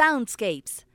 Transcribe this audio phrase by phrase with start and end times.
[0.00, 0.86] Soundscapes.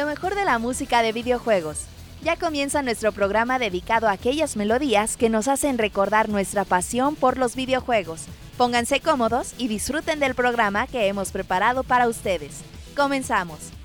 [0.00, 1.82] Lo mejor de la música de videojuegos.
[2.22, 7.36] Ya comienza nuestro programa dedicado a aquellas melodías que nos hacen recordar nuestra pasión por
[7.36, 8.24] los videojuegos.
[8.56, 12.62] Pónganse cómodos y disfruten del programa que hemos preparado para ustedes.
[12.96, 13.79] Comenzamos.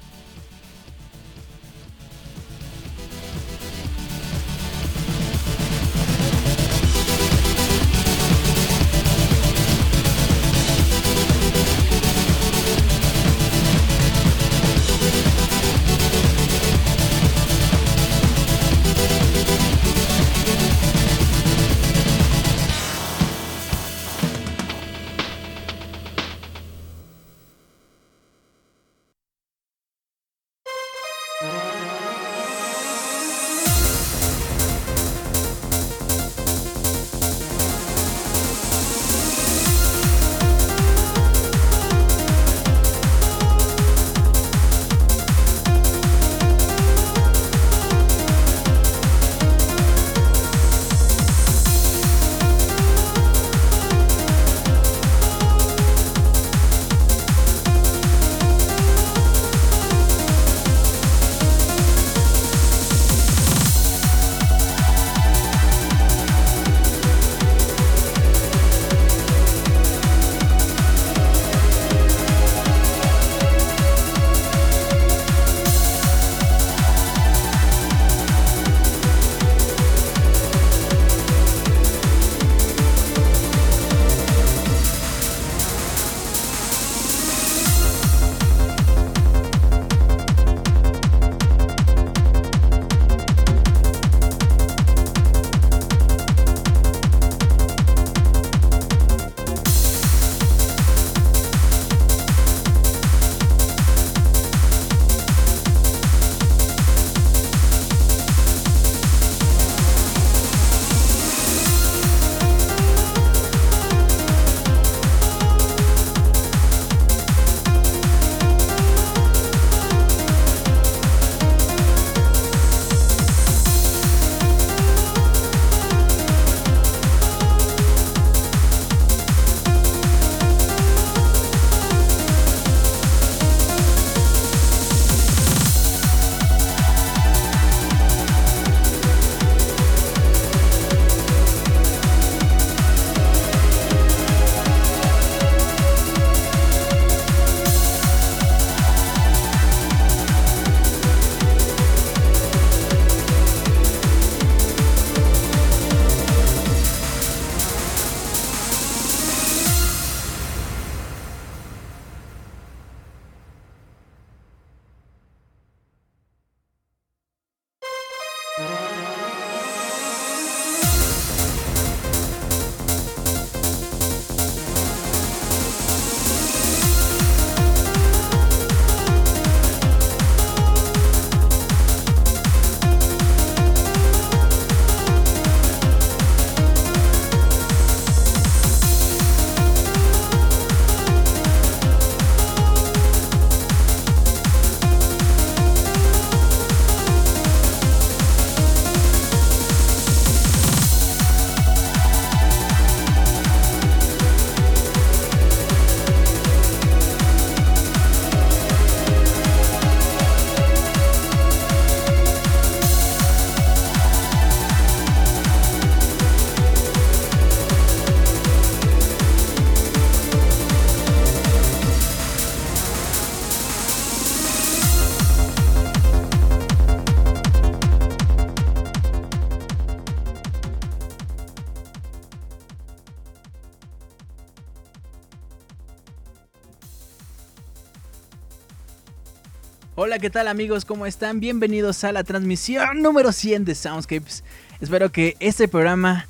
[240.25, 240.86] ¿Qué tal amigos?
[240.86, 241.39] ¿Cómo están?
[241.39, 244.44] Bienvenidos a la transmisión número 100 de Soundscapes.
[244.81, 246.25] Espero que este programa,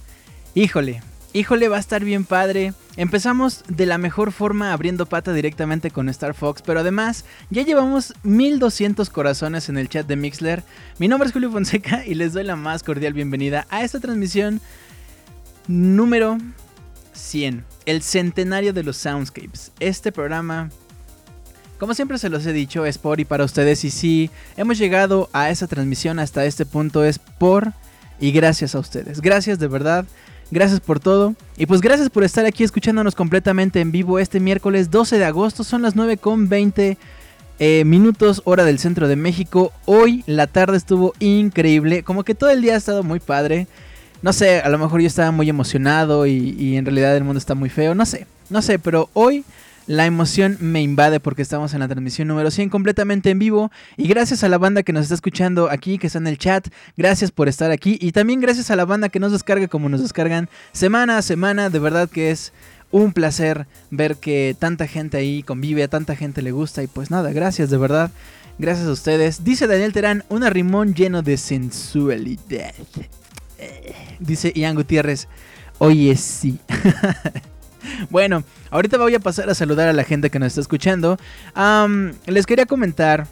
[0.54, 1.02] híjole,
[1.32, 2.74] híjole, va a estar bien padre.
[2.98, 8.14] Empezamos de la mejor forma abriendo pata directamente con Star Fox, pero además ya llevamos
[8.24, 10.66] 1200 corazones en el chat de Mixler.
[11.00, 14.60] Mi nombre es Julio Fonseca y les doy la más cordial bienvenida a esta transmisión
[15.70, 16.38] número
[17.14, 19.72] 100, el centenario de los Soundscapes.
[19.80, 20.70] Este programa
[21.80, 23.84] como siempre se los he dicho, es por y para ustedes.
[23.84, 27.74] Y si hemos llegado a esa transmisión hasta este punto, es por
[28.20, 29.22] y gracias a ustedes.
[29.22, 30.06] Gracias de verdad.
[30.52, 31.36] Gracias por todo.
[31.58, 35.64] Y pues gracias por estar aquí escuchándonos completamente en vivo este miércoles 12 de agosto.
[35.64, 36.98] Son las 9 con 20
[37.58, 39.74] eh, minutos hora del centro de México.
[39.86, 42.04] Hoy la tarde estuvo increíble.
[42.04, 43.68] Como que todo el día ha estado muy padre.
[44.22, 47.54] No sé, a lo mejor yo estaba muy emocionado y en realidad el mundo está
[47.54, 47.94] muy feo.
[47.96, 49.44] No sé, no sé, pero hoy
[49.88, 53.72] la emoción me invade porque estamos en la transmisión número 100 completamente en vivo.
[53.98, 56.68] Y gracias a la banda que nos está escuchando aquí, que está en el chat.
[56.98, 57.98] Gracias por estar aquí.
[58.02, 61.70] Y también gracias a la banda que nos descarga como nos descargan semana a semana.
[61.70, 62.52] De verdad que es
[62.92, 66.82] un placer ver que tanta gente ahí convive, a tanta gente le gusta.
[66.82, 68.12] Y pues nada, gracias de verdad.
[68.58, 69.44] Gracias a ustedes.
[69.44, 72.74] Dice Daniel Terán, un arrimón lleno de sensualidad.
[74.20, 75.28] Dice Ian Gutiérrez,
[75.78, 76.58] oye sí.
[78.10, 81.18] bueno, ahorita voy a pasar a saludar a la gente que nos está escuchando.
[82.28, 83.28] les quería comentar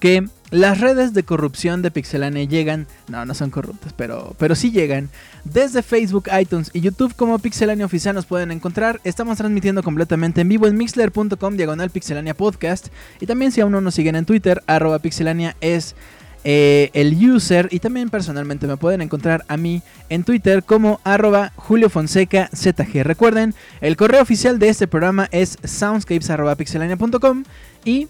[0.00, 4.70] que las redes de corrupción de Pixelania llegan, no, no son corruptas, pero, pero sí
[4.70, 5.08] llegan.
[5.44, 9.00] Desde Facebook, iTunes y YouTube como Pixelania Oficial nos pueden encontrar.
[9.02, 12.88] Estamos transmitiendo completamente en vivo en mixler.com diagonal Pixelania Podcast.
[13.20, 15.96] Y también si aún no nos siguen en Twitter, arroba Pixelania es
[16.44, 21.52] eh, el user y también personalmente me pueden encontrar a mí en Twitter como arroba
[21.56, 23.02] Julio Fonseca ZG.
[23.02, 27.44] Recuerden, el correo oficial de este programa es soundscapes.pixelania.com
[27.84, 28.08] y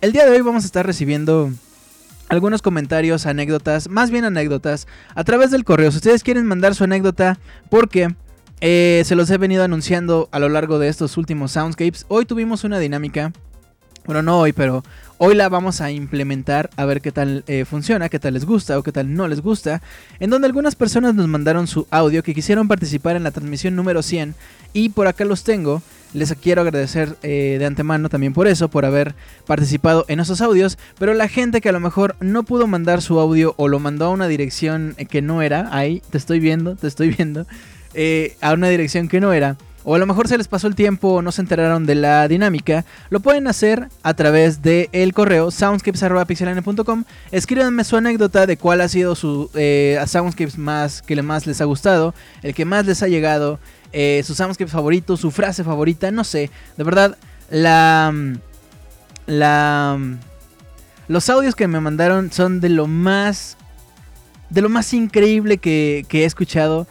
[0.00, 1.52] el día de hoy vamos a estar recibiendo
[2.28, 5.90] algunos comentarios, anécdotas, más bien anécdotas, a través del correo.
[5.90, 7.38] Si ustedes quieren mandar su anécdota,
[7.70, 8.14] porque
[8.60, 12.64] eh, se los he venido anunciando a lo largo de estos últimos Soundscapes, hoy tuvimos
[12.64, 13.32] una dinámica
[14.06, 14.84] bueno, no hoy, pero
[15.18, 18.78] hoy la vamos a implementar a ver qué tal eh, funciona, qué tal les gusta
[18.78, 19.82] o qué tal no les gusta.
[20.20, 24.02] En donde algunas personas nos mandaron su audio que quisieron participar en la transmisión número
[24.02, 24.34] 100
[24.72, 25.82] y por acá los tengo.
[26.14, 29.14] Les quiero agradecer eh, de antemano también por eso, por haber
[29.46, 30.78] participado en esos audios.
[30.98, 34.06] Pero la gente que a lo mejor no pudo mandar su audio o lo mandó
[34.06, 37.46] a una dirección que no era, ahí te estoy viendo, te estoy viendo,
[37.94, 39.56] eh, a una dirección que no era
[39.88, 42.26] o a lo mejor se les pasó el tiempo o no se enteraron de la
[42.26, 47.04] dinámica, lo pueden hacer a través del el correo soundscapes.pixelania.com.
[47.30, 51.66] Escríbanme su anécdota de cuál ha sido su eh, soundscapes más que más les ha
[51.66, 53.60] gustado, el que más les ha llegado,
[53.92, 56.50] eh, su soundscape favorito, su frase favorita, no sé.
[56.76, 57.16] De verdad,
[57.48, 58.12] la.
[59.26, 59.98] La.
[61.06, 63.56] Los audios que me mandaron son de lo más.
[64.50, 66.88] De lo más increíble que, que he escuchado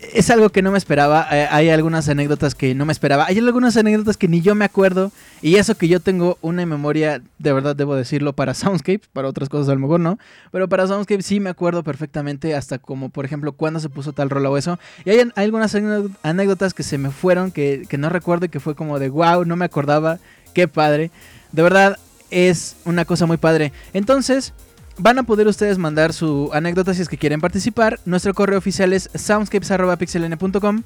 [0.00, 1.26] es algo que no me esperaba.
[1.30, 3.26] Eh, hay algunas anécdotas que no me esperaba.
[3.26, 5.12] Hay algunas anécdotas que ni yo me acuerdo.
[5.42, 9.02] Y eso que yo tengo una memoria, de verdad debo decirlo, para Soundscape.
[9.12, 10.18] Para otras cosas a lo mejor no.
[10.52, 12.54] Pero para Soundscape sí me acuerdo perfectamente.
[12.54, 14.78] Hasta como, por ejemplo, cuando se puso tal rola o eso.
[15.04, 15.76] Y hay, algunas
[16.22, 17.50] anécdotas que se me fueron.
[17.50, 20.18] Que, que no recuerdo y que fue como de wow, no me acordaba.
[20.54, 21.10] Qué padre.
[21.52, 21.98] De verdad
[22.30, 23.72] es una cosa muy padre.
[23.92, 24.54] Entonces
[25.00, 28.00] van a poder ustedes mandar su anécdota si es que quieren participar.
[28.04, 30.82] Nuestro correo oficial es soundscapes.pixeln.com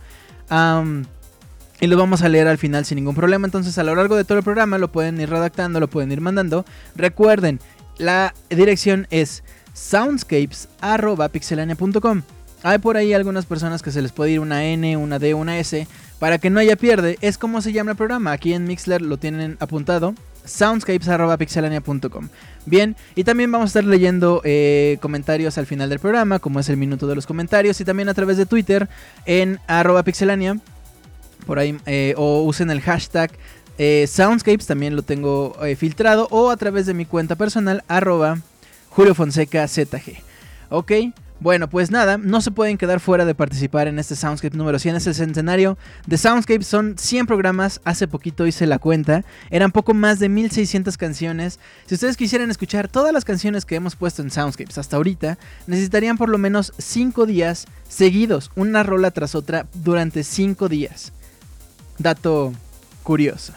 [1.81, 3.47] y lo vamos a leer al final sin ningún problema.
[3.47, 6.21] Entonces a lo largo de todo el programa lo pueden ir redactando, lo pueden ir
[6.21, 6.67] mandando.
[6.95, 7.59] Recuerden,
[7.99, 9.43] la dirección es
[9.73, 12.23] soundscapes.pixelania.com.
[12.63, 15.59] Hay por ahí algunas personas que se les puede ir una N, una D, una
[15.59, 15.89] S.
[16.21, 18.31] Para que no haya pierde, es como se llama el programa.
[18.33, 20.15] Aquí en Mixler lo tienen apuntado
[20.45, 22.29] soundscapes.pixelania.com.
[22.67, 26.69] Bien, y también vamos a estar leyendo eh, comentarios al final del programa, como es
[26.69, 28.89] el minuto de los comentarios, y también a través de Twitter
[29.27, 30.59] en arroba pixelania,
[31.47, 33.33] por ahí, eh, o usen el hashtag
[33.77, 38.39] eh, Soundscapes, también lo tengo filtrado, o a través de mi cuenta personal, arroba
[38.89, 39.67] Julio Fonseca.
[40.71, 40.93] Ok,
[41.45, 44.97] bueno, pues nada, no se pueden quedar fuera de participar en este Soundscape número 100,
[44.97, 49.93] es el centenario de Soundscape, son 100 programas, hace poquito hice la cuenta, eran poco
[49.93, 51.61] más de 1600 canciones.
[51.85, 55.37] Si ustedes quisieran escuchar todas las canciones que hemos puesto en Soundscapes hasta ahorita,
[55.67, 61.13] necesitarían por lo menos 5 días seguidos, una rola tras otra durante 5 días.
[61.99, 62.55] Dato
[63.03, 63.53] curioso.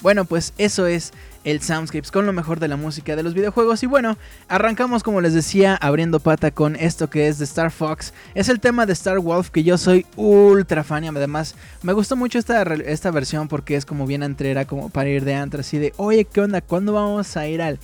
[0.00, 1.12] Bueno, pues eso es
[1.44, 3.82] el Soundscapes con lo mejor de la música de los videojuegos.
[3.82, 4.16] Y bueno,
[4.48, 8.12] arrancamos como les decía, abriendo pata con esto que es de Star Fox.
[8.34, 12.16] Es el tema de Star Wolf que yo soy ultra fan y además me gustó
[12.16, 15.78] mucho esta, esta versión porque es como bien entrera, como para ir de antro, así
[15.78, 16.60] de, oye, ¿qué onda?
[16.62, 17.78] ¿Cuándo vamos a ir al...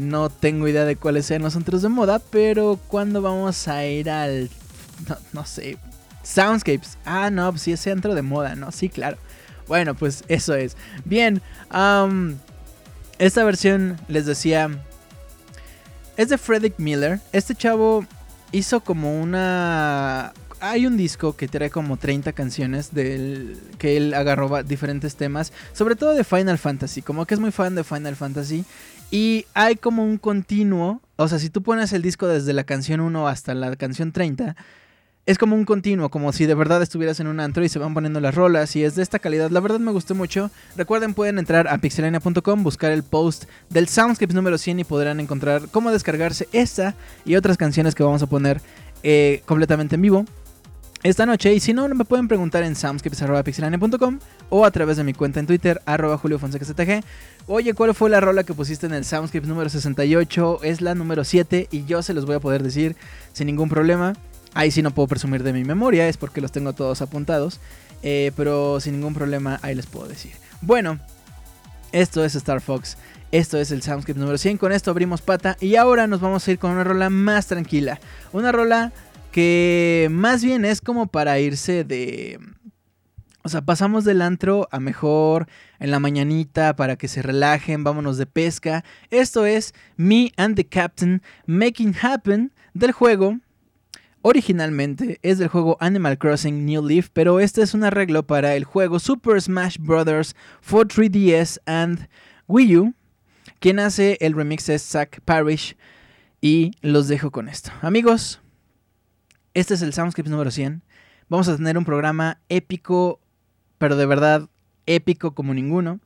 [0.00, 4.10] no tengo idea de cuáles sean los antros de moda, pero ¿cuándo vamos a ir
[4.10, 4.50] al...
[5.32, 5.78] no, sé,
[6.24, 6.98] Soundscapes.
[7.04, 8.72] Ah, no, pues sí, es centro de moda, ¿no?
[8.72, 9.16] Sí, claro.
[9.68, 10.76] Bueno, pues eso es.
[11.04, 11.40] Bien,
[13.18, 14.70] esta versión les decía,
[16.16, 17.20] es de Frederick Miller.
[17.32, 18.04] Este chavo
[18.50, 20.32] hizo como una...
[20.60, 25.94] Hay un disco que trae como 30 canciones del que él agarró diferentes temas, sobre
[25.94, 28.64] todo de Final Fantasy, como que es muy fan de Final Fantasy
[29.12, 33.00] y hay como un continuo, o sea, si tú pones el disco desde la canción
[33.00, 34.56] 1 hasta la canción 30,
[35.28, 37.92] es como un continuo, como si de verdad estuvieras en un antro y se van
[37.92, 39.50] poniendo las rolas y es de esta calidad.
[39.50, 40.50] La verdad me gustó mucho.
[40.74, 45.68] Recuerden, pueden entrar a pixelania.com, buscar el post del Soundscapes número 100 y podrán encontrar
[45.70, 46.94] cómo descargarse esta
[47.26, 48.62] y otras canciones que vamos a poner
[49.02, 50.24] eh, completamente en vivo
[51.02, 51.52] esta noche.
[51.52, 55.46] Y si no, me pueden preguntar en soundscapes.pixelania.com o a través de mi cuenta en
[55.46, 57.04] Twitter, arroba juliofonsecastg.
[57.46, 60.60] Oye, ¿cuál fue la rola que pusiste en el Soundscapes número 68?
[60.62, 62.96] Es la número 7 y yo se los voy a poder decir
[63.34, 64.14] sin ningún problema.
[64.58, 67.60] Ahí sí no puedo presumir de mi memoria, es porque los tengo todos apuntados.
[68.02, 70.32] Eh, pero sin ningún problema, ahí les puedo decir.
[70.62, 70.98] Bueno,
[71.92, 72.96] esto es Star Fox.
[73.30, 74.58] Esto es el Soundscape número 100.
[74.58, 75.56] Con esto abrimos pata.
[75.60, 78.00] Y ahora nos vamos a ir con una rola más tranquila.
[78.32, 78.90] Una rola
[79.30, 82.40] que más bien es como para irse de...
[83.44, 85.46] O sea, pasamos del antro a mejor
[85.78, 88.84] en la mañanita para que se relajen, vámonos de pesca.
[89.10, 93.38] Esto es Me and the Captain Making Happen del juego
[94.30, 98.64] Originalmente es del juego Animal Crossing New Leaf, pero este es un arreglo para el
[98.64, 100.36] juego Super Smash Bros.
[100.60, 102.10] for 3DS and
[102.46, 102.94] Wii U.
[103.58, 105.78] Quien hace el remix es Zach Parrish.
[106.42, 107.70] Y los dejo con esto.
[107.80, 108.42] Amigos,
[109.54, 110.82] este es el Soundscript número 100.
[111.30, 113.20] Vamos a tener un programa épico,
[113.78, 114.50] pero de verdad
[114.84, 116.00] épico como ninguno.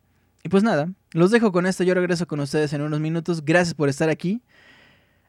[0.45, 1.83] Y pues nada, los dejo con esto.
[1.83, 3.45] Yo regreso con ustedes en unos minutos.
[3.45, 4.43] Gracias por estar aquí.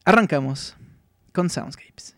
[0.05, 0.75] Arrancamos
[1.31, 2.15] con Soundscapes.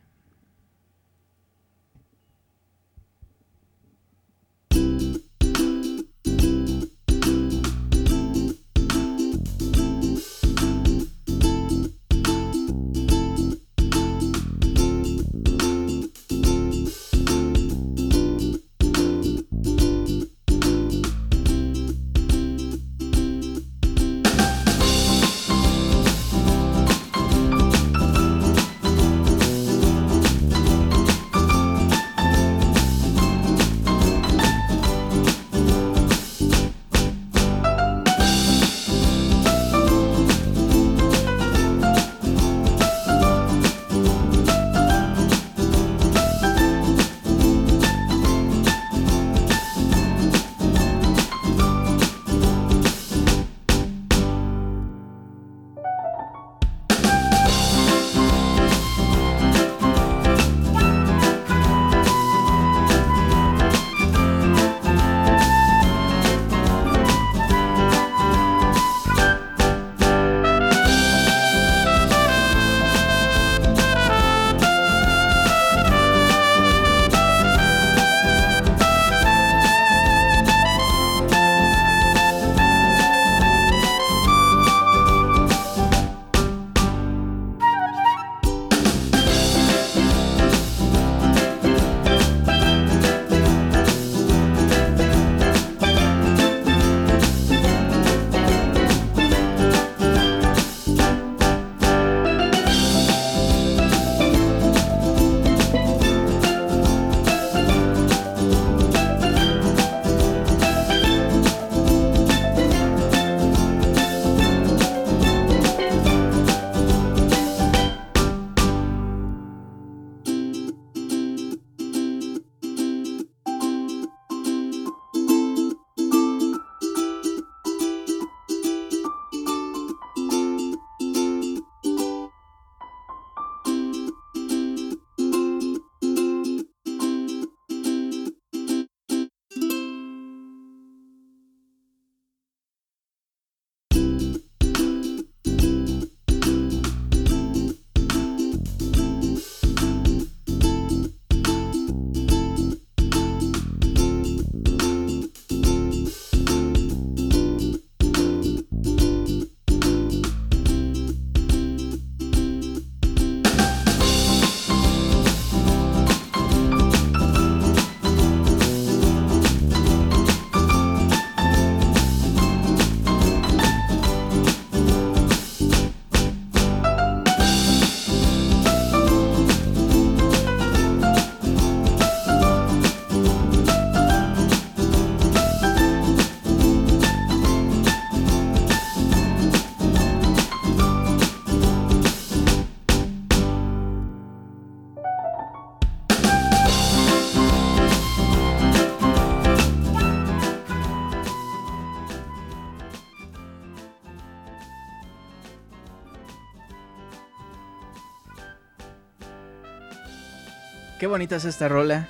[211.15, 212.09] Bonita es esta rola.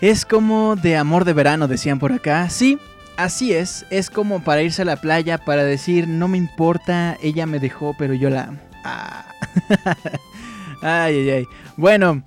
[0.00, 2.50] Es como de amor de verano, decían por acá.
[2.50, 2.76] Sí,
[3.16, 3.86] así es.
[3.88, 7.94] Es como para irse a la playa, para decir, no me importa, ella me dejó,
[7.96, 8.58] pero yo la...
[8.82, 9.26] Ah.
[10.82, 11.44] ay, ay, ay.
[11.76, 12.24] Bueno,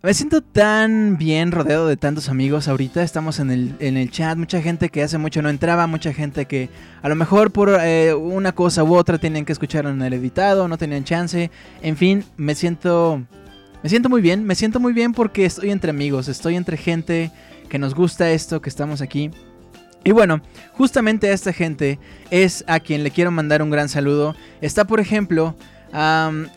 [0.00, 3.02] me siento tan bien rodeado de tantos amigos ahorita.
[3.02, 4.38] Estamos en el, en el chat.
[4.38, 5.88] Mucha gente que hace mucho no entraba.
[5.88, 6.68] Mucha gente que
[7.02, 10.68] a lo mejor por eh, una cosa u otra tenían que escucharlo en el editado.
[10.68, 11.50] No tenían chance.
[11.82, 13.26] En fin, me siento
[13.86, 17.30] me siento muy bien, me siento muy bien porque estoy entre amigos, estoy entre gente
[17.68, 19.30] que nos gusta esto, que estamos aquí.
[20.02, 22.00] Y bueno, justamente a esta gente
[22.32, 24.34] es a quien le quiero mandar un gran saludo.
[24.60, 25.54] Está, por ejemplo,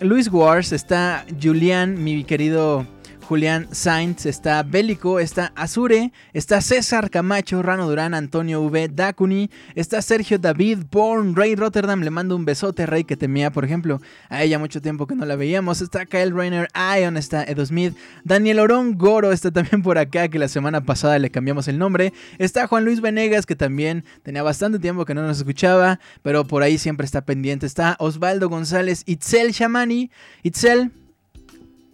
[0.01, 2.87] Luis Wars, está Julián, mi querido
[3.29, 10.01] Julián Sainz, está Bélico, está Azure, está César Camacho, Rano Durán, Antonio V, Dakuni, está
[10.01, 14.41] Sergio David, Born, Ray Rotterdam, le mando un besote, Rey que temía, por ejemplo, a
[14.41, 18.61] ella mucho tiempo que no la veíamos, está Kyle Rainer, Ion, está Edo Smith, Daniel
[18.61, 22.65] Orón Goro está también por acá, que la semana pasada le cambiamos el nombre, está
[22.65, 26.79] Juan Luis Venegas, que también tenía bastante tiempo que no nos escuchaba, pero por ahí
[26.79, 30.09] siempre está pendiente, está Osvaldo González, Itzel Shamani,
[30.41, 30.91] Itzel,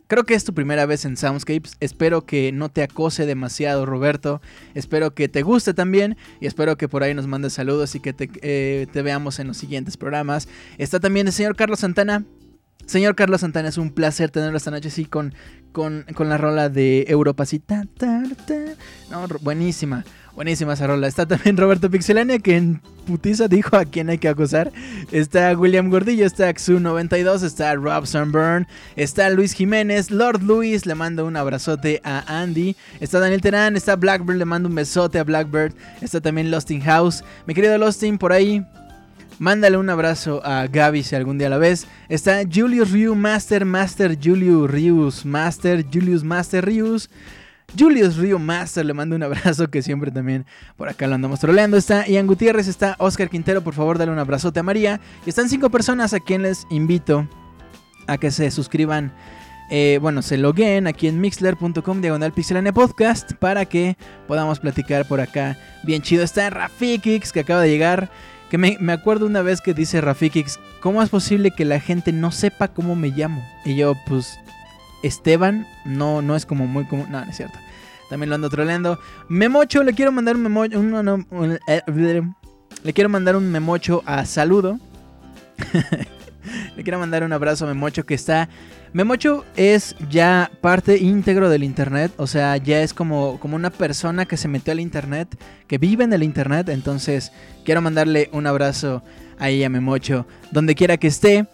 [0.07, 1.77] Creo que es tu primera vez en Soundscapes.
[1.79, 4.41] Espero que no te acose demasiado, Roberto.
[4.75, 6.17] Espero que te guste también.
[6.39, 9.57] Y espero que por ahí nos mandes saludos y que te, eh, veamos en los
[9.57, 10.47] siguientes programas.
[10.77, 12.23] Está también el señor Carlos Santana.
[12.85, 15.33] Señor Carlos Santana, es un placer tenerlo esta noche así con,
[15.71, 17.43] con, la rola de Europa.
[19.09, 20.05] No, buenísima.
[20.35, 20.93] Buenísima esa.
[21.07, 24.69] Está también Roberto Pixelania, que en putiza dijo a quién hay que acusar.
[25.13, 28.67] Está William Gordillo, está Xu92, está Rob Sunburn,
[28.97, 32.75] está Luis Jiménez, Lord Luis, le mando un abrazote a Andy.
[32.99, 35.73] Está Daniel Terán, está Blackbird, le mando un besote a Blackbird.
[36.01, 37.23] Está también Losting House.
[37.45, 38.65] Mi querido Losting, por ahí.
[39.39, 41.87] Mándale un abrazo a Gaby si algún día la ves.
[42.09, 47.09] Está Julius Ryu Master, Master Julius Rius, Master Julius Master Rius.
[47.77, 50.45] Julius Rio Master, le mando un abrazo que siempre también
[50.77, 51.77] por acá lo andamos troleando.
[51.77, 54.99] Está Ian Gutiérrez, está Oscar Quintero, por favor dale un abrazote a María.
[55.25, 57.27] Y están cinco personas a quien les invito
[58.07, 59.11] a que se suscriban.
[59.71, 62.33] Eh, bueno, se loguen aquí en mixler.com diagonal
[62.73, 66.23] podcast para que podamos platicar por acá bien chido.
[66.23, 68.09] Está Rafikix que acaba de llegar.
[68.49, 72.11] Que me, me acuerdo una vez que dice Rafikix, ¿cómo es posible que la gente
[72.11, 73.43] no sepa cómo me llamo?
[73.65, 74.37] Y yo, pues,
[75.01, 77.07] Esteban, no, no es como muy común.
[77.09, 77.57] No, no es cierto.
[78.09, 78.99] También lo ando troleando.
[79.29, 80.79] Memocho, le quiero mandar un memocho.
[81.67, 81.81] Eh,
[82.83, 84.79] le quiero mandar un memocho a saludo.
[86.75, 88.49] le quiero mandar un abrazo a Memocho que está.
[88.93, 92.13] Memocho es ya parte íntegro del internet.
[92.17, 95.37] O sea, ya es como, como una persona que se metió al internet.
[95.67, 96.69] Que vive en el internet.
[96.69, 97.31] Entonces,
[97.63, 99.03] quiero mandarle un abrazo
[99.39, 100.25] a ella, Memocho.
[100.51, 101.47] Donde quiera que esté.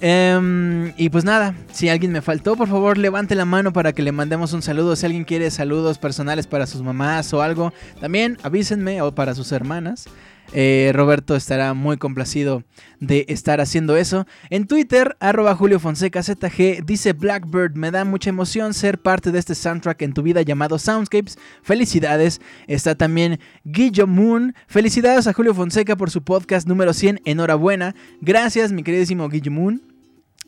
[0.00, 4.02] Em, y pues nada, si alguien me faltó, por favor levante la mano para que
[4.02, 4.94] le mandemos un saludo.
[4.96, 9.52] Si alguien quiere saludos personales para sus mamás o algo, también avísenme o para sus
[9.52, 10.06] hermanas.
[10.52, 12.62] Eh, Roberto estará muy complacido
[13.00, 14.26] de estar haciendo eso.
[14.50, 19.38] En Twitter, arroba Julio Fonseca ZG, dice Blackbird, me da mucha emoción ser parte de
[19.38, 21.38] este soundtrack en tu vida llamado Soundscapes.
[21.62, 22.40] Felicidades.
[22.66, 24.54] Está también Guillo Moon.
[24.66, 27.20] Felicidades a Julio Fonseca por su podcast número 100.
[27.24, 27.94] Enhorabuena.
[28.20, 29.82] Gracias, mi queridísimo Guillo Moon.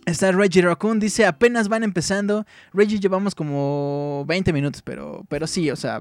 [0.07, 2.47] Está Reggie Raccoon, dice apenas van empezando.
[2.73, 6.01] Reggie llevamos como 20 minutos, pero, pero sí, o sea,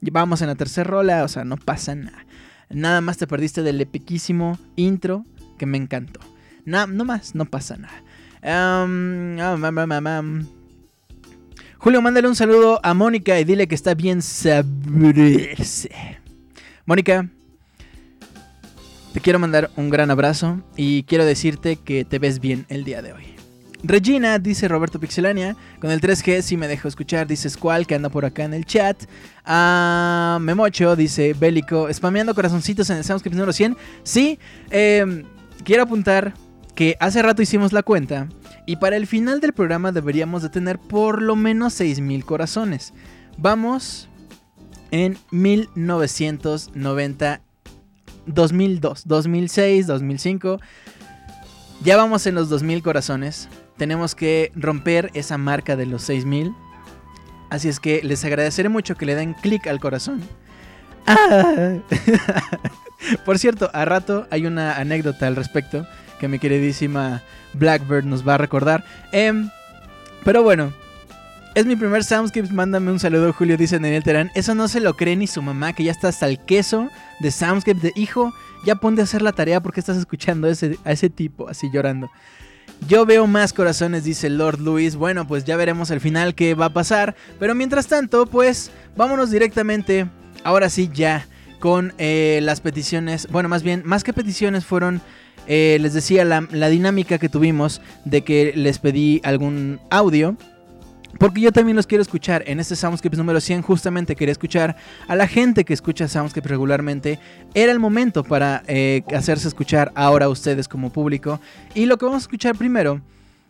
[0.00, 2.24] llevamos en la tercera rola, o sea, no pasa nada.
[2.72, 5.24] Nada más te perdiste del epiquísimo intro
[5.58, 6.20] que me encantó.
[6.64, 8.02] no más, no pasa nada.
[11.78, 15.90] Julio, mándale un saludo a Mónica y dile que está bien sabrese.
[16.86, 17.28] Mónica,
[19.12, 23.02] te quiero mandar un gran abrazo y quiero decirte que te ves bien el día
[23.02, 23.31] de hoy.
[23.84, 25.56] Regina, dice Roberto Pixelania.
[25.80, 28.64] Con el 3G si me dejo escuchar, dice Squall, que anda por acá en el
[28.64, 29.04] chat.
[29.44, 33.76] Ah, Memocho, dice Bélico, spameando corazoncitos en el Soundscript número 100.
[34.04, 34.38] Sí,
[34.70, 35.24] em,
[35.64, 36.34] quiero apuntar
[36.74, 38.28] que hace rato hicimos la cuenta.
[38.66, 42.94] Y para el final del programa deberíamos de tener por lo menos 6.000 corazones.
[43.36, 44.08] Vamos
[44.92, 47.40] en 1990,
[48.26, 50.60] 2002, 2006, 2005.
[51.82, 56.54] Ya vamos en los 2000 corazones tenemos que romper esa marca de los 6000.
[57.50, 60.22] Así es que les agradeceré mucho que le den clic al corazón.
[61.06, 61.78] Ah.
[63.24, 65.86] Por cierto, a rato hay una anécdota al respecto
[66.20, 67.22] que mi queridísima
[67.54, 68.84] Blackbird nos va a recordar.
[69.10, 69.50] Em,
[70.24, 70.72] pero bueno,
[71.54, 72.52] es mi primer Soundscapes.
[72.52, 74.30] Mándame un saludo, Julio, dice Daniel Terán.
[74.34, 76.88] Eso no se lo cree ni su mamá, que ya está hasta el queso
[77.20, 77.80] de Soundscape.
[77.80, 78.32] De hijo,
[78.64, 82.08] ya ponte a hacer la tarea porque estás escuchando a ese tipo así llorando.
[82.88, 84.96] Yo veo más corazones, dice Lord Luis.
[84.96, 87.14] Bueno, pues ya veremos al final qué va a pasar.
[87.38, 90.08] Pero mientras tanto, pues vámonos directamente,
[90.42, 91.26] ahora sí ya,
[91.60, 93.28] con eh, las peticiones.
[93.30, 95.00] Bueno, más bien, más que peticiones fueron,
[95.46, 100.36] eh, les decía, la, la dinámica que tuvimos de que les pedí algún audio.
[101.18, 102.42] Porque yo también los quiero escuchar.
[102.46, 107.18] En este Soundscape número 100 justamente quería escuchar a la gente que escucha Soundscape regularmente.
[107.54, 111.40] Era el momento para eh, hacerse escuchar ahora a ustedes como público.
[111.74, 113.00] Y lo que vamos a escuchar primero,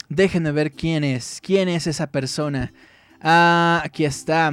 [0.09, 1.41] déjenme ver quién es.
[1.43, 2.73] ¿Quién es esa persona?
[3.21, 4.53] Ah, aquí está.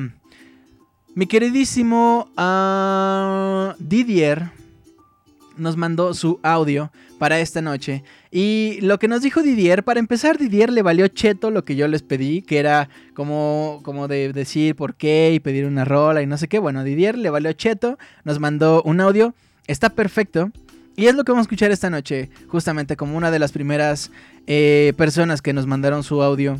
[1.15, 4.51] Mi queridísimo ah, Didier
[5.57, 8.03] nos mandó su audio para esta noche.
[8.31, 11.87] Y lo que nos dijo Didier, para empezar, Didier le valió cheto lo que yo
[11.87, 16.25] les pedí, que era como, como de decir por qué y pedir una rola y
[16.25, 16.57] no sé qué.
[16.57, 19.35] Bueno, Didier le valió cheto, nos mandó un audio,
[19.67, 20.49] está perfecto.
[20.95, 24.11] Y es lo que vamos a escuchar esta noche, justamente como una de las primeras
[24.47, 26.59] eh, personas que nos mandaron su audio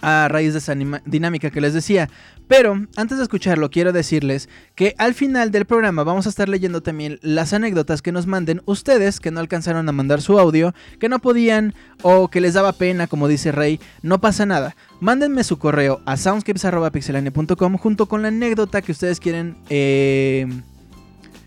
[0.00, 2.08] a raíz de esa dinámica que les decía.
[2.48, 6.82] Pero antes de escucharlo, quiero decirles que al final del programa vamos a estar leyendo
[6.82, 11.08] también las anécdotas que nos manden ustedes que no alcanzaron a mandar su audio, que
[11.08, 13.78] no podían o que les daba pena, como dice Rey.
[14.02, 14.74] No pasa nada.
[15.00, 20.48] Mándenme su correo a soundscapes.pixelania.com junto con la anécdota que ustedes quieren eh,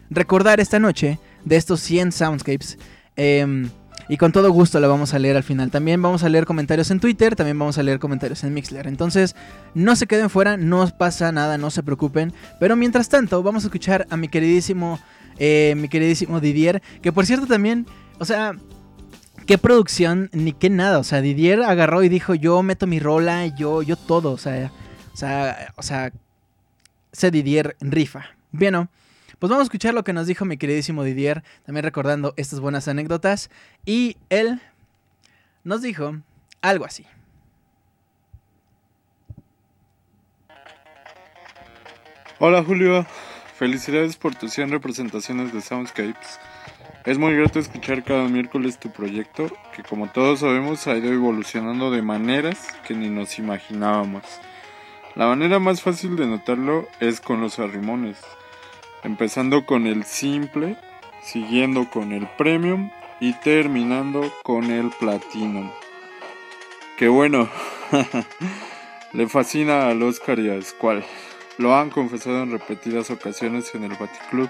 [0.10, 2.78] recordar esta noche de estos 100 soundscapes.
[3.18, 3.68] Eh,
[4.10, 5.72] y con todo gusto la vamos a leer al final.
[5.72, 8.88] También vamos a leer comentarios en Twitter, también vamos a leer comentarios en Mixler.
[8.88, 9.36] Entonces,
[9.74, 12.34] no se queden fuera, no pasa nada, no se preocupen.
[12.60, 15.00] Pero mientras tanto, vamos a escuchar a mi queridísimo,
[15.38, 17.86] eh, mi queridísimo Didier, que por cierto también,
[18.20, 18.54] o sea,
[19.46, 21.00] qué producción ni qué nada.
[21.00, 24.32] O sea, Didier agarró y dijo, yo meto mi rola, yo, yo todo.
[24.32, 24.72] O sea,
[25.14, 26.12] o sea, o sea,
[27.12, 28.26] se Didier rifa.
[28.52, 28.90] Bien, ¿no?
[29.44, 32.88] Pues vamos a escuchar lo que nos dijo mi queridísimo Didier, también recordando estas buenas
[32.88, 33.50] anécdotas.
[33.86, 34.62] Y él
[35.66, 36.16] nos dijo
[36.62, 37.06] algo así.
[42.40, 43.06] Hola Julio,
[43.58, 46.40] felicidades por tus 100 representaciones de Soundscapes.
[47.04, 51.92] Es muy grato escuchar cada miércoles tu proyecto, que como todos sabemos ha ido evolucionando
[51.92, 54.24] de maneras que ni nos imaginábamos.
[55.16, 58.16] La manera más fácil de notarlo es con los arrimones
[59.04, 60.78] empezando con el simple,
[61.22, 62.90] siguiendo con el premium
[63.20, 65.70] y terminando con el platinum.
[66.98, 67.50] Que bueno,
[69.14, 71.04] le fascina al Oscar y a Squall.
[71.58, 74.50] Lo han confesado en repetidas ocasiones en el Baticlub.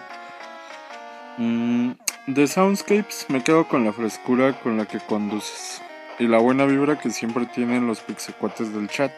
[1.37, 1.91] Mm,
[2.27, 5.81] de Soundscapes me quedo con la frescura con la que conduces
[6.19, 9.11] y la buena vibra que siempre tienen los pixecuates del chat,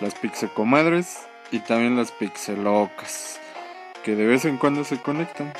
[0.00, 1.18] las pixecomadres
[1.52, 3.39] y también las pixelocas
[4.04, 5.52] que de vez en cuando se conectan.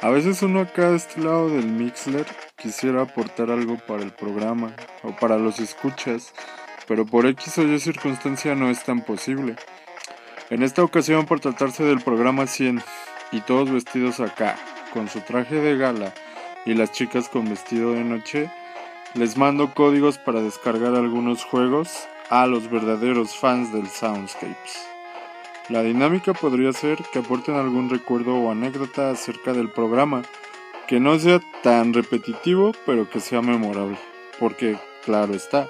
[0.00, 4.74] A veces uno acá de este lado del Mixler quisiera aportar algo para el programa
[5.02, 6.34] o para los escuchas,
[6.86, 9.56] pero por X o Y circunstancia no es tan posible.
[10.50, 12.82] En esta ocasión por tratarse del programa 100
[13.32, 14.56] y todos vestidos acá,
[14.92, 16.12] con su traje de gala
[16.66, 18.50] y las chicas con vestido de noche,
[19.14, 24.93] les mando códigos para descargar algunos juegos a los verdaderos fans del Soundscapes.
[25.70, 30.22] La dinámica podría ser que aporten algún recuerdo o anécdota acerca del programa,
[30.86, 33.96] que no sea tan repetitivo, pero que sea memorable.
[34.38, 35.66] Porque, claro está,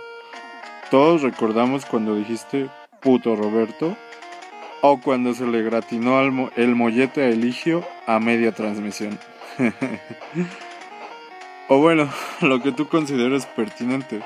[0.90, 2.68] todos recordamos cuando dijiste
[3.00, 3.96] puto Roberto,
[4.80, 6.20] o cuando se le gratinó
[6.56, 9.18] el mollete a Eligio a media transmisión.
[11.68, 14.22] o bueno, lo que tú consideres pertinente,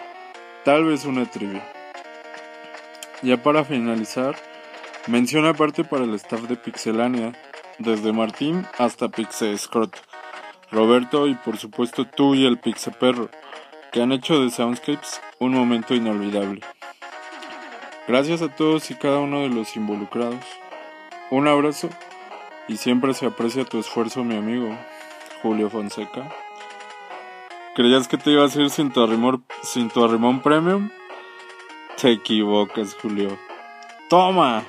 [0.64, 1.62] tal vez una trivia.
[3.20, 4.36] Ya para finalizar,
[5.08, 7.32] Mención aparte para el staff de Pixelania,
[7.78, 9.08] desde Martín hasta
[9.56, 9.96] Scrot,
[10.70, 13.30] Roberto y por supuesto tú y el Perro,
[13.90, 16.60] que han hecho de Soundscapes un momento inolvidable.
[18.06, 20.44] Gracias a todos y cada uno de los involucrados.
[21.30, 21.88] Un abrazo
[22.68, 24.76] y siempre se aprecia tu esfuerzo, mi amigo
[25.40, 26.30] Julio Fonseca.
[27.74, 30.90] ¿Creías que te ibas a ir sin tu arrimón, sin tu arrimón premium?
[31.98, 33.38] Te equivocas, Julio.
[34.10, 34.64] ¡Toma!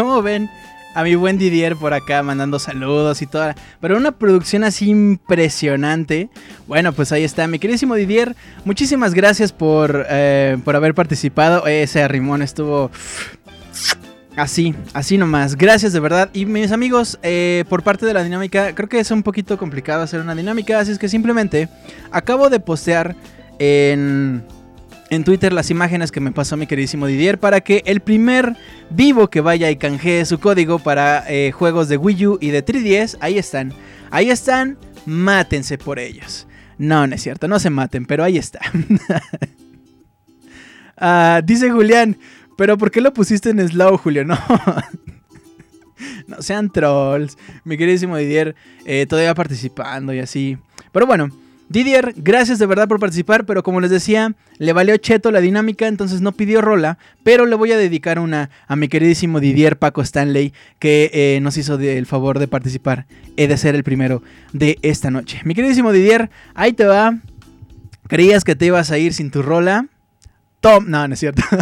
[0.00, 0.48] ¿Cómo ven?
[0.94, 3.54] A mi buen Didier por acá mandando saludos y toda.
[3.82, 6.30] Pero una producción así impresionante.
[6.66, 7.46] Bueno, pues ahí está.
[7.46, 8.34] Mi queridísimo Didier,
[8.64, 11.66] muchísimas gracias por, eh, por haber participado.
[11.66, 12.90] Ese arrimón estuvo
[14.36, 15.54] Así, así nomás.
[15.54, 16.30] Gracias de verdad.
[16.32, 20.02] Y mis amigos, eh, por parte de la dinámica, creo que es un poquito complicado
[20.02, 20.80] hacer una dinámica.
[20.80, 21.68] Así es que simplemente
[22.10, 23.16] acabo de postear
[23.58, 24.42] en,
[25.10, 28.56] en Twitter las imágenes que me pasó mi queridísimo Didier para que el primer
[28.90, 32.64] vivo que vaya y canjee su código para eh, juegos de Wii U y de
[32.64, 33.72] 3DS, ahí están.
[34.10, 36.46] Ahí están, mátense por ellos.
[36.78, 38.60] No, no es cierto, no se maten, pero ahí está.
[41.02, 42.18] Ah, dice Julián,
[42.58, 44.22] pero ¿por qué lo pusiste en slow, Julio?
[44.26, 44.36] No.
[46.26, 47.38] no sean trolls.
[47.64, 50.58] Mi queridísimo Didier eh, todavía participando y así.
[50.92, 51.30] Pero bueno,
[51.70, 55.86] Didier, gracias de verdad por participar, pero como les decía, le valió cheto la dinámica,
[55.86, 60.02] entonces no pidió rola, pero le voy a dedicar una a mi queridísimo Didier Paco
[60.02, 63.06] Stanley, que eh, nos hizo el favor de participar.
[63.36, 64.20] He de ser el primero
[64.52, 65.42] de esta noche.
[65.44, 67.16] Mi queridísimo Didier, ahí te va.
[68.08, 69.86] ¿Creías que te ibas a ir sin tu rola?
[70.60, 71.44] Tom, no, no es cierto.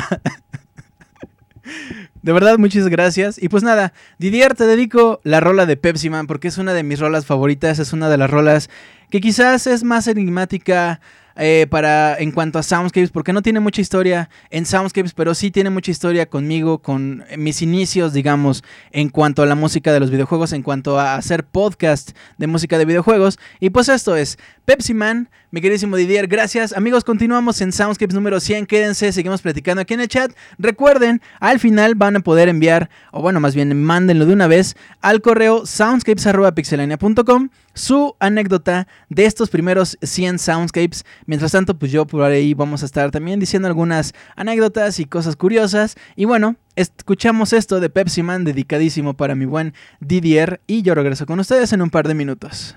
[2.29, 3.43] De verdad, muchas gracias.
[3.43, 6.83] Y pues nada, Didier, te dedico la rola de Pepsi Man porque es una de
[6.83, 8.69] mis rolas favoritas, es una de las rolas
[9.09, 11.01] que quizás es más enigmática
[11.37, 15.51] eh, para en cuanto a Soundscapes, porque no tiene mucha historia en Soundscapes, pero sí
[15.51, 20.11] tiene mucha historia conmigo, con mis inicios, digamos, en cuanto a la música de los
[20.11, 23.39] videojuegos, en cuanto a hacer podcast de música de videojuegos.
[23.59, 24.37] Y pues esto es
[24.67, 26.77] Pepsi Man, mi queridísimo Didier, gracias.
[26.77, 30.31] Amigos, continuamos en Soundscapes número 100, quédense, seguimos platicando aquí en el chat.
[30.59, 34.77] Recuerden, al final van a poder enviar, o bueno, más bien mándenlo de una vez,
[35.01, 41.07] al correo soundscapes.pixelania.com su anécdota de estos primeros 100 soundscapes.
[41.27, 45.37] Mientras tanto, pues yo por ahí vamos a estar también diciendo algunas anécdotas y cosas
[45.37, 45.97] curiosas.
[46.17, 51.25] Y bueno, escuchamos esto de Pepsi Man dedicadísimo para mi buen Didier y yo regreso
[51.25, 52.77] con ustedes en un par de minutos.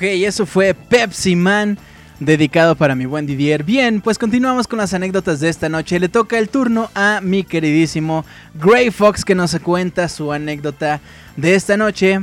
[0.00, 1.76] Ok, eso fue Pepsi Man,
[2.20, 3.64] dedicado para mi buen Didier.
[3.64, 6.00] Bien, pues continuamos con las anécdotas de esta noche.
[6.00, 11.02] Le toca el turno a mi queridísimo Gray Fox que nos cuenta su anécdota
[11.36, 12.20] de esta noche.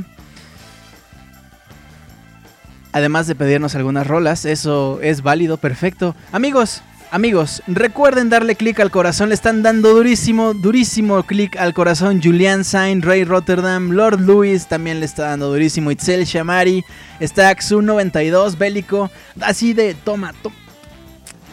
[2.90, 6.16] Además de pedirnos algunas rolas, eso es válido, perfecto.
[6.32, 12.20] Amigos, Amigos, recuerden darle clic al corazón, le están dando durísimo, durísimo clic al corazón
[12.22, 16.84] Julian Sain, Ray Rotterdam, Lord Lewis también le está dando durísimo, Itzel Shamari,
[17.22, 19.10] Staxu 92, Bélico,
[19.40, 20.54] así de toma, toma,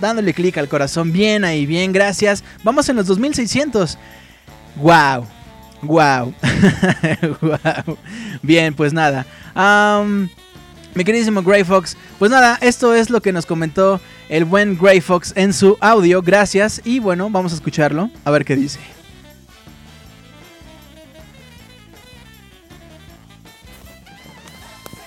[0.01, 2.43] dándole clic al corazón, bien ahí, bien, gracias.
[2.63, 3.97] Vamos en los 2600.
[4.75, 5.25] Wow,
[5.83, 6.33] wow,
[7.41, 7.97] wow.
[8.41, 9.25] Bien, pues nada.
[10.95, 15.01] Mi queridísimo Grey Fox, pues nada, esto es lo que nos comentó el buen Grey
[15.01, 16.21] Fox en su audio.
[16.21, 16.81] Gracias.
[16.85, 18.09] Y bueno, vamos a escucharlo.
[18.23, 18.79] A ver qué dice.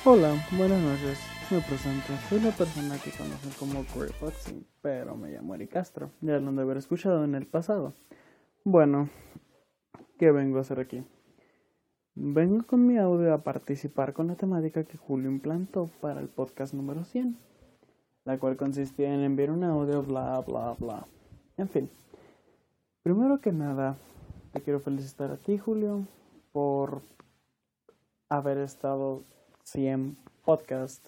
[0.05, 1.19] Hola, buenas noches.
[1.51, 2.13] Me presento.
[2.29, 6.11] Soy la persona que conocen como Grey Fox, pero me llamo Eric Castro.
[6.21, 7.95] Ya lo han de haber escuchado en el pasado.
[8.63, 9.09] Bueno,
[10.19, 11.03] ¿qué vengo a hacer aquí?
[12.21, 16.75] Vengo con mi audio a participar con la temática que Julio implantó para el podcast
[16.75, 17.37] número 100
[18.25, 21.07] la cual consistía en enviar un audio, bla, bla, bla.
[21.57, 21.89] En fin,
[23.03, 23.97] primero que nada,
[24.53, 26.07] te quiero felicitar a ti, Julio,
[26.53, 27.01] por
[28.29, 29.23] haber estado
[29.63, 31.07] 100 podcast,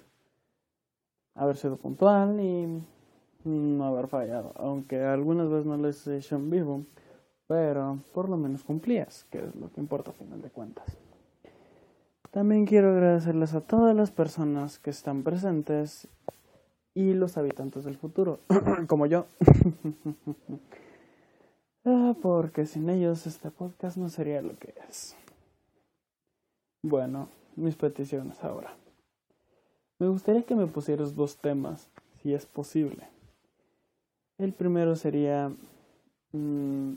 [1.35, 2.83] haber sido puntual y
[3.45, 6.85] no haber fallado, aunque algunas veces no les he hecho en vivo,
[7.49, 11.00] pero por lo menos cumplías, que es lo que importa a final de cuentas.
[12.31, 16.07] También quiero agradecerles a todas las personas que están presentes
[16.95, 18.41] y los habitantes del futuro,
[18.87, 19.26] como yo.
[21.83, 25.16] Ah, porque sin ellos este podcast no sería lo que es.
[26.83, 28.76] Bueno, mis peticiones ahora.
[29.99, 31.89] Me gustaría que me pusieras dos temas,
[32.22, 33.09] si es posible.
[34.37, 35.51] El primero sería
[36.33, 36.93] mm,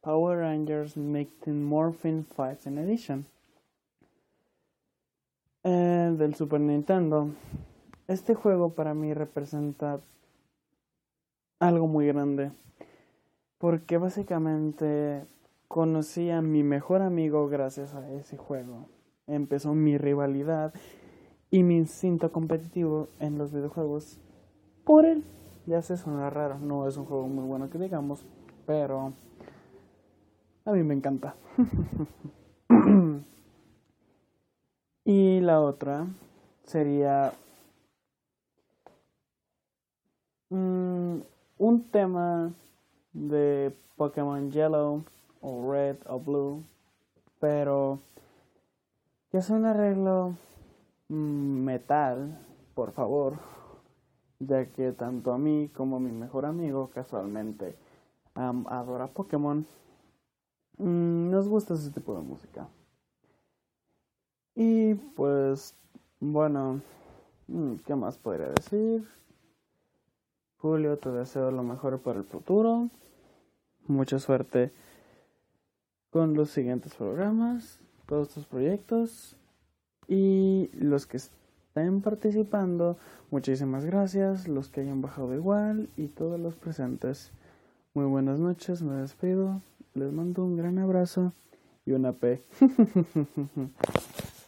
[0.00, 3.26] Power Rangers Making Morphin Fighting Edition.
[5.62, 7.30] Eh, del Super Nintendo
[8.10, 10.00] este juego para mí representa
[11.60, 12.50] algo muy grande.
[13.58, 15.24] Porque básicamente
[15.68, 18.88] conocí a mi mejor amigo gracias a ese juego.
[19.28, 20.74] Empezó mi rivalidad
[21.52, 24.18] y mi instinto competitivo en los videojuegos
[24.82, 25.22] por él.
[25.66, 28.26] Ya se suena raro, no es un juego muy bueno que digamos,
[28.66, 29.12] pero
[30.64, 31.36] a mí me encanta.
[35.10, 36.06] y la otra
[36.62, 37.32] sería
[40.50, 41.20] Mm,
[41.58, 42.52] un tema
[43.12, 45.04] de Pokémon Yellow
[45.40, 46.64] o Red o Blue,
[47.38, 48.00] pero
[49.30, 50.34] que es un arreglo
[51.08, 52.36] mm, metal,
[52.74, 53.34] por favor,
[54.40, 57.76] ya que tanto a mí como mi mejor amigo casualmente
[58.34, 59.64] adora Pokémon,
[60.78, 62.68] mm, nos gusta ese tipo de música.
[64.62, 65.74] Y pues,
[66.20, 66.82] bueno,
[67.86, 69.08] ¿qué más podría decir?
[70.58, 72.90] Julio, te deseo lo mejor para el futuro.
[73.86, 74.70] Mucha suerte
[76.10, 79.34] con los siguientes programas, todos tus proyectos
[80.06, 82.98] y los que estén participando.
[83.30, 87.32] Muchísimas gracias, los que hayan bajado igual y todos los presentes.
[87.94, 89.62] Muy buenas noches, me despido.
[89.94, 91.32] Les mando un gran abrazo
[91.86, 92.42] y una P.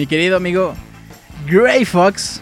[0.00, 0.74] mi querido amigo
[1.46, 2.40] Gray Fox.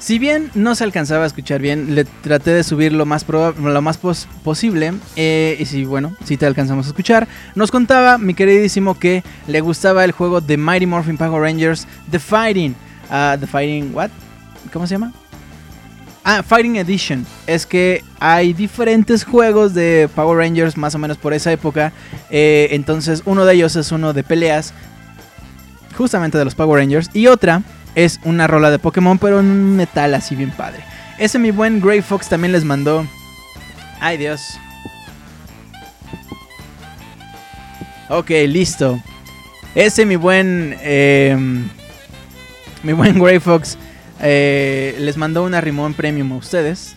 [0.00, 3.80] Si bien no se alcanzaba a escuchar bien, le traté de subir lo más, lo
[3.80, 3.96] más
[4.42, 4.92] posible.
[5.14, 9.60] Eh, y si, bueno, si te alcanzamos a escuchar, nos contaba mi queridísimo que le
[9.60, 12.74] gustaba el juego de Mighty Morphin Power Rangers The Fighting.
[13.08, 14.10] Uh, The Fighting, ¿what?
[14.72, 15.12] ¿Cómo se llama?
[16.24, 17.24] Ah, Fighting Edition.
[17.46, 21.92] Es que hay diferentes juegos de Power Rangers más o menos por esa época.
[22.30, 24.74] Eh, entonces uno de ellos es uno de peleas
[25.94, 27.10] justamente de los Power Rangers.
[27.14, 27.62] Y otra
[27.94, 30.84] es una rola de Pokémon, pero en un metal así bien padre.
[31.18, 33.06] Ese mi buen Grey Fox también les mandó.
[34.00, 34.58] Ay Dios.
[38.08, 39.00] Ok, listo.
[39.74, 40.76] Ese mi buen...
[40.82, 41.68] Em,
[42.82, 43.78] mi buen Grey Fox
[44.20, 46.96] eh, les mandó una Rimón Premium a ustedes.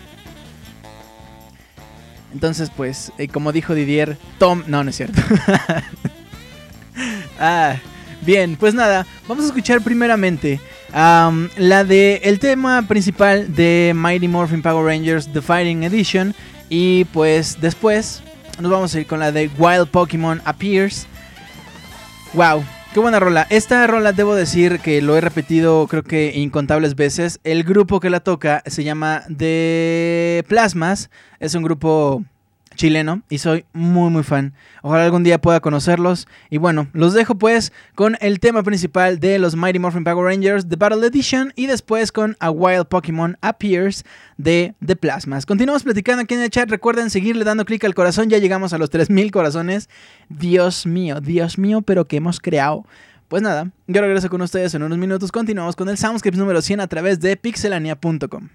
[2.33, 4.63] Entonces, pues, eh, como dijo Didier, Tom...
[4.67, 5.21] No, no es cierto.
[7.39, 7.77] ah,
[8.22, 10.59] Bien, pues nada, vamos a escuchar primeramente
[10.91, 16.34] la de el tema principal de Mighty Morphin Power Rangers The Fighting Edition.
[16.70, 18.22] Y pues después
[18.59, 21.07] nos vamos a ir con la de Wild Pokémon Appears.
[22.34, 22.63] Wow,
[22.93, 23.47] qué buena rola.
[23.49, 27.39] Esta rola debo decir que lo he repetido creo que incontables veces.
[27.45, 31.09] El grupo que la toca se llama The Plasmas.
[31.39, 32.26] Es un grupo
[32.78, 34.53] chileno y soy muy muy fan.
[34.82, 36.28] Ojalá algún día pueda conocerlos.
[36.49, 40.69] Y bueno, los dejo pues con el tema principal de los Mighty Morphin Power Rangers,
[40.69, 44.05] The Battle Edition, y después con A Wild Pokémon Appears
[44.38, 45.45] de The Plasmas.
[45.45, 46.69] Continuamos platicando aquí en el chat.
[46.69, 48.30] Recuerden seguirle dando clic al corazón.
[48.30, 49.89] Ya llegamos a los 3000 corazones.
[50.30, 52.86] Dios mío, Dios mío, pero que hemos creado.
[53.28, 55.34] Pues nada, yo regreso con ustedes en unos minutos.
[55.34, 58.49] Continuamos con el Soundscapes número 100 a través de pixelania.com.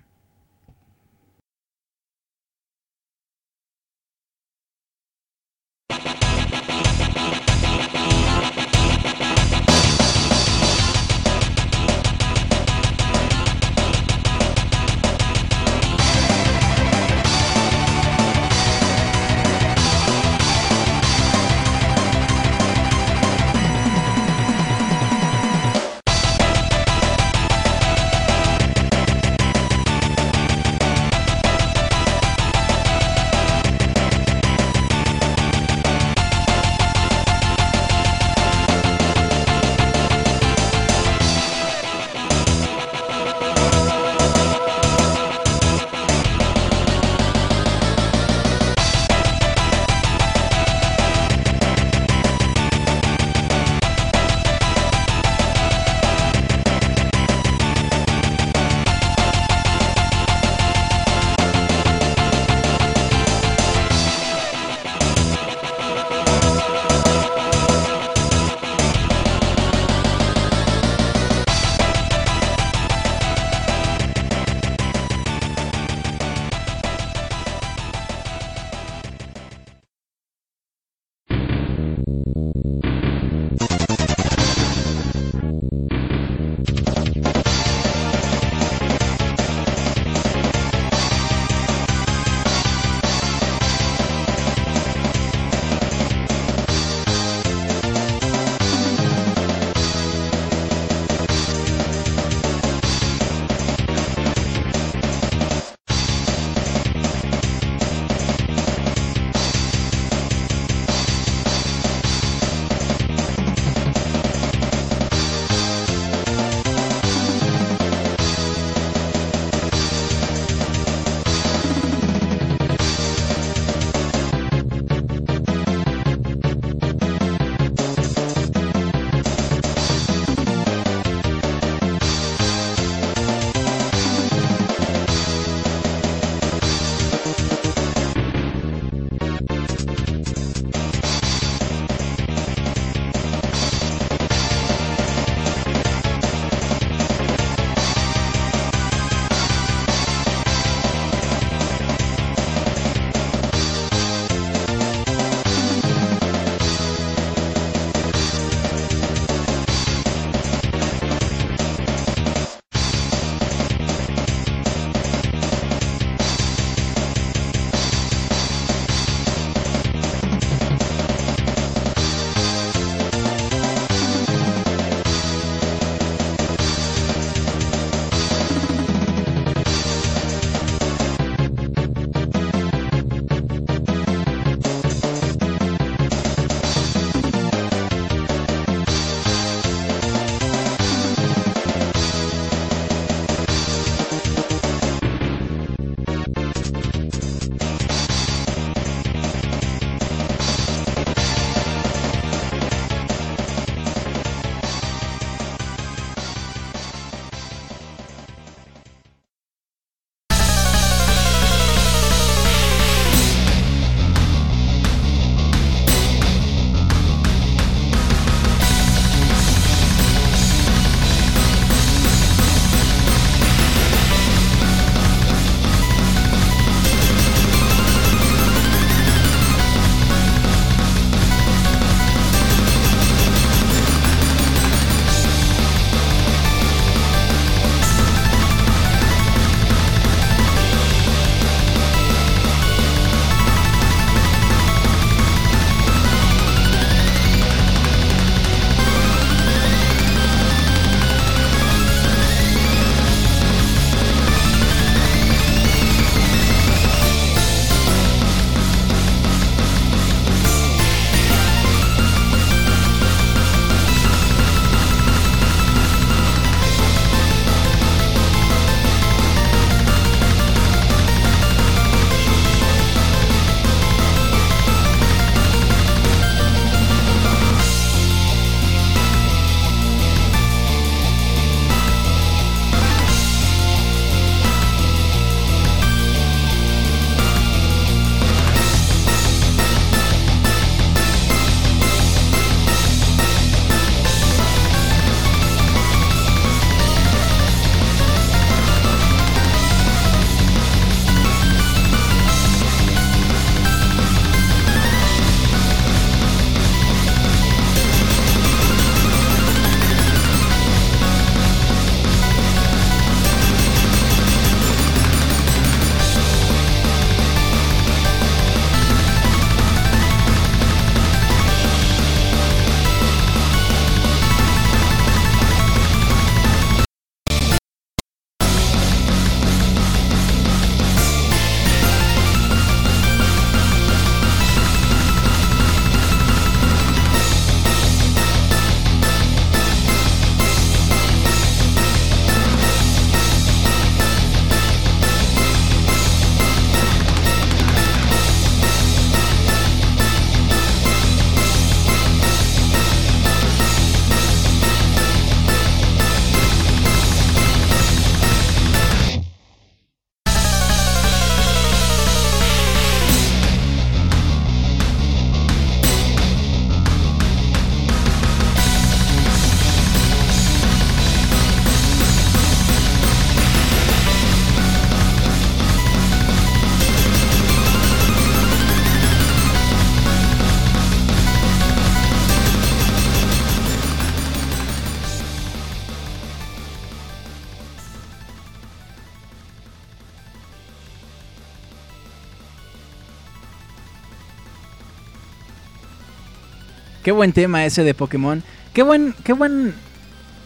[397.03, 398.45] Qué buen tema ese de Pokémon.
[398.73, 399.75] Qué buen, qué buen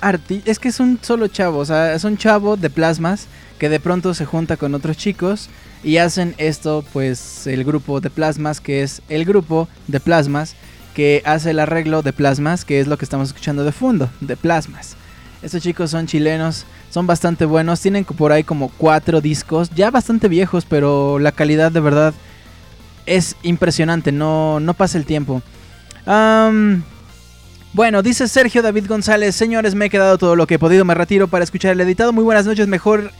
[0.00, 0.50] artista.
[0.50, 3.26] Es que es un solo chavo, o sea, es un chavo de plasmas
[3.58, 5.50] que de pronto se junta con otros chicos
[5.84, 10.56] y hacen esto, pues el grupo de plasmas, que es el grupo de plasmas
[10.94, 14.36] que hace el arreglo de plasmas, que es lo que estamos escuchando de fondo, de
[14.36, 14.96] plasmas.
[15.42, 20.28] Estos chicos son chilenos, son bastante buenos, tienen por ahí como cuatro discos, ya bastante
[20.28, 22.14] viejos, pero la calidad de verdad
[23.04, 25.42] es impresionante, no, no pasa el tiempo.
[26.06, 30.94] Bueno, dice Sergio David González, señores, me he quedado todo lo que he podido, me
[30.94, 32.12] retiro para escuchar el editado.
[32.12, 33.10] Muy buenas noches, mejor,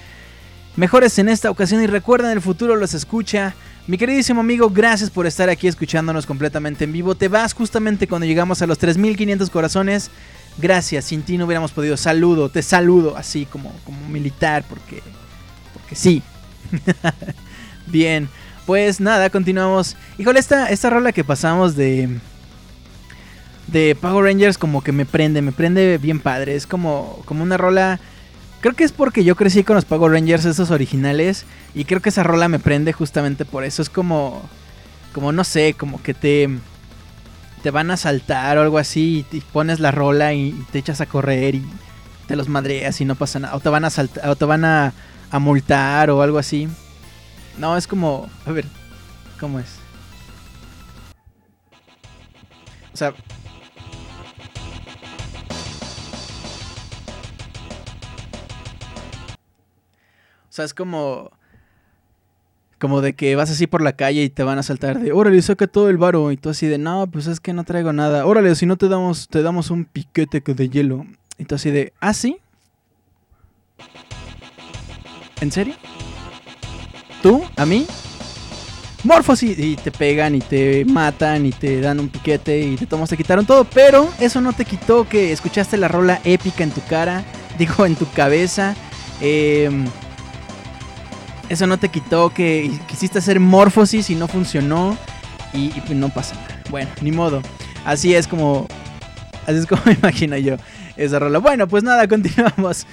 [0.76, 3.54] mejores en esta ocasión y recuerden, el futuro los escucha.
[3.86, 7.14] Mi queridísimo amigo, gracias por estar aquí escuchándonos completamente en vivo.
[7.14, 10.10] Te vas justamente cuando llegamos a los 3500 corazones.
[10.58, 11.96] Gracias, sin ti no hubiéramos podido.
[11.96, 15.02] Saludo, te saludo así como, como militar, porque,
[15.72, 16.22] porque sí.
[17.86, 18.28] Bien,
[18.64, 19.96] pues nada, continuamos.
[20.18, 22.18] Híjole, esta, esta rola que pasamos de.
[23.66, 26.54] De Power Rangers como que me prende, me prende bien padre.
[26.54, 27.98] Es como, como una rola.
[28.60, 31.44] Creo que es porque yo crecí con los Power Rangers, esos originales.
[31.74, 33.82] Y creo que esa rola me prende justamente por eso.
[33.82, 34.42] Es como.
[35.12, 36.48] Como no sé, como que te.
[37.62, 39.26] Te van a saltar o algo así.
[39.32, 41.64] Y pones la rola y te echas a correr y
[42.28, 43.56] te los madreas y no pasa nada.
[43.56, 44.28] O te van a saltar.
[44.28, 44.92] O te van a,
[45.30, 46.68] a multar o algo así.
[47.58, 48.28] No, es como.
[48.44, 48.66] A ver,
[49.40, 49.66] ¿cómo es?
[52.92, 53.12] O sea.
[60.56, 61.30] Sea, es como.
[62.78, 65.40] Como de que vas así por la calle y te van a saltar de, órale,
[65.40, 66.30] saca todo el varo.
[66.30, 68.26] Y tú así de, no, pues es que no traigo nada.
[68.26, 71.06] Órale, si no te damos, te damos un piquete de hielo.
[71.38, 72.38] Y tú así de, ¿ah, sí?
[75.40, 75.74] ¿En serio?
[77.22, 77.42] ¿Tú?
[77.56, 77.86] ¿A mí?
[79.04, 83.08] Morphosis y te pegan y te matan y te dan un piquete y te tomas,
[83.08, 86.80] te quitaron todo, pero eso no te quitó que escuchaste la rola épica en tu
[86.82, 87.24] cara,
[87.58, 88.74] digo en tu cabeza.
[89.20, 89.86] Em,
[91.48, 94.96] eso no te quitó que quisiste hacer morfosis y no funcionó
[95.52, 96.62] y, y, no pasa nada.
[96.70, 97.42] Bueno, ni modo.
[97.84, 98.66] Así es como
[99.46, 100.56] así es como me imagino yo
[100.96, 101.38] esa rola.
[101.38, 102.86] Bueno, pues nada, continuamos.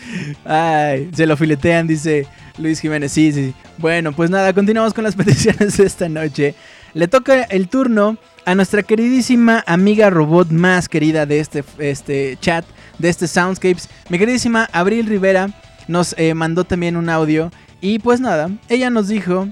[0.45, 2.28] Ay, se lo filetean, dice
[2.58, 3.12] Luis Jiménez.
[3.12, 3.54] Sí, sí.
[3.78, 6.56] Bueno, pues nada, continuamos con las peticiones de esta noche.
[6.93, 12.66] Le toca el turno a nuestra queridísima amiga robot más querida de este, este chat,
[12.99, 13.89] de este Soundscapes.
[14.10, 15.49] Mi queridísima Abril Rivera
[15.88, 17.51] nos eh, mandó también un audio.
[17.84, 19.49] Y pues nada, ella nos dijo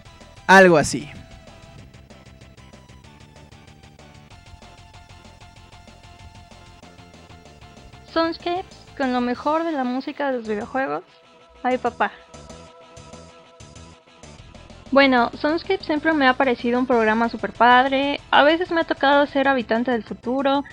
[0.47, 1.09] algo así.
[8.13, 8.63] Soundscapes
[8.97, 11.03] con lo mejor de la música de los videojuegos.
[11.61, 12.13] Ay papá.
[14.91, 18.21] Bueno, Soundscape siempre me ha parecido un programa super padre.
[18.31, 20.63] A veces me ha tocado ser habitante del futuro.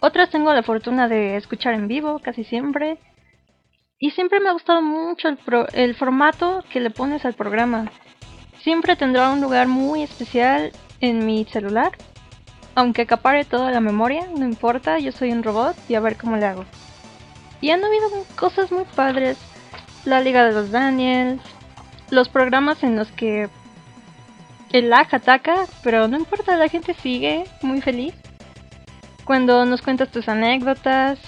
[0.00, 2.98] Otras tengo la fortuna de escuchar en vivo, casi siempre.
[4.00, 5.38] Y siempre me ha gustado mucho el,
[5.74, 7.92] el formato que le pones al programa.
[8.62, 11.92] Siempre tendrá un lugar muy especial en mi celular
[12.74, 16.36] aunque acapare toda la memoria, no importa, yo soy un robot y a ver cómo
[16.36, 16.64] le hago.
[17.60, 19.38] Y han habido cosas muy padres.
[20.04, 21.42] La Liga de los Daniels,
[22.10, 23.50] los programas en los que
[24.72, 28.14] el lag ataca, pero no importa, la gente sigue muy feliz.
[29.24, 31.18] Cuando nos cuentas tus anécdotas,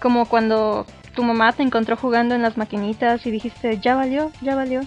[0.00, 4.54] como cuando tu mamá te encontró jugando en las maquinitas y dijiste, ya valió, ya
[4.54, 4.82] valió.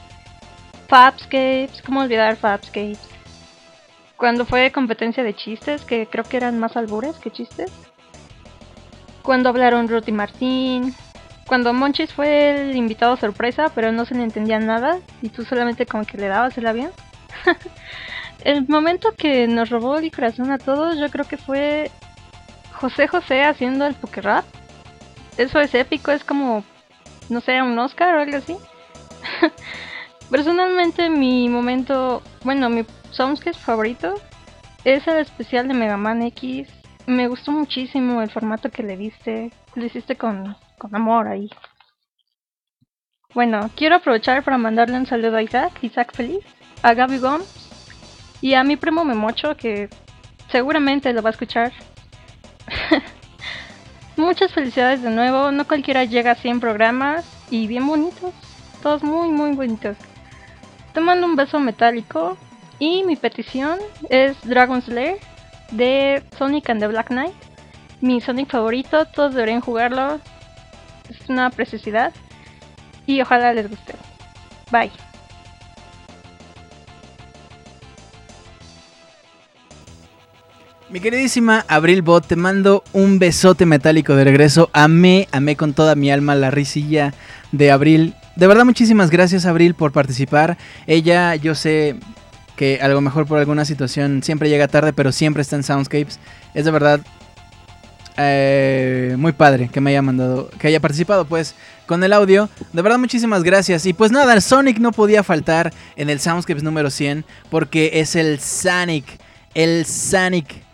[0.88, 3.00] Fabscapes, ¿cómo olvidar Fabscapes?
[4.16, 7.72] Cuando fue competencia de chistes, que creo que eran más albures que chistes.
[9.22, 10.96] Cuando hablaron Ruth y Martín.
[11.46, 15.86] Cuando Monchis fue el invitado sorpresa, pero no se le entendía nada y tú solamente
[15.86, 16.92] como que le dabas el avión.
[18.44, 21.92] el momento que nos robó el corazón a todos, yo creo que fue
[22.74, 24.46] José José haciendo el poker rap.
[25.38, 26.64] Eso es épico, es como,
[27.30, 28.58] no sé, un Oscar o algo así.
[30.32, 34.16] Personalmente mi momento, bueno, mi Soundscape favorito
[34.84, 36.68] es el especial de Mega Man X.
[37.06, 39.52] Me gustó muchísimo el formato que le diste.
[39.76, 41.50] Lo hiciste con, con amor ahí.
[43.34, 46.44] Bueno, quiero aprovechar para mandarle un saludo a Isaac, Isaac Feliz,
[46.82, 47.70] a Gaby Gomes
[48.42, 49.90] y a mi primo Memocho que
[50.50, 51.72] seguramente lo va a escuchar.
[54.18, 58.34] Muchas felicidades de nuevo, no cualquiera llega a 100 programas y bien bonitos,
[58.82, 59.96] todos muy muy bonitos.
[60.94, 62.36] Te mando un beso metálico
[62.80, 63.78] y mi petición
[64.10, 65.20] es Dragon Slayer
[65.70, 67.36] de Sonic and the Black Knight.
[68.02, 70.20] Mi Sonic favorito, todos deberían jugarlo.
[71.10, 72.12] Es una preciosidad.
[73.06, 73.94] Y ojalá les guste.
[74.72, 74.92] Bye.
[80.90, 84.70] Mi queridísima Abril Bot, te mando un besote metálico de regreso.
[84.72, 87.14] Amé, amé con toda mi alma la risilla
[87.52, 88.16] de Abril.
[88.38, 90.58] De verdad, muchísimas gracias Abril por participar.
[90.86, 91.98] Ella, yo sé
[92.56, 96.20] que a lo mejor por alguna situación siempre llega tarde, pero siempre está en Soundscapes.
[96.54, 97.02] Es de verdad
[98.16, 101.54] eh, muy padre que me haya mandado, que haya participado pues
[101.86, 102.48] con el audio.
[102.72, 103.86] De verdad muchísimas gracias.
[103.86, 108.40] Y pues nada, Sonic no podía faltar en el Soundscapes número 100 porque es el
[108.40, 109.04] Sonic,
[109.54, 110.67] el Sonic,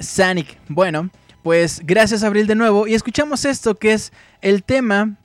[0.00, 0.58] Sonic.
[0.68, 1.10] Bueno,
[1.42, 5.16] pues gracias Abril de nuevo y escuchamos esto que es el tema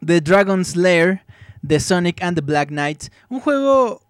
[0.00, 1.22] de Dragon's Lair
[1.62, 4.02] de Sonic and the Black Knights, un juego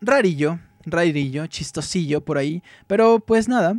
[0.00, 3.76] rarillo, rarillo, chistosillo por ahí, pero pues nada,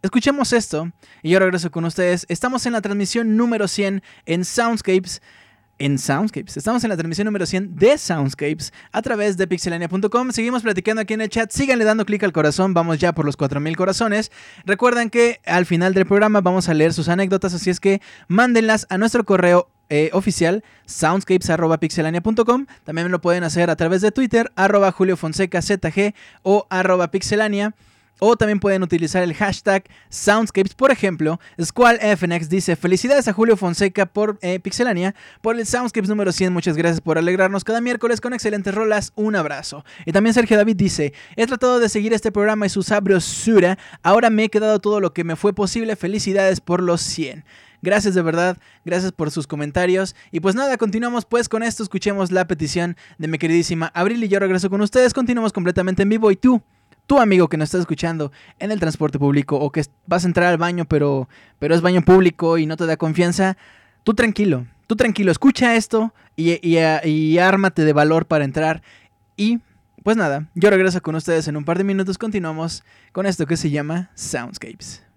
[0.00, 0.92] Escuchemos esto
[1.24, 2.24] y yo regreso con ustedes.
[2.28, 5.20] Estamos en la transmisión número 100 en Soundscapes.
[5.78, 6.56] En Soundscapes.
[6.56, 10.32] Estamos en la transmisión número 100 de Soundscapes a través de pixelania.com.
[10.32, 11.50] Seguimos platicando aquí en el chat.
[11.50, 12.74] Síganle dando clic al corazón.
[12.74, 14.32] Vamos ya por los 4000 corazones.
[14.64, 18.86] Recuerden que al final del programa vamos a leer sus anécdotas, así es que mándenlas
[18.90, 22.66] a nuestro correo eh, oficial soundscapes.pixelania.com.
[22.84, 27.74] También lo pueden hacer a través de Twitter, arroba ZG o arroba pixelania.
[28.20, 30.74] O también pueden utilizar el hashtag Soundscapes.
[30.74, 36.32] Por ejemplo, SquallFNX dice: Felicidades a Julio Fonseca por eh, Pixelania por el Soundscapes número
[36.32, 36.52] 100.
[36.52, 39.12] Muchas gracias por alegrarnos cada miércoles con excelentes rolas.
[39.14, 39.84] Un abrazo.
[40.04, 43.78] Y también Sergio David dice: He tratado de seguir este programa y su sabrosura.
[44.02, 45.96] Ahora me he quedado todo lo que me fue posible.
[45.96, 47.44] Felicidades por los 100.
[47.80, 50.16] Gracias de verdad, gracias por sus comentarios.
[50.32, 51.82] Y pues nada, continuamos pues con esto.
[51.82, 55.14] Escuchemos la petición de mi queridísima Abril y yo regreso con ustedes.
[55.14, 56.60] Continuamos completamente en vivo y tú
[57.08, 60.48] tu amigo que nos está escuchando en el transporte público o que vas a entrar
[60.48, 61.26] al baño pero,
[61.58, 63.56] pero es baño público y no te da confianza,
[64.04, 68.82] tú tranquilo, tú tranquilo, escucha esto y, y, ármate de valor para entrar.
[69.36, 69.58] Y
[70.04, 73.56] pues nada, yo regreso con ustedes en un par de minutos, continuamos con esto que
[73.56, 75.07] se llama Soundscapes.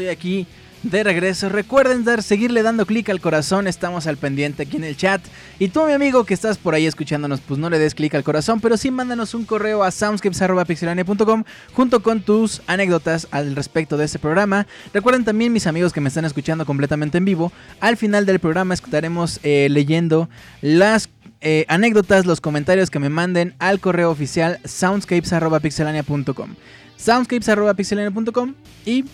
[0.00, 0.46] Estoy aquí
[0.82, 1.50] de regreso.
[1.50, 5.20] Recuerden dar, seguirle dando clic al corazón, estamos al pendiente aquí en el chat.
[5.58, 8.24] Y tú, mi amigo que estás por ahí escuchándonos, pues no le des clic al
[8.24, 11.44] corazón, pero sí mándanos un correo a soundscapes.pixelania.com
[11.74, 14.66] junto con tus anécdotas al respecto de este programa.
[14.94, 18.72] Recuerden también, mis amigos que me están escuchando completamente en vivo, al final del programa
[18.72, 20.30] estaremos eh, leyendo
[20.62, 21.10] las
[21.42, 26.54] eh, anécdotas, los comentarios que me manden al correo oficial soundscapes.pixelania.com.
[26.96, 28.54] Soundscapes.pixelania.com
[28.86, 29.04] y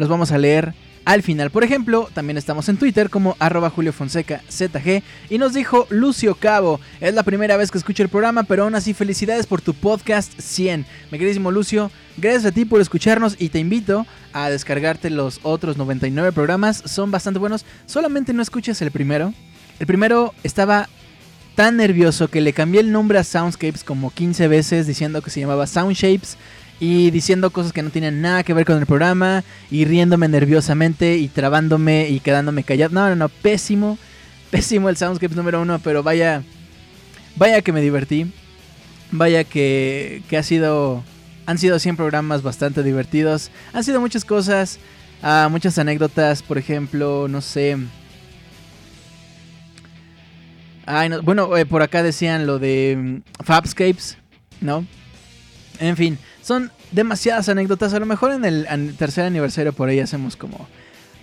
[0.00, 0.72] los vamos a leer
[1.04, 1.50] al final.
[1.50, 6.34] Por ejemplo, también estamos en Twitter como arroba Julio Fonseca ZG y nos dijo Lucio
[6.36, 9.74] Cabo, es la primera vez que escucho el programa, pero aún así felicidades por tu
[9.74, 10.86] podcast 100.
[11.10, 15.76] Mi queridísimo Lucio, gracias a ti por escucharnos y te invito a descargarte los otros
[15.76, 19.34] 99 programas, son bastante buenos, solamente no escuches el primero.
[19.80, 20.88] El primero estaba
[21.56, 25.40] tan nervioso que le cambié el nombre a Soundscapes como 15 veces diciendo que se
[25.40, 26.38] llamaba Soundshapes
[26.80, 31.18] y diciendo cosas que no tienen nada que ver con el programa y riéndome nerviosamente
[31.18, 32.94] y trabándome y quedándome callado.
[32.94, 33.98] No, no, no, pésimo,
[34.50, 36.42] pésimo el Soundscapes número uno, pero vaya,
[37.36, 38.32] vaya que me divertí,
[39.12, 41.04] vaya que, que ha sido,
[41.44, 44.78] han sido 100 programas bastante divertidos, han sido muchas cosas,
[45.22, 47.76] uh, muchas anécdotas, por ejemplo, no sé.
[50.86, 54.16] Ay, no, bueno, eh, por acá decían lo de mm, Fabscapes,
[54.62, 54.86] ¿no?
[55.78, 57.94] En fin, son demasiadas anécdotas.
[57.94, 60.66] A lo mejor en el tercer aniversario por ahí hacemos como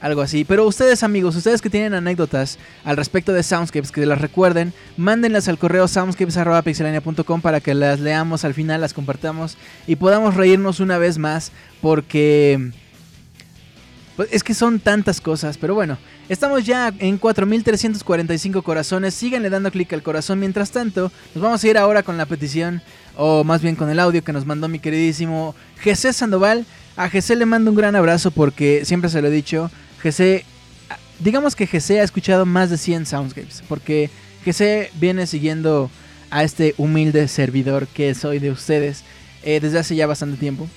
[0.02, 0.46] algo así.
[0.46, 5.48] Pero ustedes amigos, ustedes que tienen anécdotas al respecto de Soundscapes, que las recuerden, mándenlas
[5.48, 10.98] al correo soundscapes.pixelania.com para que las leamos al final, las compartamos y podamos reírnos una
[10.98, 11.52] vez más
[11.82, 12.72] porque...
[14.18, 15.98] Pues, es que son tantas cosas, pero bueno,
[16.28, 19.14] estamos ya en 4345 corazones.
[19.14, 20.40] Síganle dando clic al corazón.
[20.40, 22.82] Mientras tanto, nos vamos a ir ahora con la petición
[23.16, 26.66] o más bien con el audio que nos mandó mi queridísimo Jesse Sandoval.
[26.96, 29.70] A Jesse le mando un gran abrazo porque siempre se lo he dicho,
[30.02, 30.44] Jesse,
[31.20, 34.10] digamos que Jesse ha escuchado más de 100 soundscapes, porque
[34.44, 35.92] Jesse viene siguiendo
[36.32, 39.04] a este humilde servidor que soy de ustedes
[39.44, 40.68] eh, desde hace ya bastante tiempo.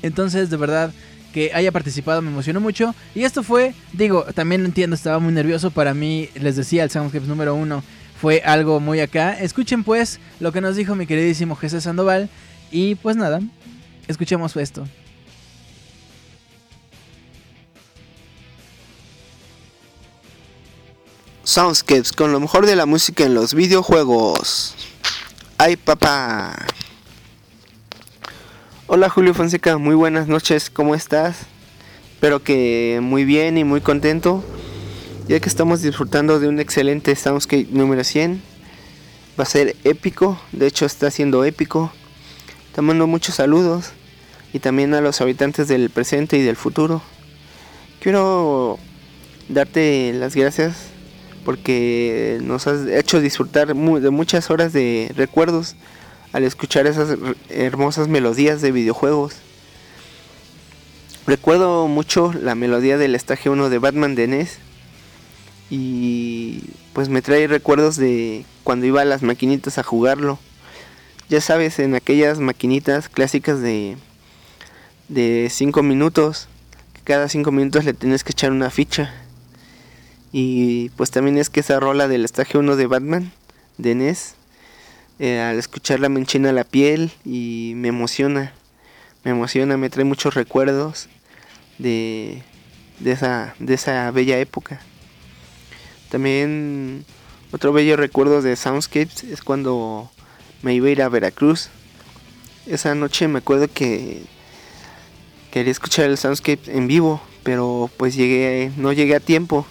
[0.00, 0.92] Entonces, de verdad,
[1.34, 2.94] que haya participado me emocionó mucho.
[3.12, 5.72] Y esto fue, digo, también lo entiendo, estaba muy nervioso.
[5.72, 7.82] Para mí, les decía, el Soundscapes número uno
[8.20, 9.32] fue algo muy acá.
[9.32, 12.30] Escuchen pues lo que nos dijo mi queridísimo Jesús Sandoval.
[12.70, 13.40] Y pues nada,
[14.06, 14.86] escuchemos esto.
[21.42, 24.76] Soundscapes con lo mejor de la música en los videojuegos.
[25.58, 26.54] Ay papá.
[28.86, 31.46] Hola Julio Fonseca, muy buenas noches, ¿cómo estás?
[32.12, 34.44] Espero que muy bien y muy contento
[35.26, 38.42] ya que estamos disfrutando de un excelente Soundscape número 100.
[39.40, 41.90] Va a ser épico, de hecho está siendo épico.
[42.74, 43.92] Te mando muchos saludos
[44.52, 47.00] y también a los habitantes del presente y del futuro.
[48.00, 48.78] Quiero
[49.48, 50.90] darte las gracias
[51.46, 55.74] porque nos has hecho disfrutar de muchas horas de recuerdos
[56.34, 57.16] al escuchar esas
[57.48, 59.36] hermosas melodías de videojuegos.
[61.28, 64.58] Recuerdo mucho la melodía del estaje 1 de Batman de NES
[65.70, 70.40] y pues me trae recuerdos de cuando iba a las maquinitas a jugarlo.
[71.28, 73.96] Ya sabes, en aquellas maquinitas clásicas de
[75.06, 76.48] de 5 minutos,
[77.04, 79.14] cada 5 minutos le tienes que echar una ficha.
[80.32, 83.32] Y pues también es que esa rola del estaje 1 de Batman,
[83.78, 84.34] de NES,
[85.18, 88.52] eh, al escucharla me enchina la piel y me emociona.
[89.24, 91.08] Me emociona, me trae muchos recuerdos
[91.78, 92.42] de,
[93.00, 94.80] de, esa, de esa bella época.
[96.10, 97.04] También
[97.52, 100.10] otro bello recuerdo de Soundscapes es cuando
[100.62, 101.68] me iba a ir a Veracruz.
[102.66, 104.22] Esa noche me acuerdo que
[105.52, 109.66] quería escuchar el Soundscape en vivo, pero pues llegué, no llegué a tiempo.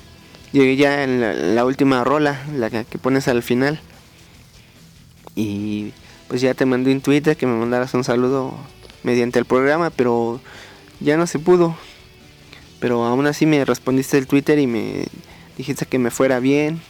[0.54, 3.82] Llegué ya en la, última rola, la que, pones al final.
[5.36, 5.92] Y
[6.28, 8.54] pues ya te mandé un Twitter que me mandaras un saludo
[9.04, 10.40] mediante el programa, pero
[11.00, 11.76] ya no se pudo.
[12.80, 15.06] Pero aún así me respondiste el Twitter y me
[15.58, 16.82] dijiste que me fuera bien.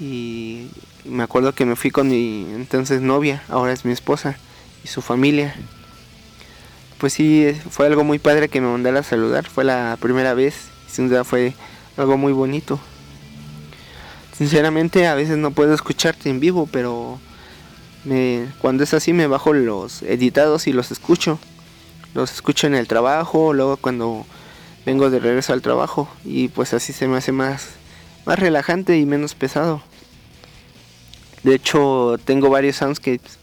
[0.00, 0.68] Y
[1.04, 4.36] me acuerdo que me fui con mi entonces novia, ahora es mi esposa,
[4.84, 5.54] y su familia.
[6.98, 10.68] Pues sí, fue algo muy padre que me mandara a saludar, fue la primera vez,
[10.86, 11.54] y sin duda fue
[11.96, 12.78] algo muy bonito.
[14.36, 17.18] Sinceramente a veces no puedo escucharte en vivo, pero
[18.06, 21.38] me, cuando es así me bajo los editados y los escucho.
[22.14, 24.24] Los escucho en el trabajo, luego cuando
[24.86, 27.70] vengo de regreso al trabajo y pues así se me hace más,
[28.24, 29.82] más relajante y menos pesado.
[31.42, 33.38] De hecho, tengo varios soundscapes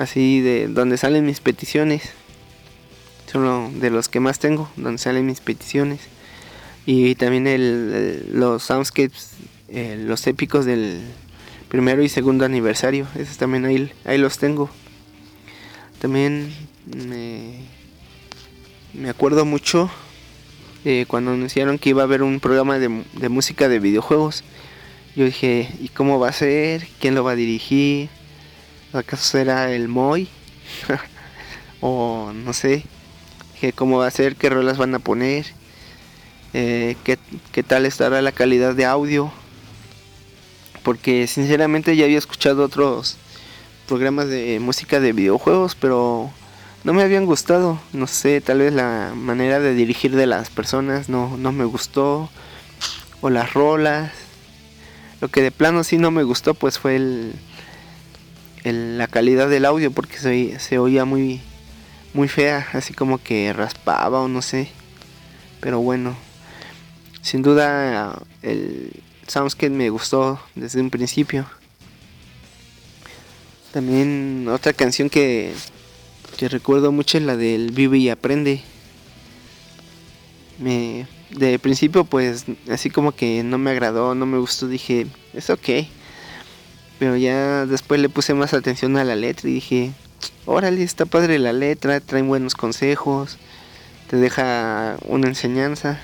[0.00, 2.10] así de donde salen mis peticiones.
[3.30, 6.00] son de los que más tengo, donde salen mis peticiones.
[6.86, 9.32] Y también el, los soundscapes,
[9.68, 11.02] eh, los épicos del
[11.70, 14.68] primero y segundo aniversario, esos también ahí, ahí los tengo.
[16.00, 16.52] También
[16.84, 17.60] me,
[18.92, 19.88] me acuerdo mucho
[20.84, 24.42] eh, cuando anunciaron que iba a haber un programa de, de, música de videojuegos.
[25.14, 26.88] Yo dije, ¿y cómo va a ser?
[26.98, 28.08] ¿Quién lo va a dirigir?
[28.92, 30.28] ¿Acaso será el Moy?
[31.80, 32.82] o no sé.
[33.54, 34.34] Dije, ¿cómo va a ser?
[34.34, 35.46] ¿Qué rolas van a poner?
[36.52, 37.16] Eh, ¿qué,
[37.52, 39.32] ¿Qué tal estará la calidad de audio?
[40.82, 43.16] Porque sinceramente ya había escuchado otros
[43.86, 46.30] programas de música de videojuegos, pero
[46.84, 47.80] no me habían gustado.
[47.92, 52.30] No sé, tal vez la manera de dirigir de las personas no, no me gustó.
[53.20, 54.12] O las rolas.
[55.20, 57.34] Lo que de plano sí no me gustó pues fue el,
[58.64, 61.42] el la calidad del audio porque se, se oía muy,
[62.14, 64.70] muy fea, así como que raspaba o no sé.
[65.60, 66.16] Pero bueno,
[67.20, 71.46] sin duda el Soundscape me gustó desde un principio.
[73.72, 75.54] También otra canción que
[76.40, 78.62] que recuerdo mucho es la del Vive y Aprende.
[80.58, 85.50] Me, de principio pues así como que no me agradó, no me gustó, dije, es
[85.50, 85.86] ok.
[86.98, 89.92] Pero ya después le puse más atención a la letra y dije,
[90.46, 93.36] órale, está padre la letra, trae buenos consejos,
[94.08, 96.00] te deja una enseñanza.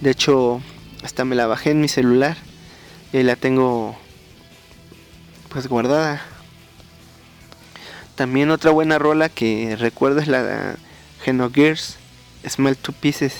[0.00, 0.62] De hecho,
[1.02, 2.36] hasta me la bajé en mi celular
[3.12, 3.96] y la tengo
[5.48, 6.22] pues guardada.
[8.14, 10.76] También otra buena rola que recuerdo es la de
[11.22, 11.96] Geno Gears,
[12.48, 13.34] Smell Two Pieces.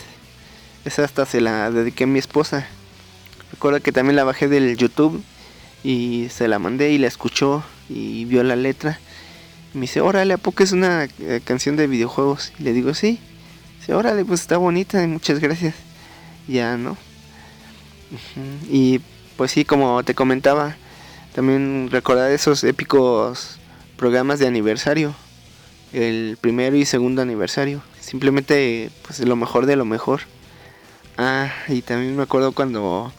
[0.84, 2.66] Esa hasta se la dediqué a mi esposa.
[3.52, 5.22] Recuerdo que también la bajé del YouTube
[5.84, 8.98] y se la mandé y la escuchó y vio la letra.
[9.74, 12.52] Y me dice, órale, ¿a poco es una eh, canción de videojuegos?
[12.58, 13.20] Y le digo, sí.
[13.78, 15.74] Dice, órale, pues está bonita, muchas gracias.
[16.48, 16.96] Ya, ¿no?
[18.70, 19.00] Y
[19.36, 20.76] pues sí, como te comentaba,
[21.34, 23.58] también recordar esos épicos
[23.96, 25.14] programas de aniversario.
[25.92, 27.82] El primero y segundo aniversario.
[28.00, 30.22] Simplemente pues lo mejor de lo mejor.
[31.18, 33.12] Ah, y también me acuerdo cuando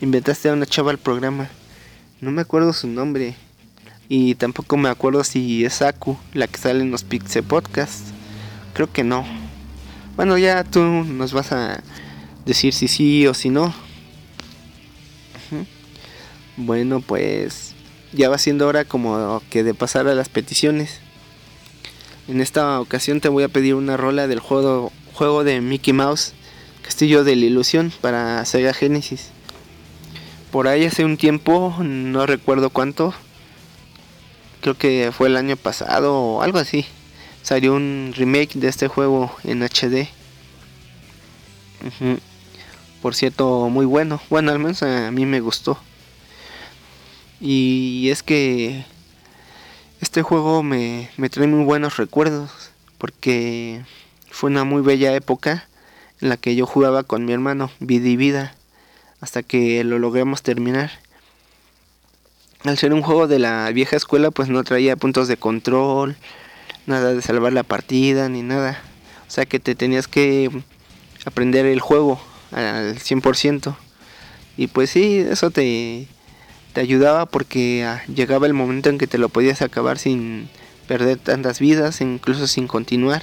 [0.00, 1.48] inventaste a una chava al programa.
[2.20, 3.34] No me acuerdo su nombre.
[4.08, 8.12] Y tampoco me acuerdo si es Aku, la que sale en los Pixel Podcasts.
[8.74, 9.24] Creo que no.
[10.16, 11.82] Bueno, ya tú nos vas a
[12.44, 13.74] decir si sí o si no.
[16.56, 17.74] Bueno, pues
[18.12, 21.00] ya va siendo hora como que de pasar a las peticiones.
[22.28, 26.32] En esta ocasión te voy a pedir una rola del juego, juego de Mickey Mouse,
[26.82, 29.30] Castillo de la Ilusión para Sega Genesis.
[30.52, 33.12] Por ahí hace un tiempo, no recuerdo cuánto,
[34.60, 36.86] creo que fue el año pasado o algo así,
[37.42, 40.08] salió un remake de este juego en HD.
[43.02, 44.20] Por cierto, muy bueno.
[44.30, 45.78] Bueno, al menos a mí me gustó.
[47.46, 48.86] Y es que
[50.00, 52.50] este juego me, trae muy buenos recuerdos
[52.96, 53.82] porque
[54.30, 55.68] fue una muy bella época
[56.22, 58.54] en la que yo jugaba con mi hermano vida y vida
[59.20, 60.90] hasta que lo logramos terminar.
[62.62, 66.16] Al ser un juego de la vieja escuela pues no traía puntos de control,
[66.86, 68.82] nada de salvar la partida ni nada.
[69.28, 70.50] O sea que te tenías que
[71.26, 72.18] aprender el juego
[72.52, 73.76] al 100%.
[74.56, 76.08] Y pues sí, eso te,
[76.74, 80.48] te ayudaba porque ah, llegaba el momento en que te lo podías acabar sin
[80.88, 83.22] perder tantas vidas, incluso sin continuar.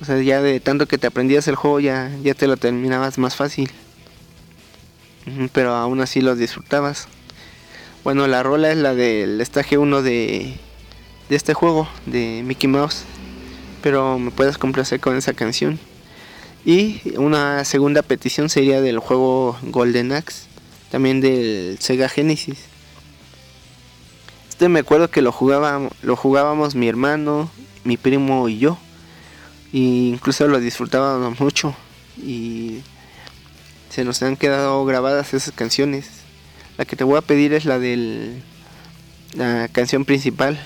[0.00, 3.16] O sea, ya de tanto que te aprendías el juego ya, ya te lo terminabas
[3.16, 3.70] más fácil.
[5.52, 7.06] Pero aún así lo disfrutabas.
[8.02, 10.56] Bueno, la rola es la del estaje 1 de,
[11.28, 13.04] de este juego, de Mickey Mouse.
[13.82, 15.78] Pero me puedes complacer con esa canción.
[16.64, 20.51] Y una segunda petición sería del juego Golden Axe
[20.92, 22.58] también del Sega Genesis.
[24.50, 27.50] Este me acuerdo que lo jugábamos, lo jugábamos mi hermano,
[27.82, 28.76] mi primo y yo.
[29.72, 31.74] Y incluso lo disfrutábamos mucho.
[32.18, 32.80] Y
[33.88, 36.10] se nos han quedado grabadas esas canciones.
[36.76, 38.42] La que te voy a pedir es la del
[39.34, 40.62] la canción principal.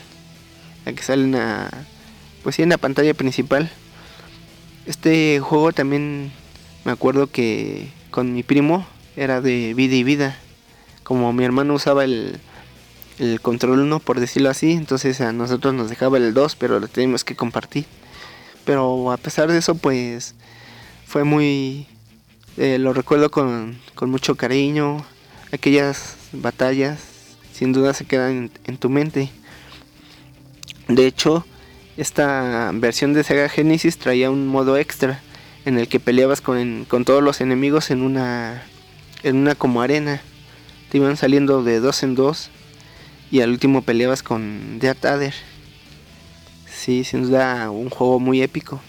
[0.85, 1.71] La que sale en la,
[2.43, 3.71] pues sí, en la pantalla principal.
[4.87, 6.33] Este juego también
[6.85, 8.85] me acuerdo que con mi primo
[9.17, 10.39] era de vida y vida.
[11.03, 12.39] Como mi hermano usaba el,
[13.19, 16.89] el control 1, por decirlo así, entonces a nosotros nos dejaba el 2, pero lo
[16.89, 17.87] teníamos que compartir.
[18.65, 20.35] Pero a pesar de eso, pues
[21.07, 21.87] fue muy...
[22.57, 25.05] Eh, lo recuerdo con, con, mucho cariño.
[25.53, 27.01] Aquellas batallas
[27.53, 29.31] sin duda se quedan en, tu mente.
[30.89, 31.47] De hecho,
[31.97, 35.21] esta versión de Sega Genesis traía un modo extra
[35.65, 38.63] en el que peleabas con, con todos los enemigos en una
[39.27, 40.23] en una como arena.
[40.89, 42.49] Te iban saliendo de dos en dos
[43.31, 45.35] y al último peleabas con Death Adder.
[46.73, 48.81] Sí, sin duda un juego muy épico.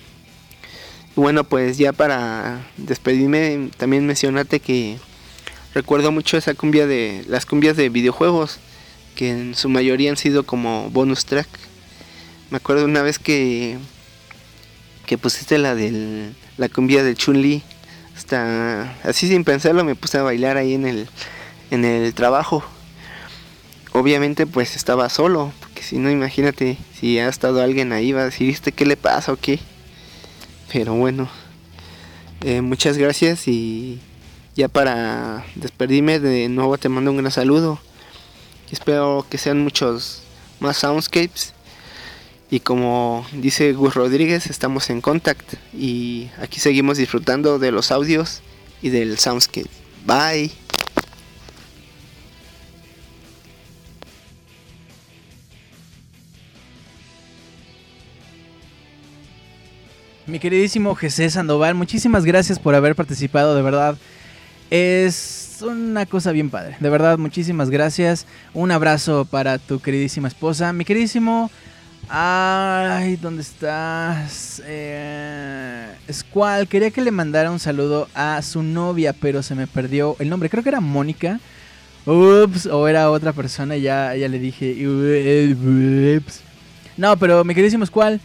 [1.15, 4.97] Y bueno, pues ya para despedirme, también mencionate que
[5.73, 8.59] recuerdo mucho esa cumbia de las cumbias de videojuegos,
[9.15, 11.47] que en su mayoría han sido como bonus track.
[12.51, 13.77] Me acuerdo una vez que
[15.07, 17.63] que pusiste la del la cumbia de Chun-Li.
[18.17, 21.07] Hasta así sin pensarlo me puse a bailar ahí en el
[21.69, 22.63] en el trabajo.
[23.93, 28.25] Obviamente pues estaba solo, porque si no imagínate si ha estado alguien ahí va a
[28.25, 29.59] decir, ¿viste qué le pasa o qué?
[30.73, 31.29] Pero bueno,
[32.41, 33.99] eh, muchas gracias y
[34.55, 37.79] ya para despedirme de nuevo te mando un gran saludo.
[38.71, 40.23] Espero que sean muchos
[40.59, 41.53] más soundscapes.
[42.49, 48.41] Y como dice Gus Rodríguez, estamos en contact y aquí seguimos disfrutando de los audios
[48.81, 49.69] y del soundscape.
[50.05, 50.51] Bye.
[60.25, 63.97] Mi queridísimo José Sandoval, muchísimas gracias por haber participado, de verdad.
[64.69, 68.25] Es una cosa bien padre, de verdad, muchísimas gracias.
[68.53, 70.71] Un abrazo para tu queridísima esposa.
[70.71, 71.51] Mi queridísimo...
[72.09, 74.61] Ay, ¿dónde estás?
[74.65, 80.15] Eh, Squall, quería que le mandara un saludo a su novia, pero se me perdió
[80.19, 80.49] el nombre.
[80.49, 81.39] Creo que era Mónica.
[82.05, 84.87] Ups, o era otra persona, ya, ya le dije.
[84.87, 86.41] Ups.
[86.95, 88.21] No, pero mi queridísimo Squall,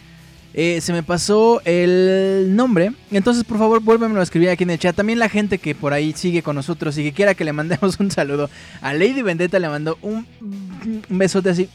[0.53, 2.93] eh, se me pasó el nombre.
[3.11, 4.95] Entonces, por favor, vuélvemelo a escribir aquí en el chat.
[4.95, 7.97] También la gente que por ahí sigue con nosotros y que quiera que le mandemos
[7.99, 8.49] un saludo.
[8.81, 11.69] A Lady Vendetta le mandó un, un besote así.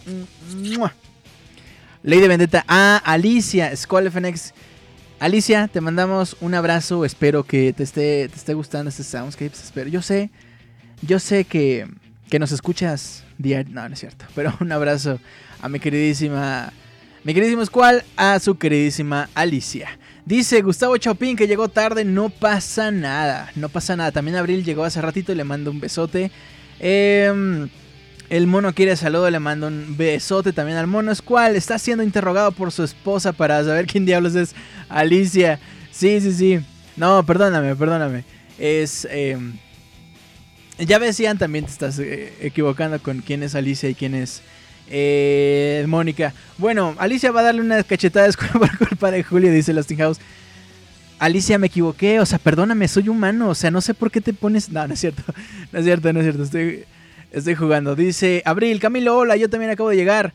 [2.02, 4.54] Lady Vendetta a Alicia FNX.
[5.20, 7.04] Alicia, te mandamos un abrazo.
[7.04, 9.64] Espero que te esté, te esté gustando este Soundscapes.
[9.64, 9.88] Espero.
[9.88, 10.30] Yo sé,
[11.02, 11.88] yo sé que,
[12.30, 13.74] que nos escuchas diario.
[13.74, 14.24] No, no es cierto.
[14.34, 15.18] Pero un abrazo
[15.60, 16.72] a mi queridísima
[17.24, 19.98] mi queridísimo Squall, a su queridísima Alicia.
[20.24, 24.12] Dice Gustavo Chopin que llegó tarde, no pasa nada, no pasa nada.
[24.12, 26.30] También Abril llegó hace ratito y le mando un besote.
[26.78, 27.68] Em,
[28.30, 31.14] el mono quiere saludo, le mando un besote también al mono.
[31.14, 34.55] Squall está siendo interrogado por su esposa para saber quién diablos es
[34.88, 35.59] Alicia.
[35.90, 36.60] Sí, sí, sí.
[36.96, 38.24] No, perdóname, perdóname.
[38.59, 39.06] Es...
[39.10, 39.55] Em,
[40.78, 44.42] ya ves, también te estás eh, equivocando con quién es Alicia y quién es
[44.90, 46.32] eh, Mónica.
[46.56, 50.18] Bueno, Alicia va a darle una cachetada por culpa de Julio, dice Lasting House.
[51.18, 54.32] Alicia, me equivoqué, o sea, perdóname, soy humano, o sea, no sé por qué te
[54.32, 54.68] pones...
[54.68, 55.22] No, no es cierto,
[55.72, 56.84] no es cierto, no es cierto, estoy,
[57.30, 57.94] estoy jugando.
[57.94, 60.34] Dice, Abril, Camilo, hola, yo también acabo de llegar.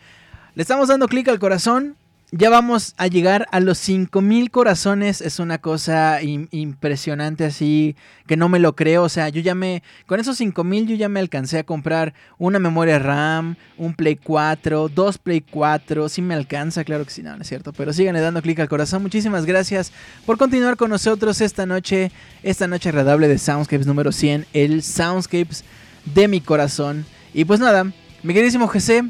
[0.56, 1.96] Le estamos dando clic al corazón
[2.36, 5.22] ya vamos a llegar a los 5000 corazones.
[5.22, 7.96] Es una cosa impresionante así
[8.26, 9.04] que no me lo creo.
[9.04, 9.84] O sea, yo ya me.
[10.08, 14.90] Con esos 5000 yo ya me alcancé a comprar una memoria RAM, un Play 4,
[14.90, 16.10] dos Play 4.
[16.10, 17.72] Sí me alcanza, claro que sí, no, no es cierto.
[17.72, 19.04] Pero síganle dando clic al corazón.
[19.04, 19.92] Muchísimas gracias
[20.26, 22.12] por continuar con nosotros esta noche.
[22.42, 24.48] Esta noche agradable de Soundscapes número 100.
[24.54, 25.64] El Soundscapes
[26.06, 27.06] de mi corazón.
[27.34, 27.86] Y pues nada,
[28.24, 29.06] mi queridísimo GC.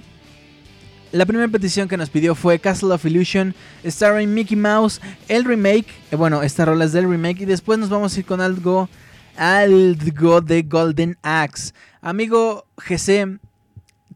[1.11, 3.53] La primera petición que nos pidió fue Castle of Illusion,
[3.85, 5.85] starring Mickey Mouse, el remake.
[6.11, 7.41] Eh, bueno, esta rola es del remake.
[7.41, 8.89] Y después nos vamos a ir con algo,
[9.37, 11.73] algo de Golden Axe.
[12.01, 13.39] Amigo GC,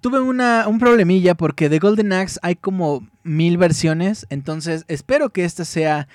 [0.01, 4.25] tuve una, un problemilla porque de Golden Axe hay como mil versiones.
[4.31, 6.07] Entonces espero que esta sea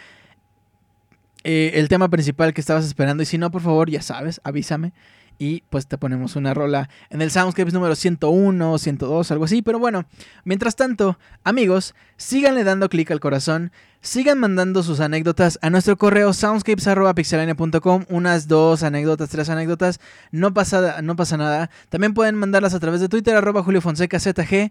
[1.45, 3.23] eh, el tema principal que estabas esperando.
[3.23, 4.93] Y si no, por favor, ya sabes, avísame
[5.43, 9.60] y pues te ponemos una rola en el Soundscapes número 101, 102, algo así.
[9.60, 10.05] Pero bueno,
[10.44, 16.32] mientras tanto, amigos, síganle dando clic al corazón, sigan mandando sus anécdotas a nuestro correo
[16.32, 19.98] soundscapes.pixelania.com, unas dos anécdotas, tres anécdotas,
[20.31, 21.70] no pasa, no pasa nada.
[21.89, 24.70] También pueden mandarlas a través de Twitter, arroba Julio Fonseca ZG.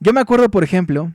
[0.00, 1.12] Yo me acuerdo, por ejemplo,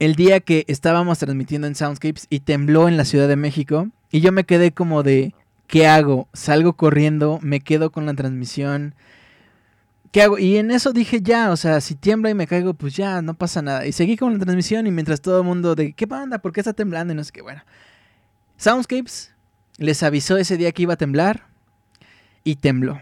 [0.00, 3.86] el día que estábamos transmitiendo en Soundscapes y tembló en la Ciudad de México.
[4.10, 5.32] Y yo me quedé como de,
[5.66, 6.28] ¿Qué hago?
[6.32, 7.38] ¿Salgo corriendo?
[7.42, 8.94] ¿Me quedo con la transmisión?
[10.12, 10.38] ¿Qué hago?
[10.38, 13.34] Y en eso dije ya, o sea, si tiembla y me caigo, pues ya, no
[13.34, 13.86] pasa nada.
[13.86, 16.38] Y seguí con la transmisión y mientras todo el mundo de, ¿qué pasa?
[16.38, 17.12] ¿Por qué está temblando?
[17.12, 17.62] Y no sé qué, bueno.
[18.56, 19.32] Soundscapes
[19.78, 21.46] les avisó ese día que iba a temblar
[22.44, 23.00] y tembló.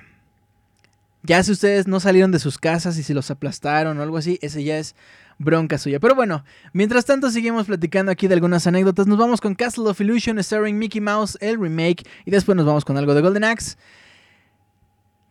[1.22, 4.38] Ya si ustedes no salieron de sus casas y se los aplastaron o algo así,
[4.42, 4.94] ese ya es
[5.38, 6.00] bronca suya.
[6.00, 9.06] Pero bueno, mientras tanto seguimos platicando aquí de algunas anécdotas.
[9.06, 12.84] Nos vamos con Castle of Illusion starring Mickey Mouse, el remake, y después nos vamos
[12.84, 13.76] con algo de Golden Axe.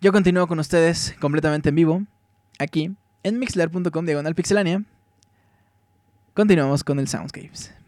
[0.02, 2.04] Yo continúo con ustedes completamente en vivo,
[2.60, 2.92] aquí,
[3.24, 4.84] en mixler.com diagonal pixelania.
[6.34, 7.83] Continuamos con el Soundscapes.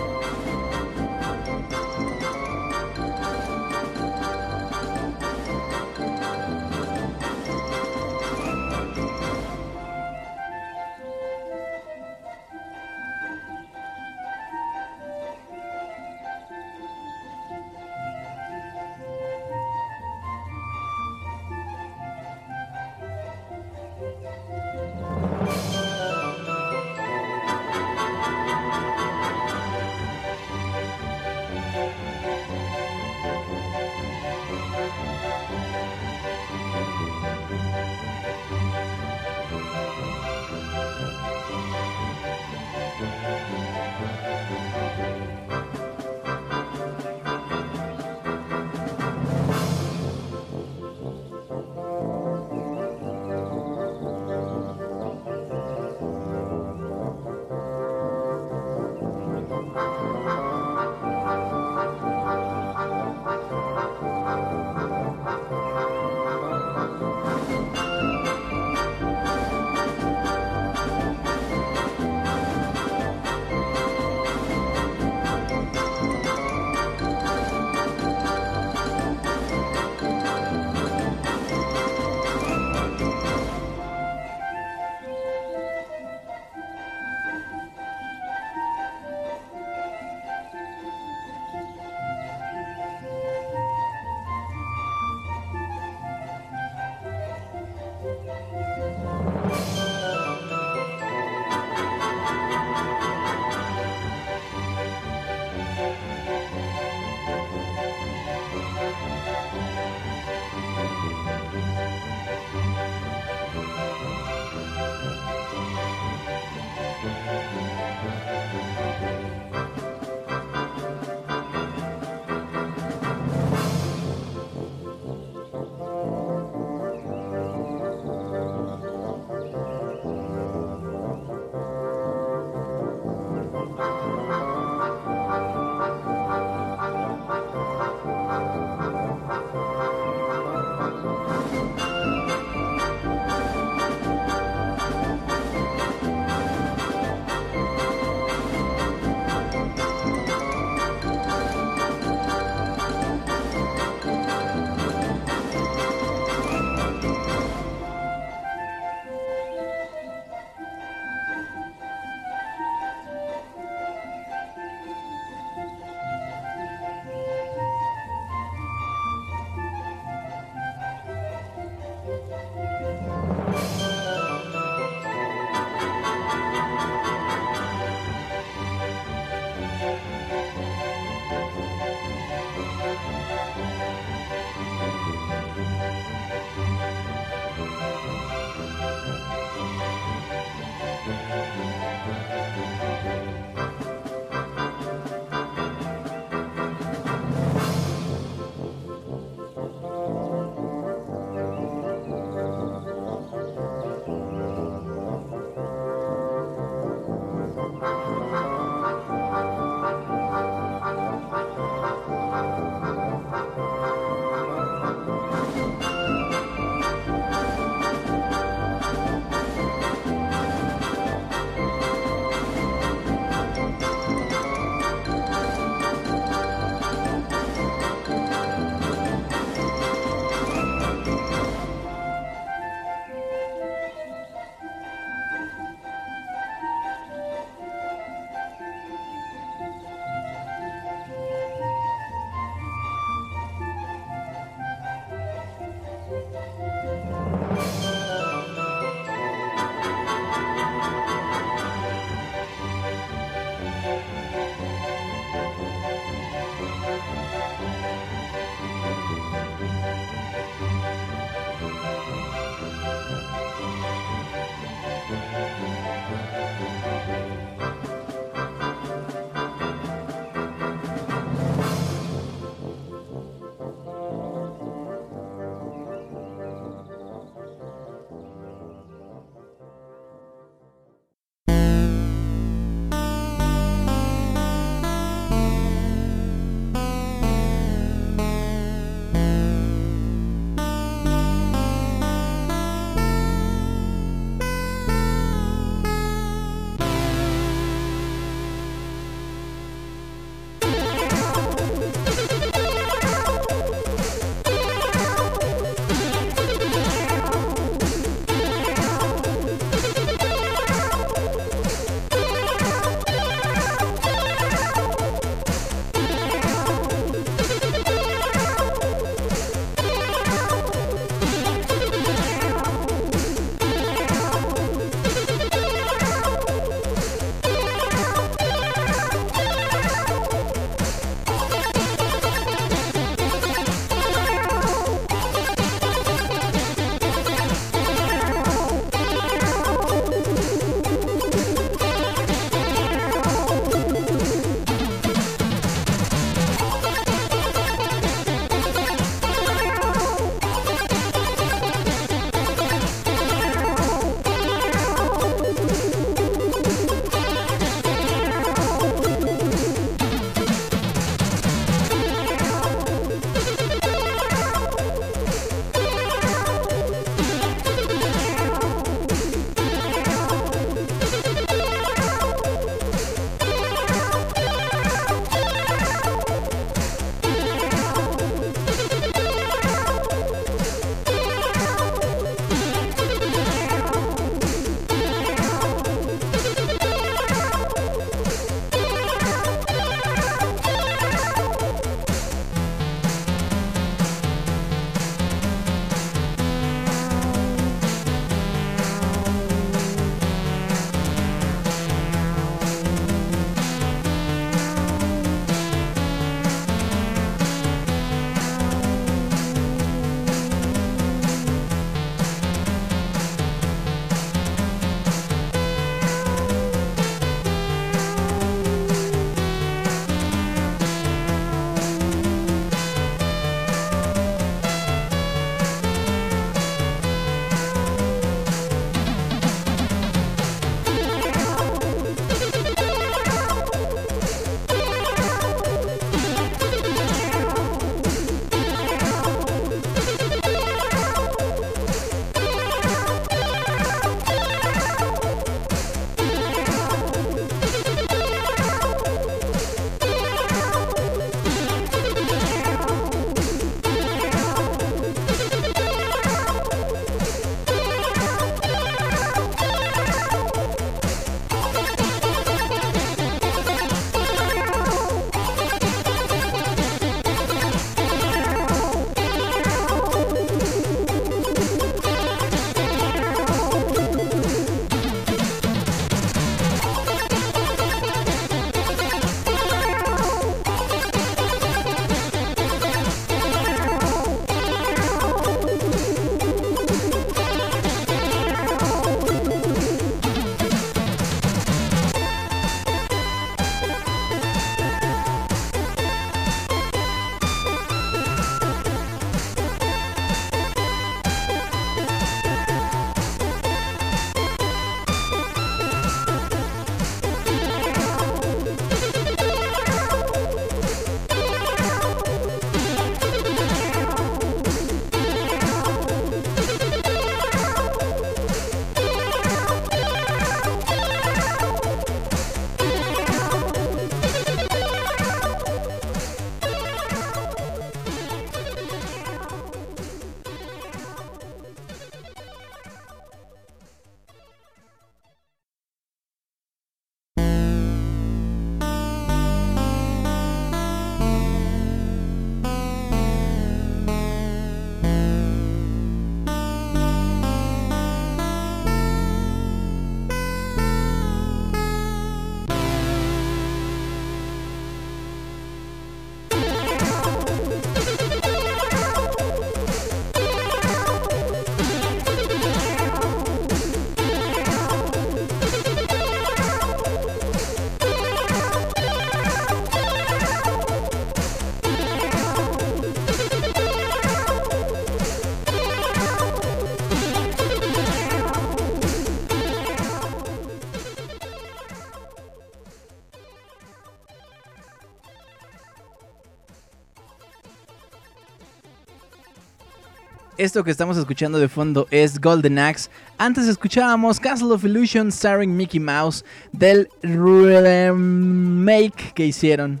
[590.62, 593.10] Esto que estamos escuchando de fondo es Golden Axe.
[593.36, 600.00] Antes escuchábamos Castle of Illusion starring Mickey Mouse del remake que hicieron.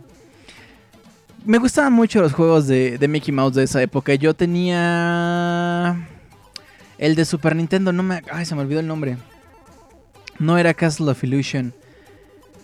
[1.44, 4.14] Me gustaban mucho los juegos de, Mickey Mouse de esa época.
[4.14, 6.08] Yo tenía
[6.96, 8.22] el de Super Nintendo, no me...
[8.30, 9.16] Ay, se me olvidó el nombre.
[10.38, 11.74] No era Castle of Illusion.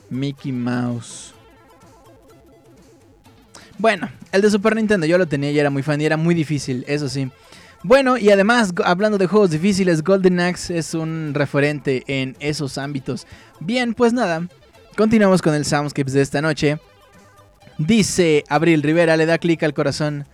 [0.09, 1.35] Mickey Mouse.
[3.77, 6.37] Bueno, el de Super Nintendo yo lo tenía y era muy fan y era muy
[6.37, 7.29] difícil, eso sí.
[7.85, 13.27] Bueno, y además, hablando de juegos difíciles, Golden Axe es un referente en esos ámbitos.
[13.61, 14.49] Bien, pues nada,
[14.97, 16.79] continuamos con el Soundscapes de esta noche.
[17.79, 20.27] Dice Abril Rivera, le da clic al corazón.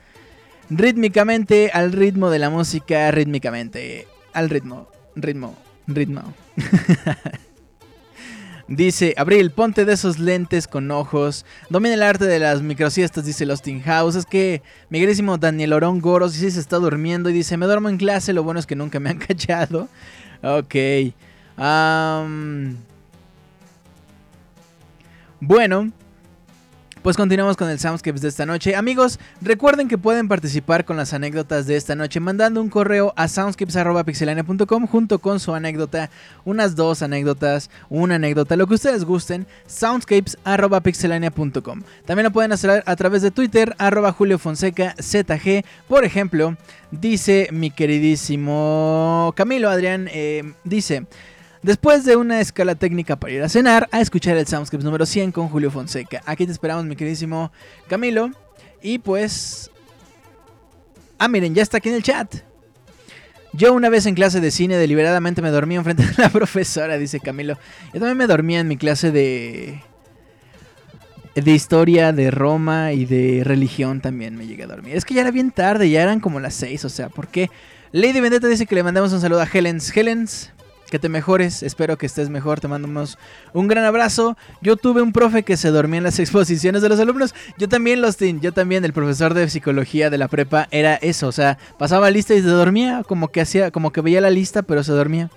[0.70, 4.08] Rítmicamente, al ritmo de la música, rítmicamente.
[4.32, 5.54] Al ritmo, ritmo,
[5.86, 6.32] ritmo.
[8.66, 11.44] Dice Abril, ponte de esos lentes con ojos.
[11.68, 14.14] Domina el arte de las microsiestas, dice Losting House.
[14.16, 17.90] Es que mi querísimo Daniel Orón Goros sí se está durmiendo y dice: Me duermo
[17.90, 19.88] en clase, lo bueno es que nunca me han cachado.
[20.42, 20.74] Ok.
[25.40, 25.92] bueno,
[27.04, 28.74] pues continuamos con el Soundscapes de esta noche.
[28.74, 33.28] Amigos, recuerden que pueden participar con las anécdotas de esta noche mandando un correo a
[33.28, 36.08] soundscapes.pixelania.com junto con su anécdota,
[36.46, 41.82] unas dos anécdotas, una anécdota, lo que ustedes gusten, soundscapes.pixelania.com.
[42.06, 45.62] También lo pueden hacer a través de Twitter, arroba Julio Fonseca ZG.
[45.86, 46.56] Por ejemplo,
[46.90, 51.06] dice mi queridísimo Camilo Adrián, eh, dice...
[51.64, 55.32] Después de una escala técnica para ir a cenar, a escuchar el Soundscapes número 100
[55.32, 56.20] con Julio Fonseca.
[56.26, 57.50] Aquí te esperamos, mi queridísimo
[57.88, 58.28] Camilo.
[58.82, 59.70] Y pues...
[61.16, 62.34] Ah, miren, ya está aquí en el chat.
[63.54, 67.18] Yo una vez en clase de cine deliberadamente me dormí enfrente de la profesora, dice
[67.18, 67.54] Camilo.
[67.94, 69.80] Yo también me dormía en mi clase de...
[71.34, 74.96] De historia, de Roma y de religión también me llegué a dormir.
[74.96, 77.48] Es que ya era bien tarde, ya eran como las 6, o sea, ¿por qué?
[77.90, 79.96] Lady Vendetta dice que le mandamos un saludo a Helens.
[79.96, 80.52] Helens,
[80.94, 83.18] que te mejores, espero que estés mejor, te mandamos
[83.52, 84.36] un gran abrazo.
[84.62, 88.00] Yo tuve un profe que se dormía en las exposiciones de los alumnos, yo también
[88.00, 92.12] los yo también el profesor de psicología de la prepa era eso, o sea, pasaba
[92.12, 95.30] lista y se dormía, como que hacía, como que veía la lista, pero se dormía.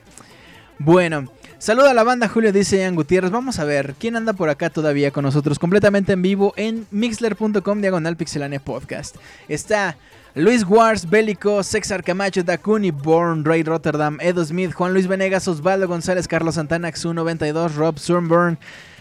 [0.78, 1.26] Bueno,
[1.60, 3.32] Saluda a la banda, Julio dice Ian Gutiérrez.
[3.32, 7.82] Vamos a ver quién anda por acá todavía con nosotros, completamente en vivo en mixler.com
[7.82, 9.16] diagonal pixelane podcast.
[9.48, 9.98] Está
[10.38, 15.88] Luis Wars, Bélico, Sexar Camacho, Dakuni, Born, Ray Rotterdam, Edo Smith, Juan Luis Venegas, Osvaldo
[15.88, 18.60] González, Carlos Santana, Xu92, Rob Sunburn,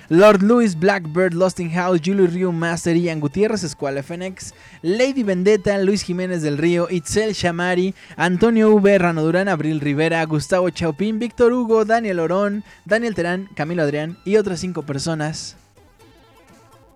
[0.09, 6.01] Lord Louis, Blackbird, Losting House, Julio Rio Master, Ian Gutiérrez, Escuela FNX, Lady Vendetta, Luis
[6.01, 11.85] Jiménez del Río, Itzel Shamari, Antonio V, Rano Durán, Abril Rivera, Gustavo Chaupín, Víctor Hugo,
[11.85, 15.59] Daniel Orón, Daniel Terán, Camilo Adrián y otras cinco personas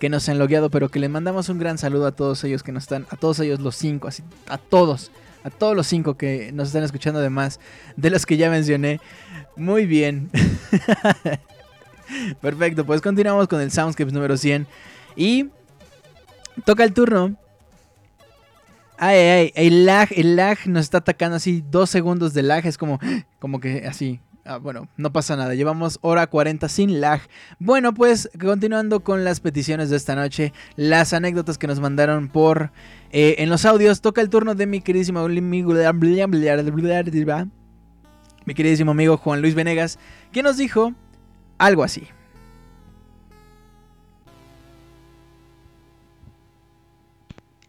[0.00, 2.72] que nos han logueado, pero que le mandamos un gran saludo a todos ellos que
[2.72, 5.12] nos están, a todos ellos los cinco, así, a todos,
[5.44, 7.60] a todos los cinco que nos están escuchando además
[7.96, 8.98] de los que ya mencioné.
[9.56, 10.30] Muy bien.
[12.40, 14.66] Perfecto, pues continuamos con el Soundscapes número 100
[15.16, 15.50] y
[16.64, 17.36] toca el turno.
[18.96, 22.78] Ay, ay, el lag, el lag nos está atacando así, dos segundos de lag, es
[22.78, 22.98] como,
[23.38, 27.20] como que así, Ah, bueno, no pasa nada, llevamos hora 40 sin lag.
[27.58, 32.72] Bueno, pues continuando con las peticiones de esta noche, las anécdotas que nos mandaron por
[33.12, 35.72] eh, en los audios, toca el turno de mi queridísimo amigo,
[38.46, 39.98] mi queridísimo amigo Juan Luis Venegas,
[40.32, 40.94] que nos dijo
[41.58, 42.08] algo así.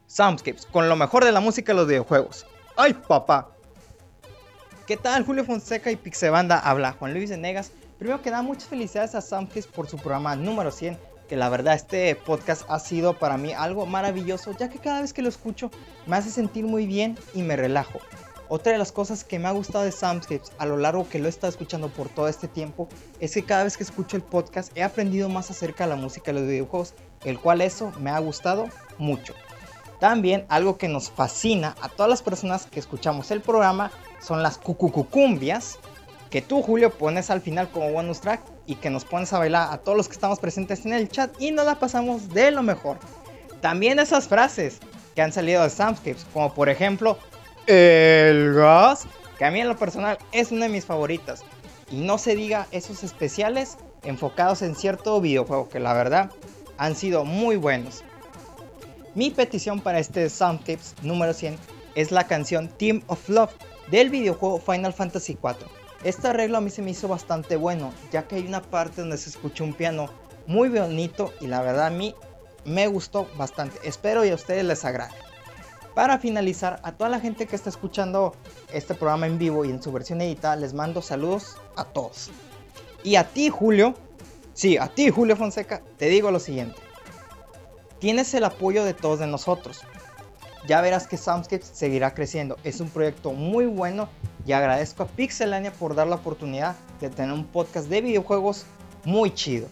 [0.07, 2.45] Soundscapes, con lo mejor de la música de los videojuegos.
[2.77, 3.49] ¡Ay, papá!
[4.91, 5.23] ¿Qué tal?
[5.25, 7.71] Julio Fonseca y Pixebanda habla Juan Luis Negas.
[7.97, 10.97] Primero que nada, muchas felicidades a Samkis por su programa número 100.
[11.29, 15.13] Que la verdad este podcast ha sido para mí algo maravilloso, ya que cada vez
[15.13, 15.71] que lo escucho
[16.07, 18.01] me hace sentir muy bien y me relajo.
[18.49, 21.27] Otra de las cosas que me ha gustado de Soundscapes a lo largo que lo
[21.27, 22.89] he estado escuchando por todo este tiempo
[23.21, 26.33] es que cada vez que escucho el podcast he aprendido más acerca de la música
[26.33, 29.33] de los videojuegos, el cual eso me ha gustado mucho.
[30.01, 34.57] También algo que nos fascina a todas las personas que escuchamos el programa son las
[34.57, 35.77] cucucucumbias
[36.31, 39.71] que tú, Julio, pones al final como bonus track y que nos pones a bailar
[39.71, 42.63] a todos los que estamos presentes en el chat y nos la pasamos de lo
[42.63, 42.97] mejor.
[43.61, 44.79] También esas frases
[45.13, 47.19] que han salido de Soundscapes, como por ejemplo,
[47.67, 49.05] el gas,
[49.37, 51.43] que a mí en lo personal es una de mis favoritas.
[51.91, 56.31] Y no se diga esos especiales enfocados en cierto videojuego que la verdad
[56.79, 58.03] han sido muy buenos.
[59.13, 61.57] Mi petición para este Soundscapes número 100
[61.95, 63.51] es la canción Team of Love
[63.89, 65.67] del videojuego Final Fantasy IV.
[66.05, 69.17] Este arreglo a mí se me hizo bastante bueno, ya que hay una parte donde
[69.17, 70.09] se escucha un piano
[70.47, 72.15] muy bonito y la verdad a mí
[72.63, 73.79] me gustó bastante.
[73.83, 75.11] Espero y a ustedes les agrade.
[75.93, 78.33] Para finalizar, a toda la gente que está escuchando
[78.71, 82.31] este programa en vivo y en su versión editada, les mando saludos a todos.
[83.03, 83.93] Y a ti, Julio,
[84.53, 86.90] sí, a ti, Julio Fonseca, te digo lo siguiente.
[88.01, 89.81] Tienes el apoyo de todos de nosotros.
[90.67, 92.57] Ya verás que Soundscapes seguirá creciendo.
[92.63, 94.09] Es un proyecto muy bueno
[94.43, 98.65] y agradezco a Pixelania por dar la oportunidad de tener un podcast de videojuegos
[99.05, 99.67] muy chido.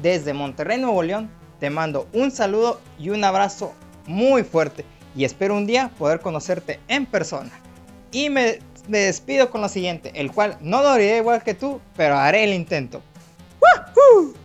[0.00, 1.28] Desde Monterrey, Nuevo León,
[1.60, 3.74] te mando un saludo y un abrazo
[4.06, 7.50] muy fuerte y espero un día poder conocerte en persona.
[8.10, 12.16] Y me, despido con lo siguiente, el cual no lo haré igual que tú, pero
[12.16, 13.02] haré el intento.
[13.60, 14.37] ¡Woohoo!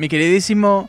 [0.00, 0.88] Mi queridísimo.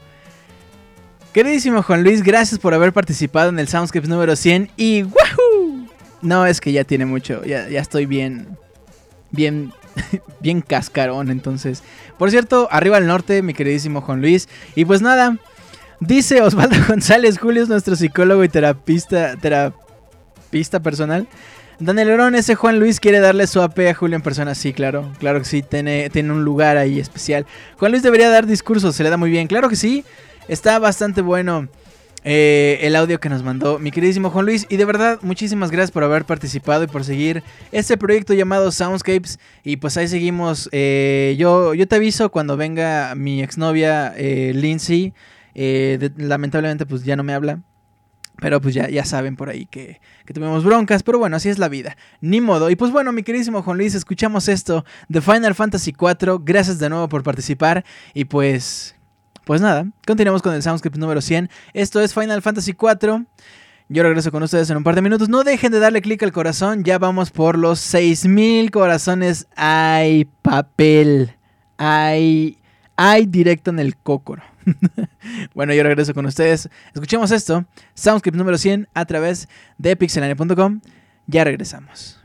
[1.34, 5.86] Queridísimo Juan Luis, gracias por haber participado en el Soundscapes número 100 y ¡wahoo!
[6.22, 8.58] No, es que ya tiene mucho, ya, ya estoy bien,
[9.32, 9.74] bien,
[10.40, 11.84] bien cascarón, entonces.
[12.18, 14.48] Por cierto, arriba al norte, mi queridísimo Juan Luis.
[14.76, 15.38] Y pues nada,
[16.00, 21.28] dice Osvaldo González, Julio es nuestro psicólogo y terapista, terapista personal.
[21.82, 24.54] Daniel Lerón, ese Juan Luis quiere darle su AP a Julio en persona.
[24.54, 27.48] Sí, claro, claro que sí, tiene, tiene un lugar ahí especial.
[27.80, 29.48] Juan Luis debería dar discursos, se le da muy bien.
[29.48, 30.06] Claro que sí,
[30.48, 31.70] está bastante bueno
[32.24, 34.68] eh, el audio que nos mandó mi queridísimo Juan Luis.
[34.70, 37.42] Y de verdad, muchísimas gracias por haber participado y por seguir
[37.72, 39.40] este proyecto llamado Soundscapes.
[39.64, 40.70] Y pues ahí seguimos.
[40.72, 45.16] Eh, yo, yo te aviso cuando venga mi exnovia eh, Lindsay.
[45.56, 47.60] Lamentablemente pues ya no me habla.
[48.42, 51.04] Pero pues ya, ya saben por ahí que, que tuvimos broncas.
[51.04, 51.96] Pero bueno, así es la vida.
[52.22, 52.72] Ni modo.
[52.72, 56.40] Y pues bueno, mi queridísimo Juan Luis, escuchamos esto de Final Fantasy IV.
[56.44, 57.86] Gracias de nuevo por participar.
[58.16, 58.96] Y pues,
[59.46, 61.52] pues nada, continuamos con el Soundscript número 100.
[61.76, 63.28] Esto es Final Fantasy IV.
[63.90, 65.30] Yo regreso con ustedes en un par de minutos.
[65.30, 66.84] No dejen de darle clic al corazón.
[66.84, 69.46] Ya vamos por los 6000 corazones.
[69.56, 71.36] Hay papel.
[71.78, 72.58] Hay,
[72.96, 74.42] hay directo en el cócoro.
[75.54, 76.70] bueno, yo regreso con ustedes.
[76.94, 77.66] Escuchemos esto.
[77.94, 79.48] Soundscript número 100 a través
[79.78, 80.82] de pixelania.com.
[81.28, 82.21] Ya regresamos.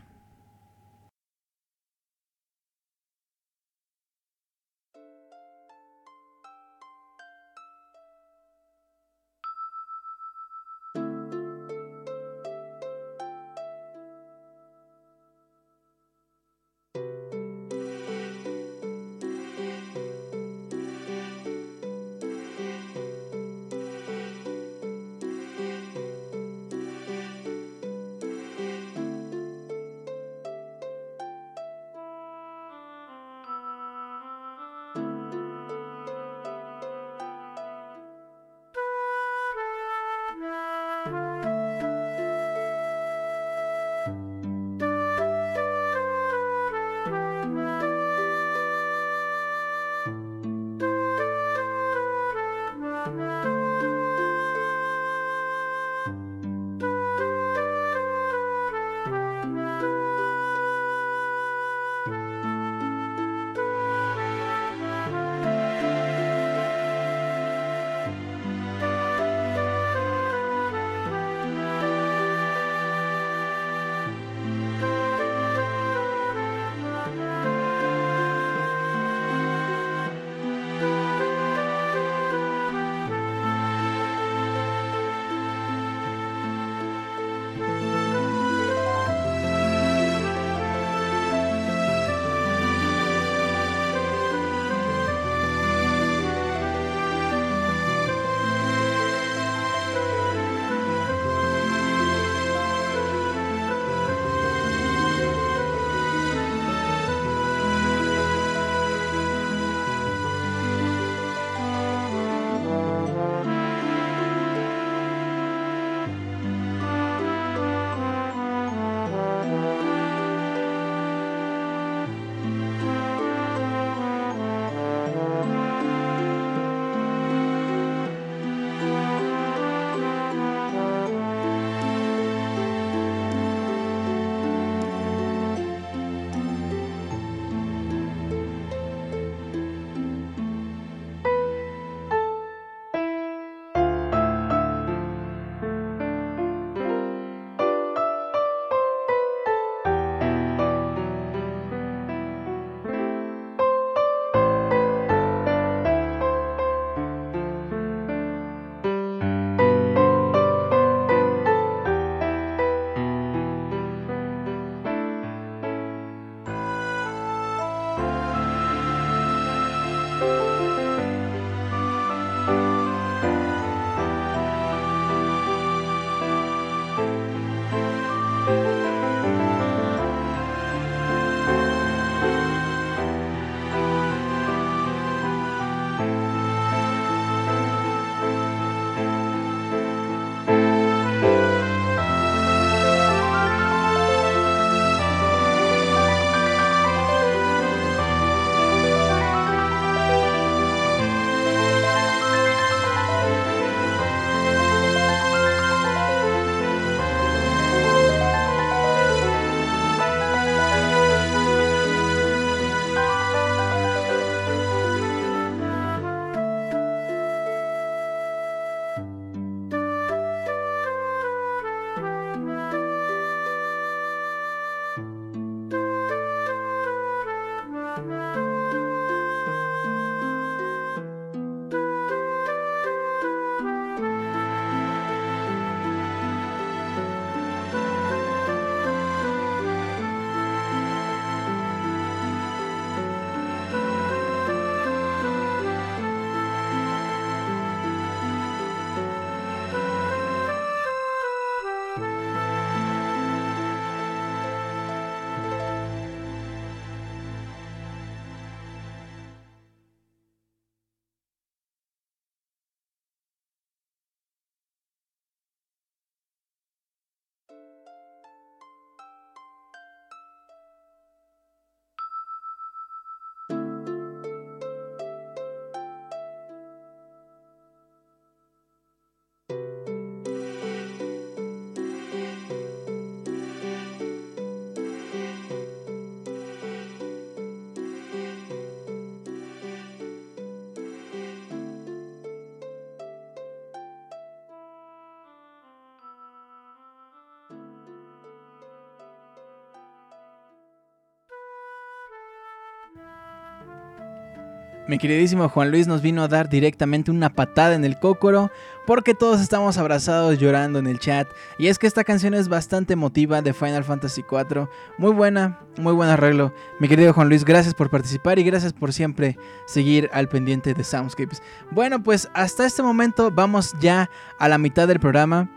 [304.87, 308.49] Mi queridísimo Juan Luis nos vino a dar directamente una patada en el cócoro
[308.85, 311.27] porque todos estamos abrazados llorando en el chat.
[311.59, 314.69] Y es que esta canción es bastante emotiva de Final Fantasy IV.
[314.97, 316.53] Muy buena, muy buen arreglo.
[316.79, 320.85] Mi querido Juan Luis, gracias por participar y gracias por siempre seguir al pendiente de
[320.85, 321.41] Soundscapes.
[321.69, 324.09] Bueno, pues hasta este momento vamos ya
[324.39, 325.51] a la mitad del programa.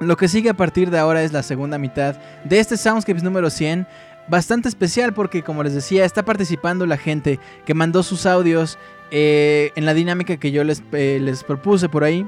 [0.00, 3.50] Lo que sigue a partir de ahora es la segunda mitad de este Soundscapes número
[3.50, 3.86] 100
[4.28, 8.78] bastante especial porque, como les decía, está participando la gente que mandó sus audios
[9.10, 12.26] eh, en la dinámica que yo les, eh, les propuse por ahí.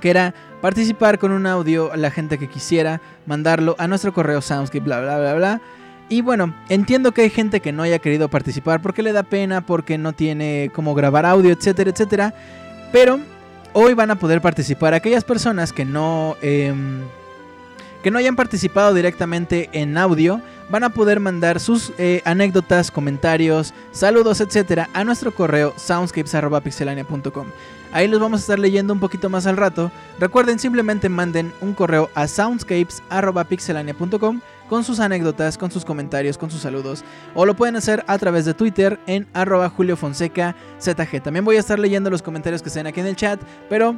[0.00, 4.40] Que era participar con un audio a la gente que quisiera, mandarlo a nuestro correo
[4.40, 5.60] soundscape, bla, bla, bla, bla.
[6.08, 9.66] Y bueno, entiendo que hay gente que no haya querido participar porque le da pena,
[9.66, 12.34] porque no tiene cómo grabar audio, etcétera, etcétera.
[12.92, 13.18] Pero
[13.74, 17.02] hoy van a poder participar aquellas personas que no, em,
[18.02, 23.74] que no hayan participado directamente en audio van a poder mandar sus eh, anécdotas, comentarios,
[23.92, 27.46] saludos, etcétera, a nuestro correo soundscapes.pixelania.com.
[27.92, 29.90] Ahí los vamos a estar leyendo un poquito más al rato.
[30.18, 36.60] Recuerden, simplemente manden un correo a soundscapes.pixelania.com con sus anécdotas, con sus comentarios, con sus
[36.60, 37.02] saludos.
[37.34, 41.22] O lo pueden hacer a través de Twitter en arroba Julio Fonseca ZG.
[41.22, 43.96] También voy a estar leyendo los comentarios que estén aquí en el chat, pero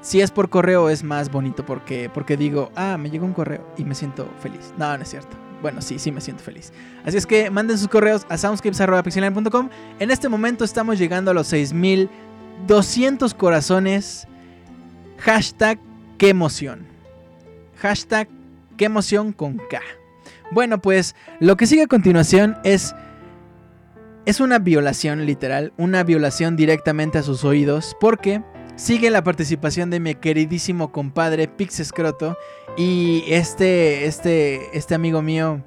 [0.00, 3.66] si es por correo es más bonito porque, porque digo, ah, me llegó un correo
[3.76, 4.72] y me siento feliz.
[4.78, 5.36] No, no es cierto.
[5.62, 6.72] Bueno, sí, sí me siento feliz.
[7.04, 9.70] Así es que manden sus correos a soundscapes.pixeline.com.
[9.98, 14.28] En este momento estamos llegando a los 6200 corazones.
[15.18, 15.78] Hashtag
[16.18, 16.86] qué emoción.
[17.78, 18.28] Hashtag
[18.76, 19.80] qué emoción con K.
[20.52, 22.94] Bueno, pues lo que sigue a continuación es...
[24.24, 28.42] Es una violación literal, una violación directamente a sus oídos, porque
[28.76, 32.36] sigue la participación de mi queridísimo compadre Pix Escroto,
[32.76, 35.64] y este, este, este amigo mío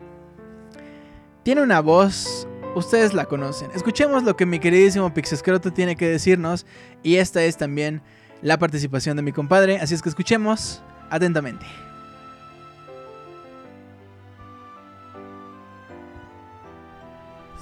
[1.44, 3.72] tiene una voz, ustedes la conocen.
[3.74, 6.66] Escuchemos lo que mi queridísimo Pixescroto tiene que decirnos.
[7.02, 8.04] Y esta es también
[8.44, 9.80] la participación de mi compadre.
[9.80, 11.66] Así es que escuchemos atentamente.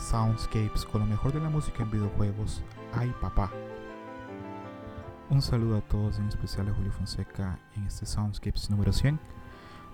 [0.10, 2.62] Soundscapes con lo mejor de la música en videojuegos.
[2.94, 3.52] Ay, papá.
[5.30, 9.20] Un saludo a todos, en especial a Julio Fonseca en este Soundscapes número 100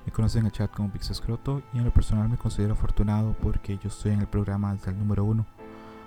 [0.06, 3.78] me conocen en el chat como Pixescroto y en lo personal me considero afortunado porque
[3.78, 5.46] yo estoy en el programa desde el número uno.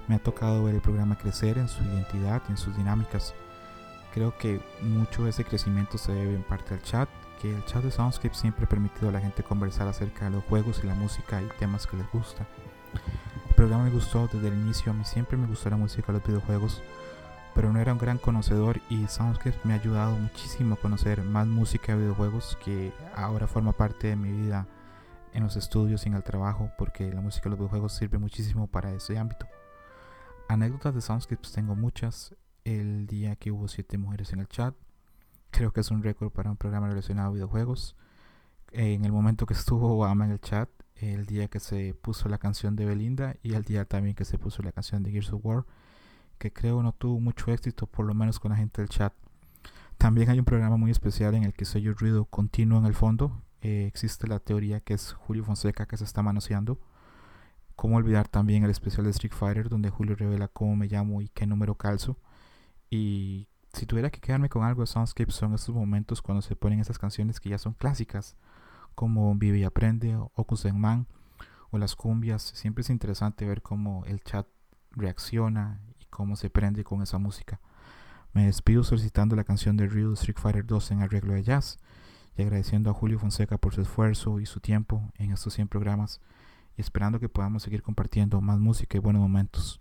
[0.06, 3.34] Me ha tocado ver el programa crecer en su identidad y en sus dinámicas.
[4.12, 7.08] Creo que mucho de ese crecimiento se debe en parte al chat,
[7.40, 10.44] que el chat de Soundscape siempre ha permitido a la gente conversar acerca de los
[10.44, 12.46] juegos y la música y temas que les gusta.
[13.48, 16.22] El programa me gustó desde el inicio, a mí siempre me gustó la música los
[16.22, 16.82] videojuegos
[17.56, 21.46] pero no era un gran conocedor y Soundscape me ha ayudado muchísimo a conocer más
[21.46, 24.68] música de videojuegos que ahora forma parte de mi vida
[25.32, 28.66] en los estudios y en el trabajo porque la música de los videojuegos sirve muchísimo
[28.66, 29.46] para ese ámbito.
[30.48, 32.36] Anécdotas de Soundscapes tengo muchas.
[32.64, 34.74] El día que hubo siete mujeres en el chat,
[35.50, 37.96] creo que es un récord para un programa relacionado a videojuegos.
[38.70, 42.36] En el momento que estuvo Ama en el chat, el día que se puso la
[42.36, 45.40] canción de Belinda y el día también que se puso la canción de Gears of
[45.42, 45.64] War
[46.38, 49.12] que creo no tuvo mucho éxito, por lo menos con la gente del chat.
[49.98, 52.94] También hay un programa muy especial en el que se oye ruido continuo en el
[52.94, 53.42] fondo.
[53.62, 56.78] Eh, existe la teoría que es Julio Fonseca que se está manoseando.
[57.74, 61.28] Cómo olvidar también el especial de Street Fighter donde Julio revela cómo me llamo y
[61.28, 62.18] qué número calzo.
[62.90, 66.80] Y si tuviera que quedarme con algo de Soundscape son estos momentos cuando se ponen
[66.80, 68.36] esas canciones que ya son clásicas,
[68.94, 71.06] como Vive y Aprende, Ocus en Man
[71.70, 72.42] o las cumbias.
[72.42, 74.46] Siempre es interesante ver cómo el chat
[74.92, 75.80] reacciona
[76.16, 77.60] cómo se prende con esa música.
[78.32, 81.78] Me despido solicitando la canción de Ryu Street Fighter 2 en arreglo de jazz
[82.38, 86.22] y agradeciendo a Julio Fonseca por su esfuerzo y su tiempo en estos 100 programas
[86.74, 89.78] y esperando que podamos seguir compartiendo más música y buenos momentos.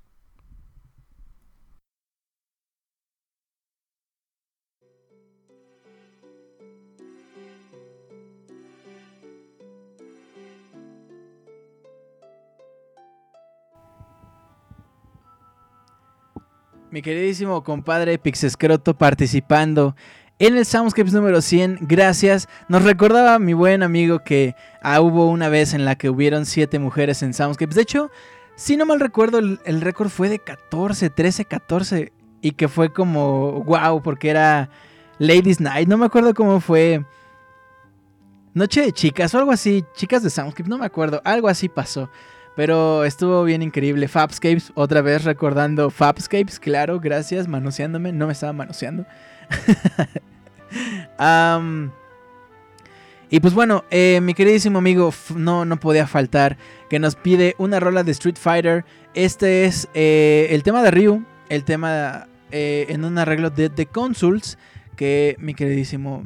[16.95, 19.97] Mi queridísimo compadre Pixescroto participando
[20.39, 21.79] en el Soundscapes número 100.
[21.81, 22.47] Gracias.
[22.69, 26.79] Nos recordaba mi buen amigo que ah, hubo una vez en la que hubieron 7
[26.79, 27.75] mujeres en Soundscapes.
[27.75, 28.11] De hecho,
[28.55, 32.13] si no mal recuerdo, el, el récord fue de 14, 13, 14.
[32.39, 34.69] Y que fue como wow, porque era
[35.19, 35.89] Ladies Night.
[35.89, 37.03] No me acuerdo cómo fue.
[38.53, 39.83] Noche de chicas o algo así.
[39.95, 41.21] Chicas de Soundscapes, no me acuerdo.
[41.25, 42.09] Algo así pasó.
[42.55, 44.07] Pero estuvo bien increíble.
[44.07, 48.13] Fabscapes, otra vez recordando Fabscapes, claro, gracias, manoseándome.
[48.13, 49.05] No me estaba manoseando.
[53.29, 56.57] y pues bueno, eh, mi queridísimo amigo no, no podía faltar
[56.89, 58.85] que nos pide una rola de Street Fighter.
[59.13, 61.25] Este es eh, el tema de Ryu.
[61.49, 64.57] el tema eh, en un arreglo de The Consuls,
[64.95, 66.25] que mi queridísimo,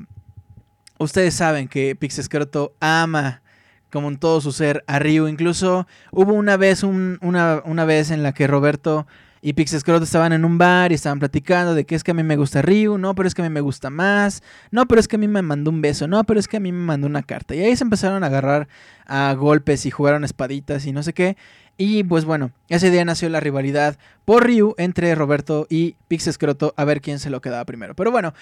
[1.00, 3.42] ustedes saben que Pixescroto ama
[3.91, 5.28] como en todo su ser a Ryu.
[5.28, 9.07] Incluso hubo una vez, una, una vez en la que Roberto
[9.41, 12.24] y Pixescroto estaban en un bar y estaban platicando de que es que a mí
[12.24, 15.07] me gusta Ryu, no, pero es que a mí me gusta más, no, pero es
[15.07, 17.07] que a mí me mandó un beso, no, pero es que a mí me mandó
[17.07, 17.56] una carta.
[17.56, 18.68] Y ahí se empezaron a agarrar
[19.06, 21.38] a golpes y jugaron espaditas y no sé qué.
[21.78, 26.84] Y pues bueno, ese día nació la rivalidad por Ryu entre Roberto y Pixescroto a
[26.84, 27.95] ver quién se lo quedaba primero.
[27.95, 28.34] Pero bueno,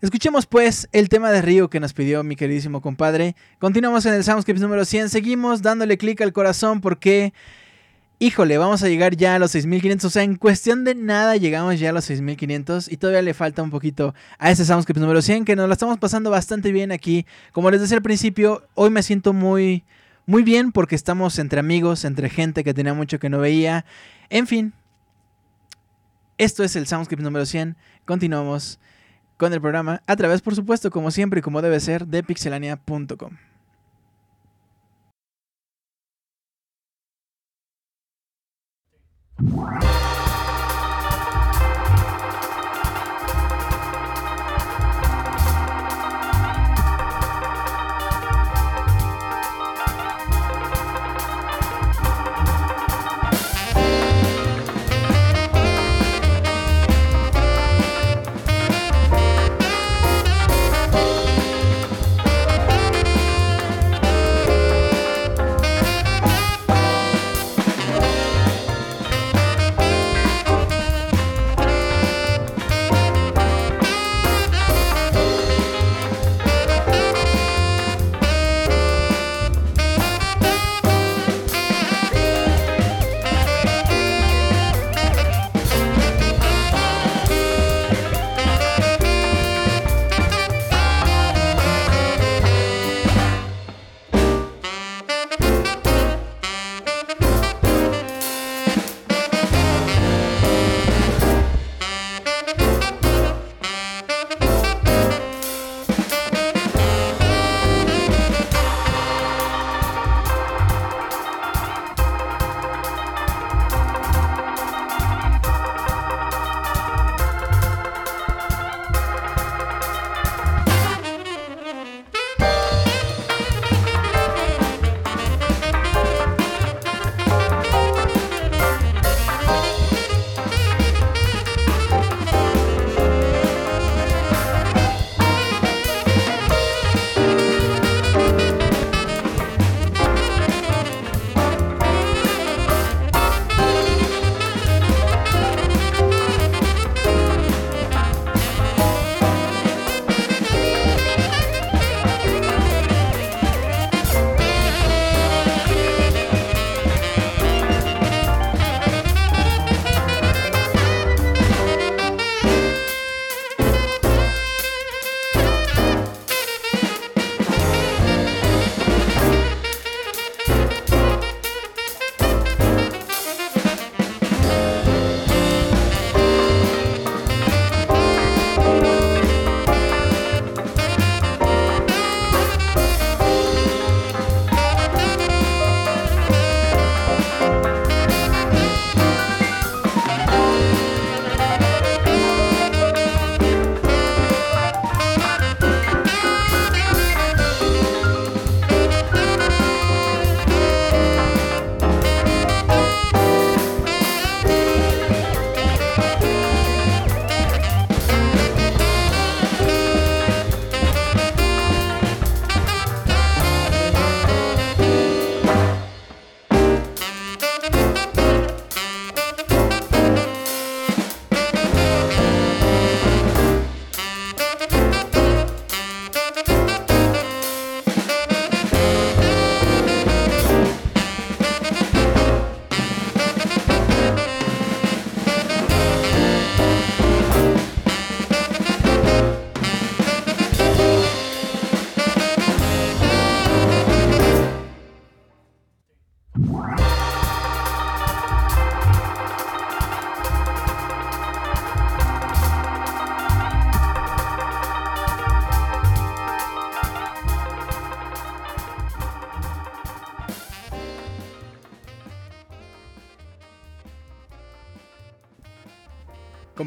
[0.00, 3.34] Escuchemos pues el tema de Ryu que nos pidió mi queridísimo compadre.
[3.58, 5.08] Continuamos en el Soundscapes número 100.
[5.08, 7.32] Seguimos dándole clic al corazón porque
[8.20, 10.04] Híjole, vamos a llegar ya a los 6500.
[10.04, 12.90] O sea, en cuestión de nada llegamos ya a los 6500.
[12.90, 15.44] Y todavía le falta un poquito a este Soundscript número 100.
[15.44, 17.26] Que nos lo estamos pasando bastante bien aquí.
[17.52, 19.84] Como les decía al principio, hoy me siento muy,
[20.26, 23.84] muy bien porque estamos entre amigos, entre gente que tenía mucho que no veía.
[24.30, 24.74] En fin,
[26.38, 27.76] esto es el Soundscript número 100.
[28.04, 28.80] Continuamos
[29.38, 33.38] con el programa a través, por supuesto, como siempre y como debe ser, de pixelania.com.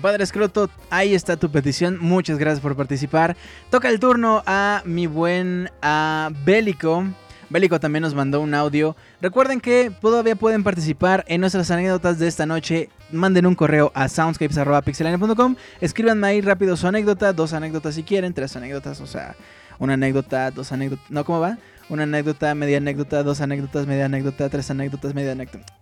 [0.01, 1.99] compadre Escroto, ahí está tu petición.
[2.01, 3.37] Muchas gracias por participar.
[3.69, 7.05] Toca el turno a mi buen a Bélico.
[7.51, 8.95] Bélico también nos mandó un audio.
[9.21, 12.89] Recuerden que todavía pueden participar en nuestras anécdotas de esta noche.
[13.11, 15.55] Manden un correo a soundscapes.pixelania.com.
[15.81, 19.35] Escríbanme ahí rápido su anécdota, dos anécdotas si quieren, tres anécdotas, o sea,
[19.77, 21.11] una anécdota, dos anécdotas.
[21.11, 21.59] ¿No cómo va?
[21.89, 25.80] Una anécdota, media anécdota, dos anécdotas, media anécdota, tres anécdotas, media anécdota.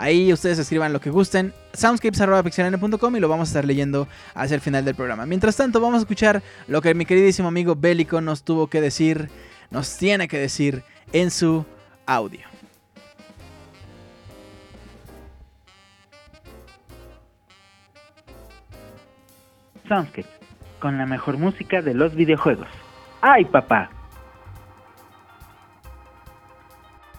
[0.00, 1.52] Ahí ustedes escriban lo que gusten.
[1.72, 5.26] Soundscapes.pixelania.com y lo vamos a estar leyendo hacia el final del programa.
[5.26, 9.28] Mientras tanto, vamos a escuchar lo que mi queridísimo amigo Bélico nos tuvo que decir,
[9.72, 11.66] nos tiene que decir en su
[12.06, 12.46] audio.
[19.88, 20.28] Soundscape,
[20.78, 22.68] con la mejor música de los videojuegos.
[23.20, 23.90] ¡Ay, papá!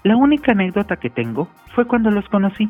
[0.03, 1.49] La única anécdota que tengo
[1.79, 2.69] fue cuando los conocí.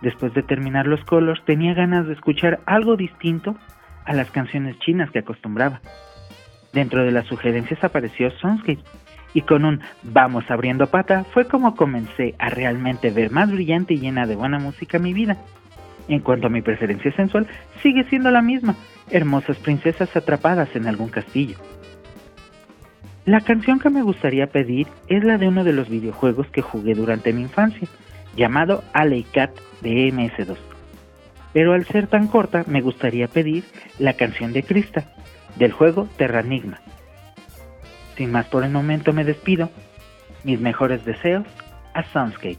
[0.00, 3.54] Después de terminar los Colors tenía ganas de escuchar algo distinto
[4.06, 5.82] a las canciones chinas que acostumbraba.
[6.72, 8.80] Dentro de las sugerencias apareció Soundscape
[9.34, 13.98] y con un vamos abriendo pata fue como comencé a realmente ver más brillante y
[13.98, 15.36] llena de buena música mi vida.
[16.08, 17.46] En cuanto a mi preferencia sensual,
[17.82, 18.74] sigue siendo la misma,
[19.10, 21.58] hermosas princesas atrapadas en algún castillo.
[23.26, 26.94] La canción que me gustaría pedir es la de uno de los videojuegos que jugué
[26.94, 27.86] durante mi infancia,
[28.36, 29.50] llamado Alley Cat
[29.80, 30.56] de MS2.
[31.52, 33.64] Pero al ser tan corta, me gustaría pedir
[33.98, 35.04] la canción de Krista,
[35.56, 36.80] del juego Terranigma.
[38.16, 39.70] Sin más por el momento me despido.
[40.44, 41.46] Mis mejores deseos
[41.94, 42.58] a Soundscape.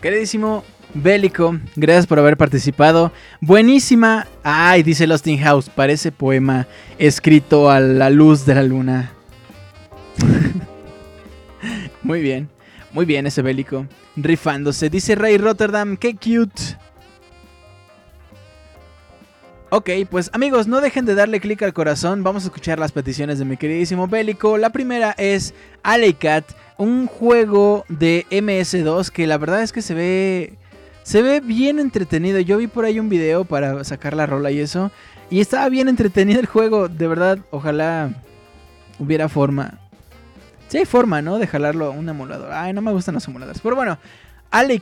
[0.00, 0.64] Queridísimo
[0.94, 3.10] Bélico, gracias por haber participado.
[3.40, 4.28] Buenísima.
[4.44, 6.68] Ay, dice Lost in House, parece poema
[6.98, 9.12] escrito a la luz de la luna.
[12.02, 12.48] muy bien,
[12.92, 13.86] muy bien ese Bélico.
[14.14, 14.88] Rifándose.
[14.88, 16.78] Dice Ray Rotterdam, qué cute.
[19.70, 22.22] Ok, pues amigos, no dejen de darle clic al corazón.
[22.22, 24.56] Vamos a escuchar las peticiones de mi queridísimo Bélico.
[24.58, 25.52] La primera es
[26.20, 26.44] Cat,
[26.76, 30.52] un juego de MS2 que la verdad es que se ve
[31.04, 32.40] se ve bien entretenido.
[32.40, 34.90] Yo vi por ahí un video para sacar la rola y eso.
[35.30, 36.88] Y estaba bien entretenido el juego.
[36.88, 38.10] De verdad, ojalá
[38.98, 39.78] hubiera forma.
[40.68, 41.38] Sí hay forma, ¿no?
[41.38, 42.50] De jalarlo a un emulador.
[42.52, 43.60] Ay, no me gustan los emuladores.
[43.62, 43.98] Pero bueno,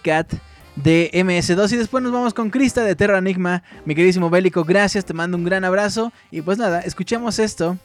[0.03, 0.33] Cat
[0.77, 1.73] de MS2.
[1.73, 3.65] Y después nos vamos con Krista de Terra Enigma.
[3.85, 5.05] Mi queridísimo Bélico, gracias.
[5.05, 6.13] Te mando un gran abrazo.
[6.31, 7.77] Y pues nada, escuchemos esto.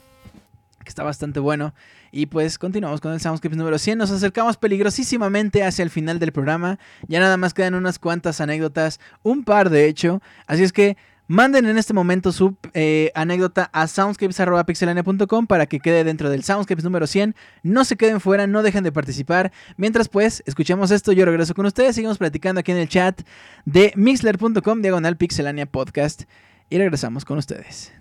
[0.84, 1.74] Que está bastante bueno.
[2.10, 3.98] Y pues continuamos con el Soundscapes número 100.
[3.98, 6.78] Nos acercamos peligrosísimamente hacia el final del programa.
[7.06, 10.22] Ya nada más quedan unas cuantas anécdotas, un par de hecho.
[10.46, 16.02] Así es que manden en este momento su eh, anécdota a soundscapes.pixelania.com para que quede
[16.02, 17.34] dentro del Soundscapes número 100.
[17.62, 19.52] No se queden fuera, no dejen de participar.
[19.76, 21.94] Mientras pues escuchemos esto, yo regreso con ustedes.
[21.94, 23.20] Seguimos platicando aquí en el chat
[23.64, 26.22] de mixler.com diagonal pixelania podcast.
[26.70, 27.97] Y regresamos con ustedes.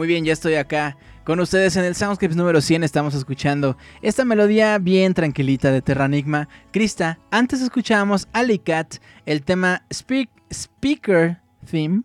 [0.00, 2.84] Muy bien, ya estoy acá con ustedes en el Soundscapes número 100.
[2.84, 6.48] Estamos escuchando esta melodía bien tranquilita de Terranigma.
[6.72, 8.94] Krista, antes escuchábamos Alicat,
[9.26, 12.04] el tema Speak, Speaker Theme.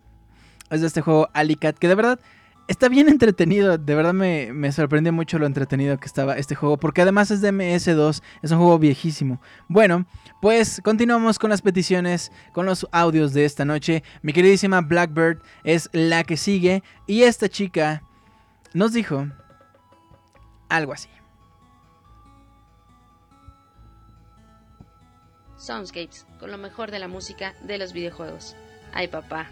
[0.68, 2.20] Es de este juego Alicat, que de verdad
[2.68, 3.78] está bien entretenido.
[3.78, 6.76] De verdad me, me sorprendió mucho lo entretenido que estaba este juego.
[6.76, 8.20] Porque además es de MS2.
[8.42, 9.40] Es un juego viejísimo.
[9.68, 10.04] Bueno,
[10.46, 12.30] pues continuamos con las peticiones.
[12.52, 14.04] Con los audios de esta noche.
[14.22, 16.84] Mi queridísima Blackbird es la que sigue.
[17.08, 18.04] Y esta chica
[18.72, 19.26] nos dijo
[20.68, 21.08] algo así.
[25.56, 28.54] Soundscapes, con lo mejor de la música de los videojuegos.
[28.92, 29.50] Ay papá.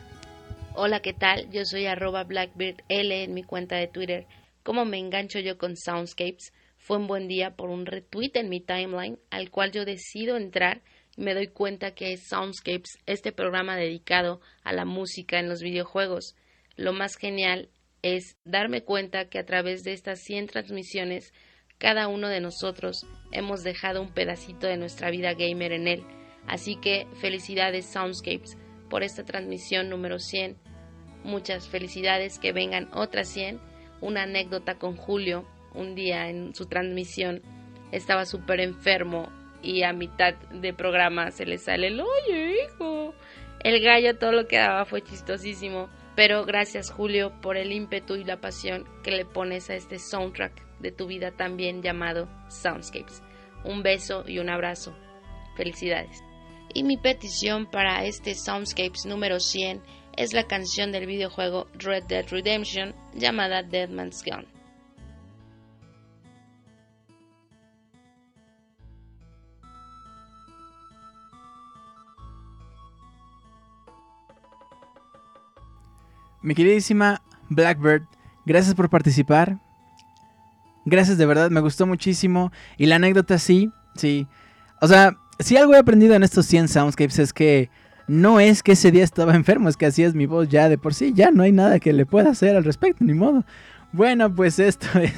[0.76, 1.50] Hola, ¿qué tal?
[1.50, 4.28] Yo soy arroba blackbeardl en mi cuenta de Twitter.
[4.62, 6.52] ¿Cómo me engancho yo con Soundscapes?
[6.84, 10.82] Fue un buen día por un retweet en mi timeline al cual yo decido entrar
[11.16, 15.62] y me doy cuenta que es Soundscapes, este programa dedicado a la música en los
[15.62, 16.36] videojuegos.
[16.76, 17.70] Lo más genial
[18.02, 21.32] es darme cuenta que a través de estas 100 transmisiones,
[21.78, 26.04] cada uno de nosotros hemos dejado un pedacito de nuestra vida gamer en él.
[26.46, 28.58] Así que felicidades Soundscapes
[28.90, 30.58] por esta transmisión número 100.
[31.22, 33.58] Muchas felicidades, que vengan otras 100.
[34.02, 37.42] Una anécdota con Julio, un día en su transmisión
[37.92, 39.28] estaba súper enfermo
[39.62, 43.14] y a mitad de programa se le sale el oye hijo.
[43.60, 45.88] El gallo todo lo que daba fue chistosísimo.
[46.16, 50.78] Pero gracias Julio por el ímpetu y la pasión que le pones a este soundtrack
[50.78, 53.22] de tu vida también llamado Soundscapes.
[53.64, 54.96] Un beso y un abrazo.
[55.56, 56.22] Felicidades.
[56.72, 59.82] Y mi petición para este Soundscapes número 100
[60.16, 64.22] es la canción del videojuego Red Dead Redemption llamada Dead Man's
[76.44, 78.02] Mi queridísima Blackbird,
[78.44, 79.58] gracias por participar.
[80.84, 82.52] Gracias de verdad, me gustó muchísimo.
[82.76, 84.28] Y la anécdota sí, sí.
[84.82, 87.70] O sea, si algo he aprendido en estos 100 Soundscapes es que
[88.08, 90.76] no es que ese día estaba enfermo, es que así es mi voz ya de
[90.76, 91.14] por sí.
[91.14, 93.42] Ya no hay nada que le pueda hacer al respecto, ni modo.
[93.92, 95.14] Bueno, pues esto es...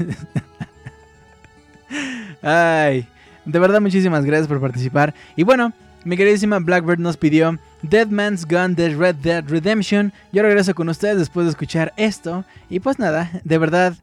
[2.41, 3.09] Ay,
[3.45, 5.13] de verdad muchísimas gracias por participar.
[5.35, 5.73] Y bueno,
[6.07, 10.13] mi queridísima Blackbird nos pidió Dead Man's Gun de Red Dead Redemption.
[10.33, 12.45] Yo regreso con ustedes después de escuchar esto.
[12.71, 13.97] Y pues nada, de verdad,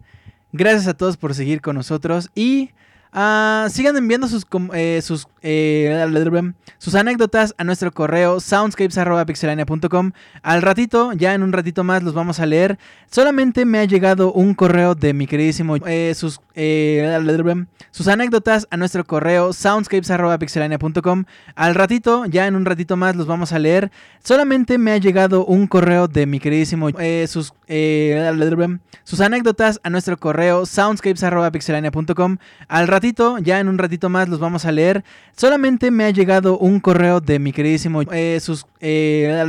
[0.51, 2.30] gracias a todos por seguir con nosotros.
[2.35, 2.71] Y
[3.14, 5.02] ah, sigan enviando sus, eh,
[5.41, 10.11] eh, sus anécdotas a nuestro correo soundscapes.pixelania.com.
[10.41, 12.77] Al ratito, ya en un ratito más los vamos a leer.
[13.10, 15.77] Solamente me ha llegado un correo de mi queridísimo...
[15.85, 21.26] eh, sus, eh, sus anécdotas a nuestro correo soundscapes.pixelania.com.
[21.56, 23.91] Al ratito, ya en un ratito más los vamos a leer.
[24.23, 26.90] Solamente me ha llegado un correo de mi queridísimo...
[26.99, 32.38] eh, sus, eh, sus anécdotas a nuestro correo soundscapes.pixelania.com.
[32.68, 35.04] Al ratito, ya en un ratito más los vamos a leer.
[35.36, 38.04] Solamente me ha llegado un correo de mi queridísimo...
[38.12, 39.44] eh, sus, eh,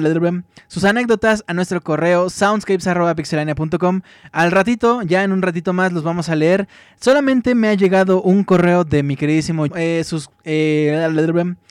[0.69, 4.01] sus anécdotas a nuestro correo soundscapes.pixelania.com.
[4.33, 6.67] Al ratito, ya en un ratito más los vamos a leer.
[6.99, 9.67] Solamente me ha llegado un correo de mi queridísimo...
[10.03, 10.31] sus,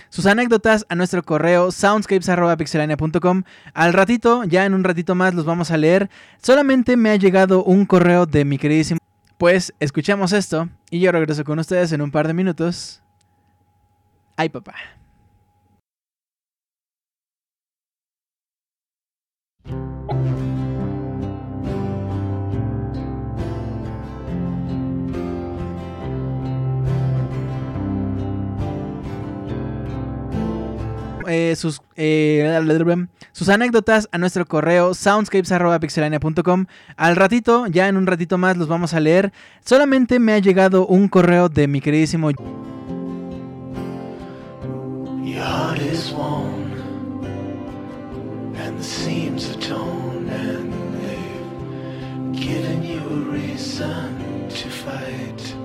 [0.09, 3.43] sus anécdotas a nuestro correo soundscapes.pixelania.com.
[3.73, 6.09] Al ratito, ya en un ratito más los vamos a leer.
[6.43, 8.99] Solamente me ha llegado un correo de mi queridísimo...
[9.37, 13.01] Pues escuchamos esto y yo regreso con ustedes en un par de minutos.
[14.35, 14.75] Ay, papá.
[31.25, 32.59] eh, sus, eh,
[33.33, 36.67] sus anécdotas a nuestro correo soundscapes.pixelania.com.
[36.95, 39.33] Al ratito, ya en un ratito más los vamos a leer.
[39.65, 42.31] Solamente me ha llegado un correo de mi queridísimo...
[45.25, 46.13] Your heart is
[48.55, 55.55] and the seams are torn, and they've given you a reason to fight.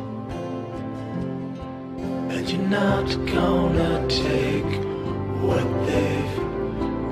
[2.31, 4.65] And you're not gonna take
[5.43, 6.38] what they've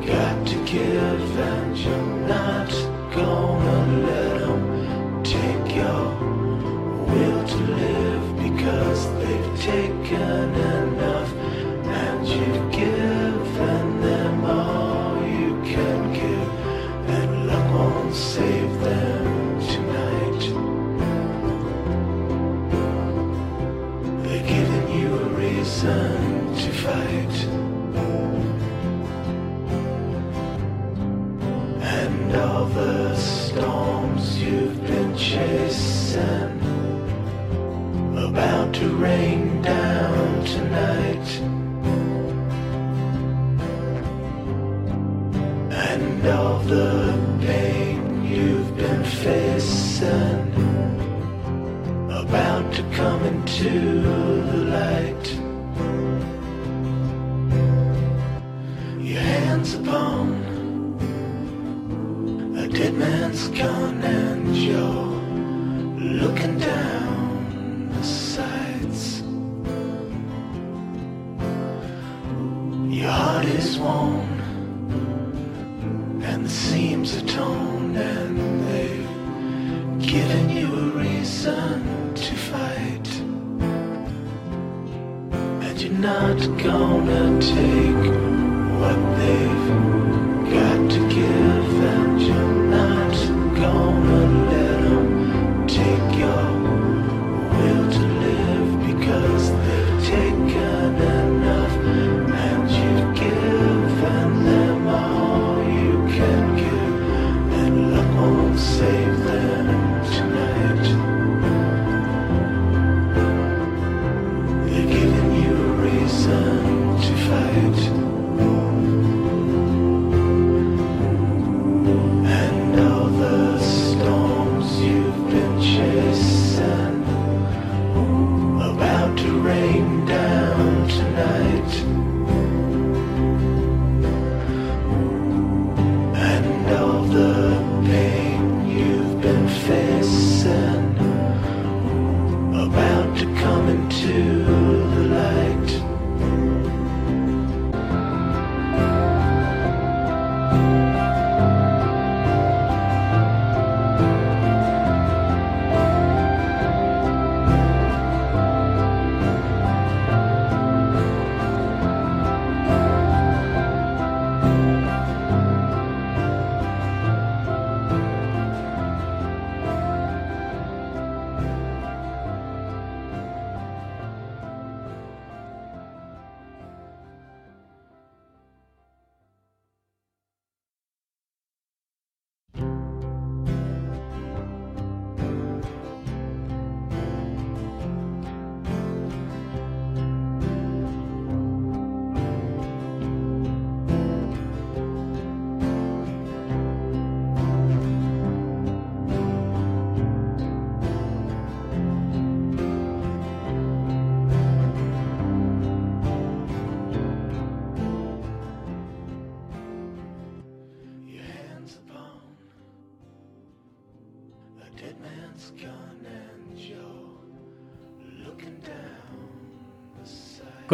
[0.06, 2.70] got to give, and you're not
[3.12, 6.14] gonna let them take your
[7.10, 11.32] will to live because they've taken enough.
[12.02, 16.50] And you've given them all you can give,
[17.16, 20.42] and luck won't save them tonight.
[24.22, 26.15] They're giving you a reason
[32.26, 36.60] And all the storms you've been chasing.
[38.18, 41.28] About to rain down tonight.
[45.70, 47.16] And all the
[47.46, 50.50] pain you've been facing.
[52.10, 55.26] About to come into the light.
[59.00, 60.55] Your hands upon
[62.66, 65.06] a dead man's gun and you're
[66.20, 69.22] looking down the sights.
[72.92, 74.40] Your heart is worn
[76.24, 78.36] and the seams are torn and
[78.66, 79.08] they've
[80.00, 83.08] given you a reason to fight.
[85.66, 88.06] And you're not gonna take
[88.80, 89.66] what they've
[90.52, 91.05] got to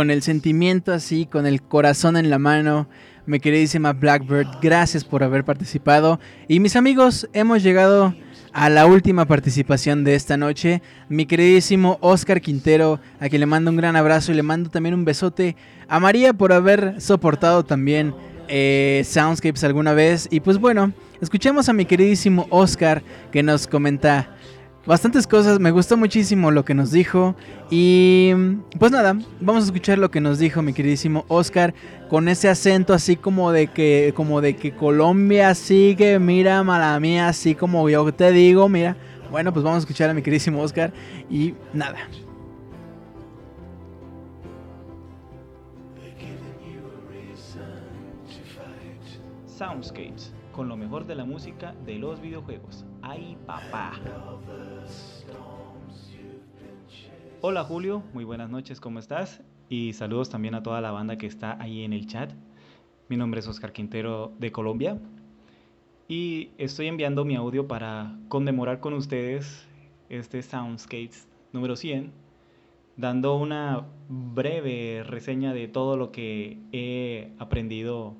[0.03, 2.89] Con el sentimiento así, con el corazón en la mano,
[3.25, 6.19] mi queridísima Blackbird, gracias por haber participado.
[6.49, 8.13] Y mis amigos, hemos llegado
[8.53, 10.83] a la última participación de esta noche.
[11.09, 14.97] Mi queridísimo Oscar Quintero, a quien le mando un gran abrazo y le mando también
[14.97, 15.55] un besote
[15.87, 18.13] a María por haber soportado también
[18.49, 20.27] eh, Soundscapes alguna vez.
[20.33, 24.35] Y pues bueno, escuchemos a mi queridísimo Oscar que nos comenta
[24.87, 25.61] bastantes cosas.
[25.61, 27.35] Me gustó muchísimo lo que nos dijo.
[27.71, 28.33] Y
[28.79, 31.75] pues nada, vamos a escuchar lo que nos dijo mi queridísimo Oscar
[32.09, 37.29] con ese acento así como de que como de que Colombia sigue, mira, mala mía,
[37.29, 38.97] así como yo te digo, mira.
[39.31, 40.93] Bueno, pues vamos a escuchar a mi queridísimo Oscar
[41.31, 41.97] y nada.
[49.47, 52.85] Soundscapes, con lo mejor de la música de los videojuegos.
[53.03, 53.95] ¡Ay, papá!
[57.41, 59.43] Hola Julio, muy buenas noches, ¿cómo estás?
[59.69, 62.33] Y saludos también a toda la banda que está ahí en el chat.
[63.09, 65.01] Mi nombre es Oscar Quintero de Colombia
[66.07, 69.67] y estoy enviando mi audio para conmemorar con ustedes
[70.09, 72.13] este Soundscapes número 100,
[72.97, 78.15] dando una breve reseña de todo lo que he aprendido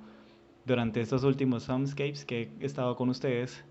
[0.65, 3.65] durante estos últimos Soundscapes que he estado con ustedes.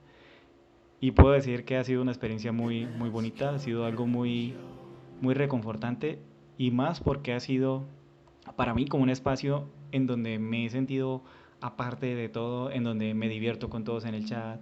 [1.01, 4.53] Y puedo decir que ha sido una experiencia muy, muy bonita, ha sido algo muy,
[5.19, 6.19] muy reconfortante
[6.59, 7.83] y más porque ha sido
[8.55, 11.23] para mí como un espacio en donde me he sentido
[11.59, 14.61] aparte de todo, en donde me divierto con todos en el chat,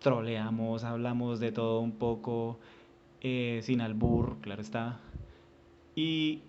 [0.00, 2.58] troleamos, hablamos de todo un poco,
[3.20, 4.98] eh, sin albur, claro está.
[5.94, 6.42] Y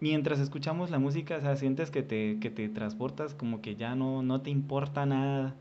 [0.00, 3.94] mientras escuchamos la música, o sea, sientes que te, que te transportas, como que ya
[3.94, 5.54] no, no te importa nada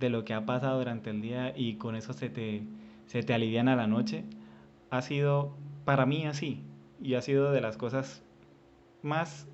[0.00, 2.62] de lo que ha pasado durante el día y con eso se te,
[3.06, 4.24] se te aliviana la noche.
[4.90, 6.62] Ha sido para mí así
[7.02, 8.22] y ha sido de las cosas
[9.02, 9.46] más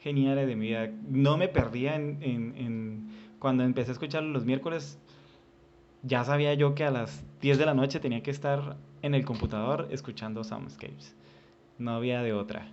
[0.00, 0.90] geniales de mi vida.
[1.08, 4.98] No me perdía en, en- en- cuando empecé a escucharlo los miércoles.
[6.02, 9.24] Ya sabía yo que a las 10 de la noche tenía que estar en el
[9.24, 11.14] computador escuchando Soundscapes.
[11.78, 12.68] No había de otra.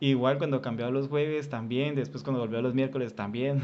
[0.00, 3.62] Igual cuando cambió los jueves también, después cuando volvió a los miércoles también.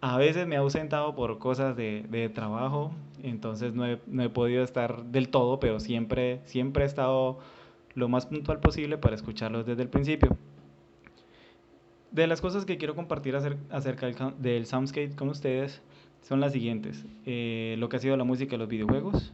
[0.00, 2.92] A veces me he ausentado por cosas de, de trabajo,
[3.22, 7.38] entonces no he, no he, podido estar del todo, pero siempre, siempre he estado
[7.94, 10.36] lo más puntual posible para escucharlos desde el principio.
[12.10, 15.82] De las cosas que quiero compartir acerca del Soundscape con ustedes
[16.22, 17.04] son las siguientes.
[17.24, 19.32] Eh, lo que ha sido la música de los videojuegos,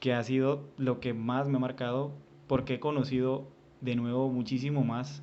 [0.00, 2.12] que ha sido lo que más me ha marcado
[2.46, 3.46] porque he conocido
[3.80, 5.22] de nuevo muchísimo más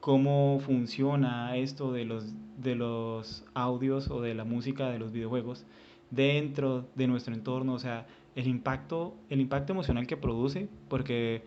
[0.00, 5.66] cómo funciona esto de los, de los audios o de la música de los videojuegos
[6.10, 11.42] dentro de nuestro entorno, o sea, el impacto, el impacto emocional que produce, porque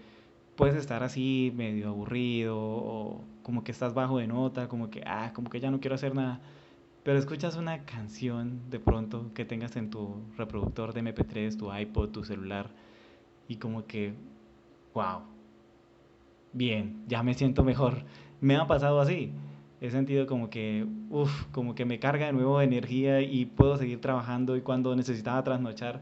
[0.55, 5.31] puedes estar así medio aburrido o como que estás bajo de nota, como que, ah,
[5.33, 6.39] como que ya no quiero hacer nada,
[7.03, 12.09] pero escuchas una canción de pronto que tengas en tu reproductor de MP3, tu iPod,
[12.11, 12.69] tu celular,
[13.47, 14.13] y como que,
[14.93, 15.21] wow,
[16.53, 18.03] bien, ya me siento mejor.
[18.39, 19.31] Me ha pasado así.
[19.83, 23.75] He sentido como que, uff, como que me carga de nuevo de energía y puedo
[23.75, 25.99] seguir trabajando y cuando necesitaba trasnochar,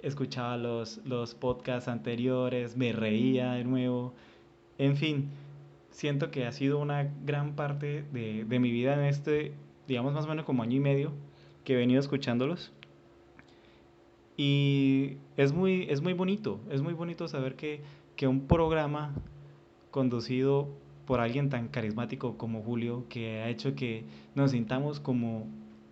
[0.00, 4.12] escuchaba los, los podcasts anteriores, me reía de nuevo.
[4.76, 5.28] En fin,
[5.90, 9.52] siento que ha sido una gran parte de, de mi vida en este,
[9.86, 11.12] digamos más o menos como año y medio,
[11.62, 12.72] que he venido escuchándolos.
[14.36, 17.82] Y es muy, es muy bonito, es muy bonito saber que,
[18.16, 19.14] que un programa
[19.92, 24.04] conducido por alguien tan carismático como Julio, que ha hecho que
[24.34, 25.46] nos sintamos como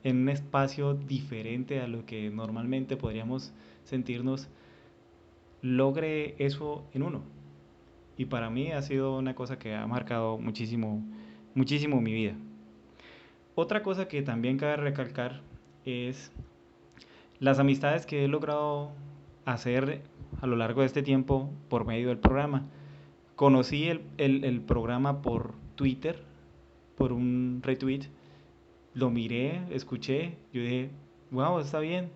[0.05, 3.53] en un espacio diferente a lo que normalmente podríamos
[3.85, 4.49] sentirnos,
[5.63, 7.23] logre eso en uno.
[8.17, 11.03] Y para mí ha sido una cosa que ha marcado muchísimo,
[11.55, 12.35] muchísimo mi vida.
[13.55, 15.41] Otra cosa que también cabe recalcar
[15.85, 16.33] es
[17.41, 18.93] las amistades que he logrado
[19.45, 20.03] hacer
[20.41, 22.67] a lo largo de este tiempo por medio del programa
[23.41, 26.23] conocí el, el, programa por Twitter,
[26.95, 28.03] por un retweet,
[28.93, 30.91] lo miré, escuché, yo dije,
[31.31, 32.11] wow, está bien,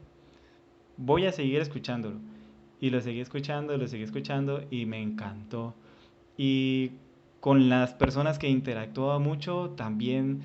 [0.98, 2.16] voy a seguir escuchándolo.
[2.78, 5.72] Y lo seguí escuchando, lo seguí escuchando y me encantó.
[6.36, 6.90] Y
[7.40, 10.42] con las personas que interactuaba mucho, también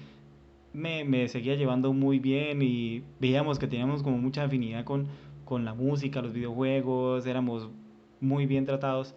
[0.71, 5.09] me, me, seguía llevando muy bien y veíamos que teníamos como mucha afinidad con,
[5.43, 7.67] con la música, los videojuegos, éramos
[8.21, 9.13] muy bien tratados.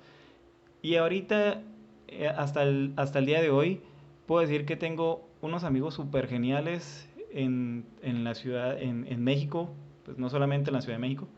[0.82, 1.62] Y ahorita,
[2.08, 3.80] eh, hasta, el, hasta el día de hoy,
[4.26, 9.70] puedo decir que tengo unos amigos súper geniales en, en, la ciudad, en, en, México,
[10.04, 11.28] pues no solamente en la Ciudad de México,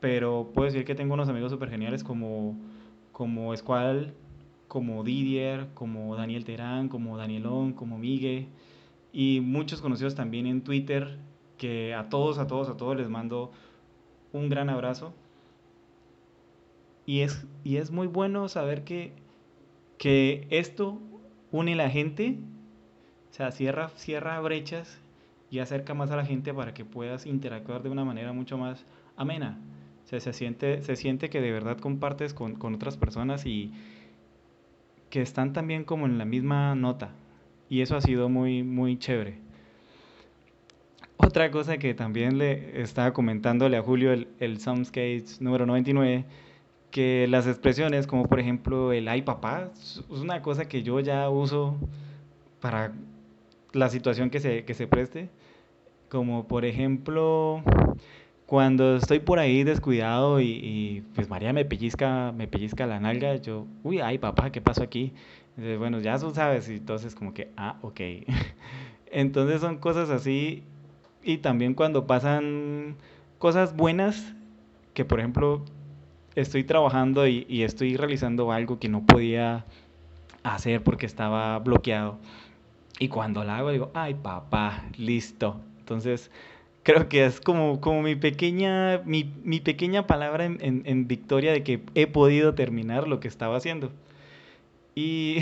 [0.00, 2.58] pero puedo decir que tengo unos amigos súper geniales como,
[3.10, 4.12] como Escual,
[4.68, 8.48] como Didier, como Daniel Terán, como Danielón, como Migue,
[9.14, 11.18] y muchos conocidos también en Twitter,
[11.56, 13.50] que a todos, a todos, a todos les mando
[14.32, 15.14] un gran abrazo
[17.06, 19.12] y es, y es muy bueno saber que,
[19.98, 21.00] que esto
[21.50, 22.38] une a la gente,
[23.30, 25.00] o sea, cierra, cierra brechas
[25.50, 28.84] y acerca más a la gente para que puedas interactuar de una manera mucho más
[29.16, 29.58] amena.
[30.04, 33.72] O sea, se siente, se siente que de verdad compartes con, con otras personas y
[35.10, 37.10] que están también como en la misma nota.
[37.68, 39.38] Y eso ha sido muy, muy chévere.
[41.18, 46.24] Otra cosa que también le estaba comentándole a Julio, el, el Soundscapes número 99,
[46.92, 51.28] que las expresiones como por ejemplo el ay papá es una cosa que yo ya
[51.30, 51.76] uso
[52.60, 52.92] para
[53.72, 55.28] la situación que se, que se preste.
[56.08, 57.62] Como por ejemplo
[58.46, 63.36] cuando estoy por ahí descuidado y, y, pues María me pellizca, me pellizca la nalga,
[63.36, 65.14] yo, uy, ay papá, ¿qué pasó aquí?
[65.56, 68.00] Entonces, bueno, ya tú sabes, y entonces como que, ah, ok.
[69.10, 70.64] entonces son cosas así
[71.22, 72.96] y también cuando pasan
[73.38, 74.34] cosas buenas,
[74.92, 75.64] que por ejemplo
[76.34, 79.64] estoy trabajando y, y, estoy realizando algo que no podía
[80.42, 82.18] hacer porque estaba bloqueado.
[82.98, 85.60] Y cuando la hago digo, ay papá, listo.
[85.80, 86.30] Entonces
[86.82, 91.52] creo que es como, como mi, pequeña, mi, mi pequeña palabra en, en, en, victoria
[91.52, 93.90] de que he podido terminar lo que estaba haciendo.
[94.94, 95.38] Y,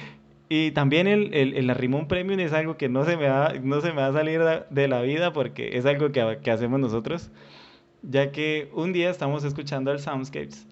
[0.48, 3.80] y también el, el, el arrimón premium es algo que no se me va, no
[3.80, 4.40] se me va a salir
[4.70, 7.30] de la vida porque es algo que, que hacemos nosotros
[8.08, 10.66] ya que un día estamos escuchando el Soundscapes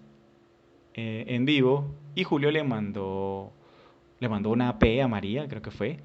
[0.94, 3.52] eh, en vivo y Julio le mandó,
[4.20, 6.00] le mandó una AP a María, creo que fue,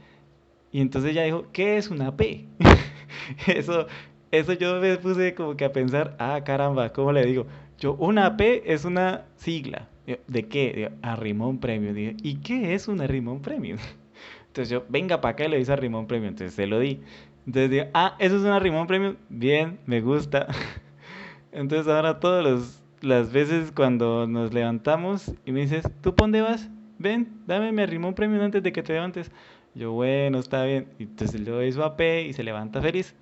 [0.72, 2.22] y entonces ella dijo, ¿qué es una AP?
[3.48, 3.88] eso,
[4.32, 7.48] eso yo me puse como que a pensar, ah, caramba, ¿cómo le digo?
[7.80, 9.90] Yo, una AP es una sigla.
[10.28, 10.92] ¿De qué?
[11.02, 12.16] Arrimón Premium.
[12.24, 13.78] ¿y qué es un Arrimón Premium?
[14.48, 16.30] Entonces yo, venga para acá le dice Arrimón Premium.
[16.30, 17.02] Entonces se lo di.
[17.46, 19.16] Entonces digo, ah, eso es un Arrimón Premium.
[19.30, 20.48] Bien, me gusta.
[21.52, 26.70] Entonces ahora todos los, las veces cuando nos levantamos y me dices, ¿tú dónde vas?
[27.00, 29.32] Ven, dame mi arrimón premium antes de que te levantes.
[29.76, 30.88] Yo, bueno, está bien.
[30.98, 33.16] Y entonces le doy su AP y se levanta feliz.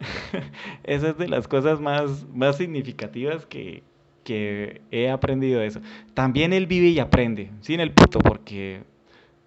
[0.84, 3.82] Esa es de las cosas más, más significativas que,
[4.24, 5.80] que he aprendido eso.
[6.14, 8.82] También él vive y aprende, sin el puto, porque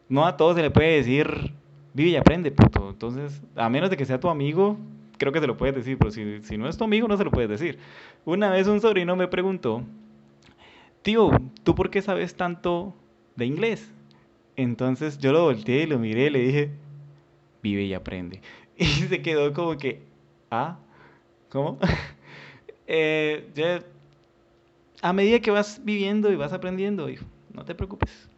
[0.09, 1.53] no a todos se le puede decir
[1.93, 2.89] vive y aprende, puto.
[2.89, 4.77] Entonces, a menos de que sea tu amigo,
[5.23, 7.23] creo que se lo puedes decir, pero si, si no es tu amigo, no se
[7.25, 7.79] lo puedes decir.
[8.25, 9.83] Una vez un sobrino me preguntó,
[11.01, 11.31] tío,
[11.63, 12.95] ¿tú por qué sabes tanto
[13.35, 13.91] de inglés?
[14.55, 16.71] Entonces yo lo volteé y lo miré y le dije,
[17.63, 18.41] vive y aprende.
[18.77, 20.01] Y se quedó como que,
[20.51, 20.79] ¿ah?
[21.49, 21.79] ¿Cómo?
[22.87, 23.83] eh, ya-
[25.01, 28.29] a medida que vas viviendo y vas aprendiendo, hijo, no te preocupes.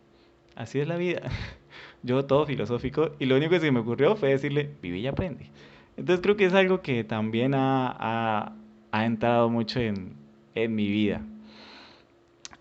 [0.55, 1.23] Así es la vida.
[2.03, 5.49] Yo todo filosófico y lo único que se me ocurrió fue decirle, vive y aprende.
[5.97, 8.53] Entonces creo que es algo que también ha, ha-
[8.91, 10.13] ha entrado mucho en,
[10.55, 11.21] en mi vida.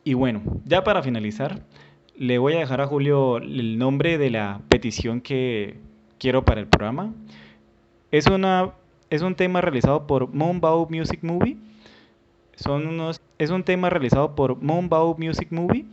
[0.05, 1.62] Y bueno, ya para finalizar,
[2.16, 5.78] le voy a dejar a Julio el nombre de la petición que
[6.19, 7.12] quiero para el programa.
[8.11, 8.73] Es, una,
[9.11, 11.56] es un tema realizado por Moonbow Music Movie.
[12.55, 15.86] Son unos, es un tema realizado por Moonbow Music Movie.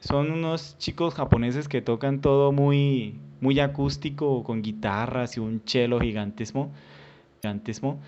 [0.00, 6.00] Son unos chicos japoneses que tocan todo muy, muy acústico, con guitarras y un cello
[6.00, 6.70] gigantismo.
[7.42, 8.00] gigantismo.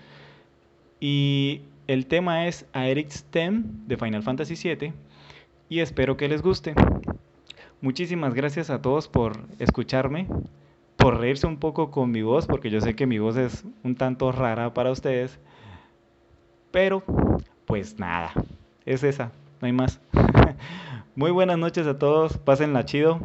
[0.99, 4.93] Y el tema es Aerith's Theme de Final Fantasy VII.
[5.69, 6.73] Y espero que les guste.
[7.81, 10.27] Muchísimas gracias a todos por escucharme,
[10.97, 13.95] por reírse un poco con mi voz, porque yo sé que mi voz es un
[13.95, 15.37] tanto rara para ustedes.
[16.71, 17.03] Pero,
[17.65, 18.31] pues nada,
[18.85, 19.99] es esa, no hay más.
[21.15, 23.19] Muy buenas noches a todos, pásenla chido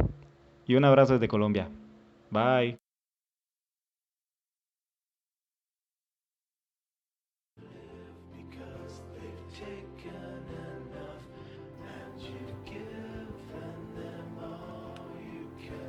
[0.67, 1.71] y un abrazo desde Colombia.
[2.31, 2.79] Bye.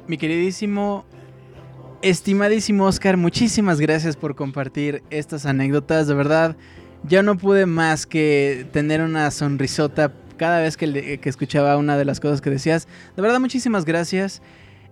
[0.07, 1.03] Mi queridísimo,
[2.01, 6.07] estimadísimo Oscar, muchísimas gracias por compartir estas anécdotas.
[6.07, 6.55] De verdad,
[7.03, 12.20] yo no pude más que tener una sonrisota cada vez que, escuchaba una de las
[12.20, 12.88] cosas que decías.
[13.16, 14.41] De verdad, muchísimas gracias.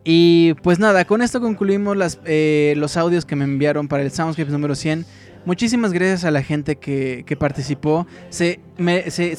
[0.04, 4.54] Y pues nada, con esto concluimos eh, los audios que me enviaron para el Soundscapes
[4.54, 5.06] número 100.
[5.48, 8.06] Muchísimas gracias a la gente que, participó.
[8.30, 8.60] Se,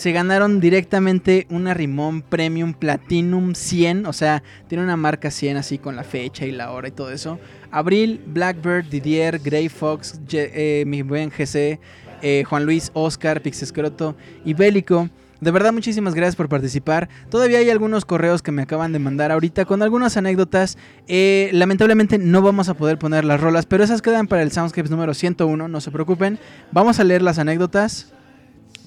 [0.06, 4.06] ganaron directamente una Rimón Premium Platinum 100.
[4.06, 7.10] O sea, tiene una marca 100 así con la fecha y la hora y todo
[7.10, 7.38] eso.
[7.70, 11.78] Abril, Blackbird, Didier, Grey Fox, eh, mi buen GC,
[12.22, 14.16] eh, Juan Luis, Oscar, Pixescroto
[14.46, 15.10] y Bélico.
[15.40, 17.08] De verdad, muchísimas gracias por participar.
[17.30, 20.76] Todavía hay algunos correos que me acaban de mandar ahorita con algunas anécdotas.
[21.06, 24.90] Eh, lamentablemente no vamos a poder poner las rolas, pero esas quedan para el Soundscapes
[24.90, 26.40] número 101, no se preocupen.
[26.72, 28.12] Vamos a leer las anécdotas,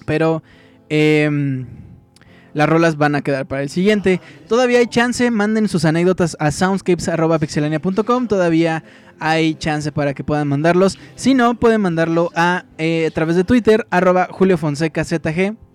[0.06, 0.44] pero
[0.90, 1.68] em,
[2.54, 4.20] las rolas van a quedar para el siguiente.
[4.50, 8.28] Todavía hay chance, manden sus anécdotas a soundscapes.pixelania.com.
[8.28, 8.84] Todavía
[9.20, 11.00] hay chance para que puedan mandarlos.
[11.16, 15.71] Si no, pueden mandarlo a, eh, través de Twitter, arroba Julio Fonseca ZG.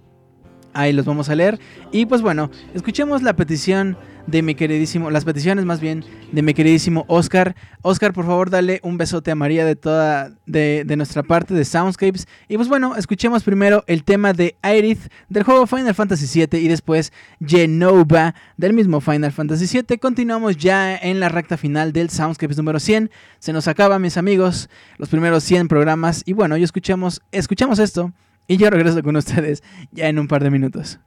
[0.76, 1.58] Ahí los vamos a leer.
[1.90, 3.96] Y pues bueno, escuchemos la petición
[4.26, 7.56] de mi queridísimo, las peticiones más bien de mi queridísimo Oscar.
[7.80, 12.28] Oscar, por favor, dale un besote a María de toda, de, nuestra parte de Soundscapes.
[12.46, 15.00] Y pues bueno, escuchemos primero el tema de Aerith
[15.30, 17.10] del juego Final Fantasy VII y después
[17.44, 19.96] Genova del mismo Final Fantasy VII.
[19.96, 23.10] Continuamos ya en la recta final del Soundscapes número 100.
[23.38, 26.22] Se nos acaba, mis amigos, los primeros 100 programas.
[26.26, 28.12] Y bueno, yo escuchamos, escuchamos esto
[28.46, 29.62] y yo regreso con ustedes
[29.92, 31.00] ya en un par de minutos.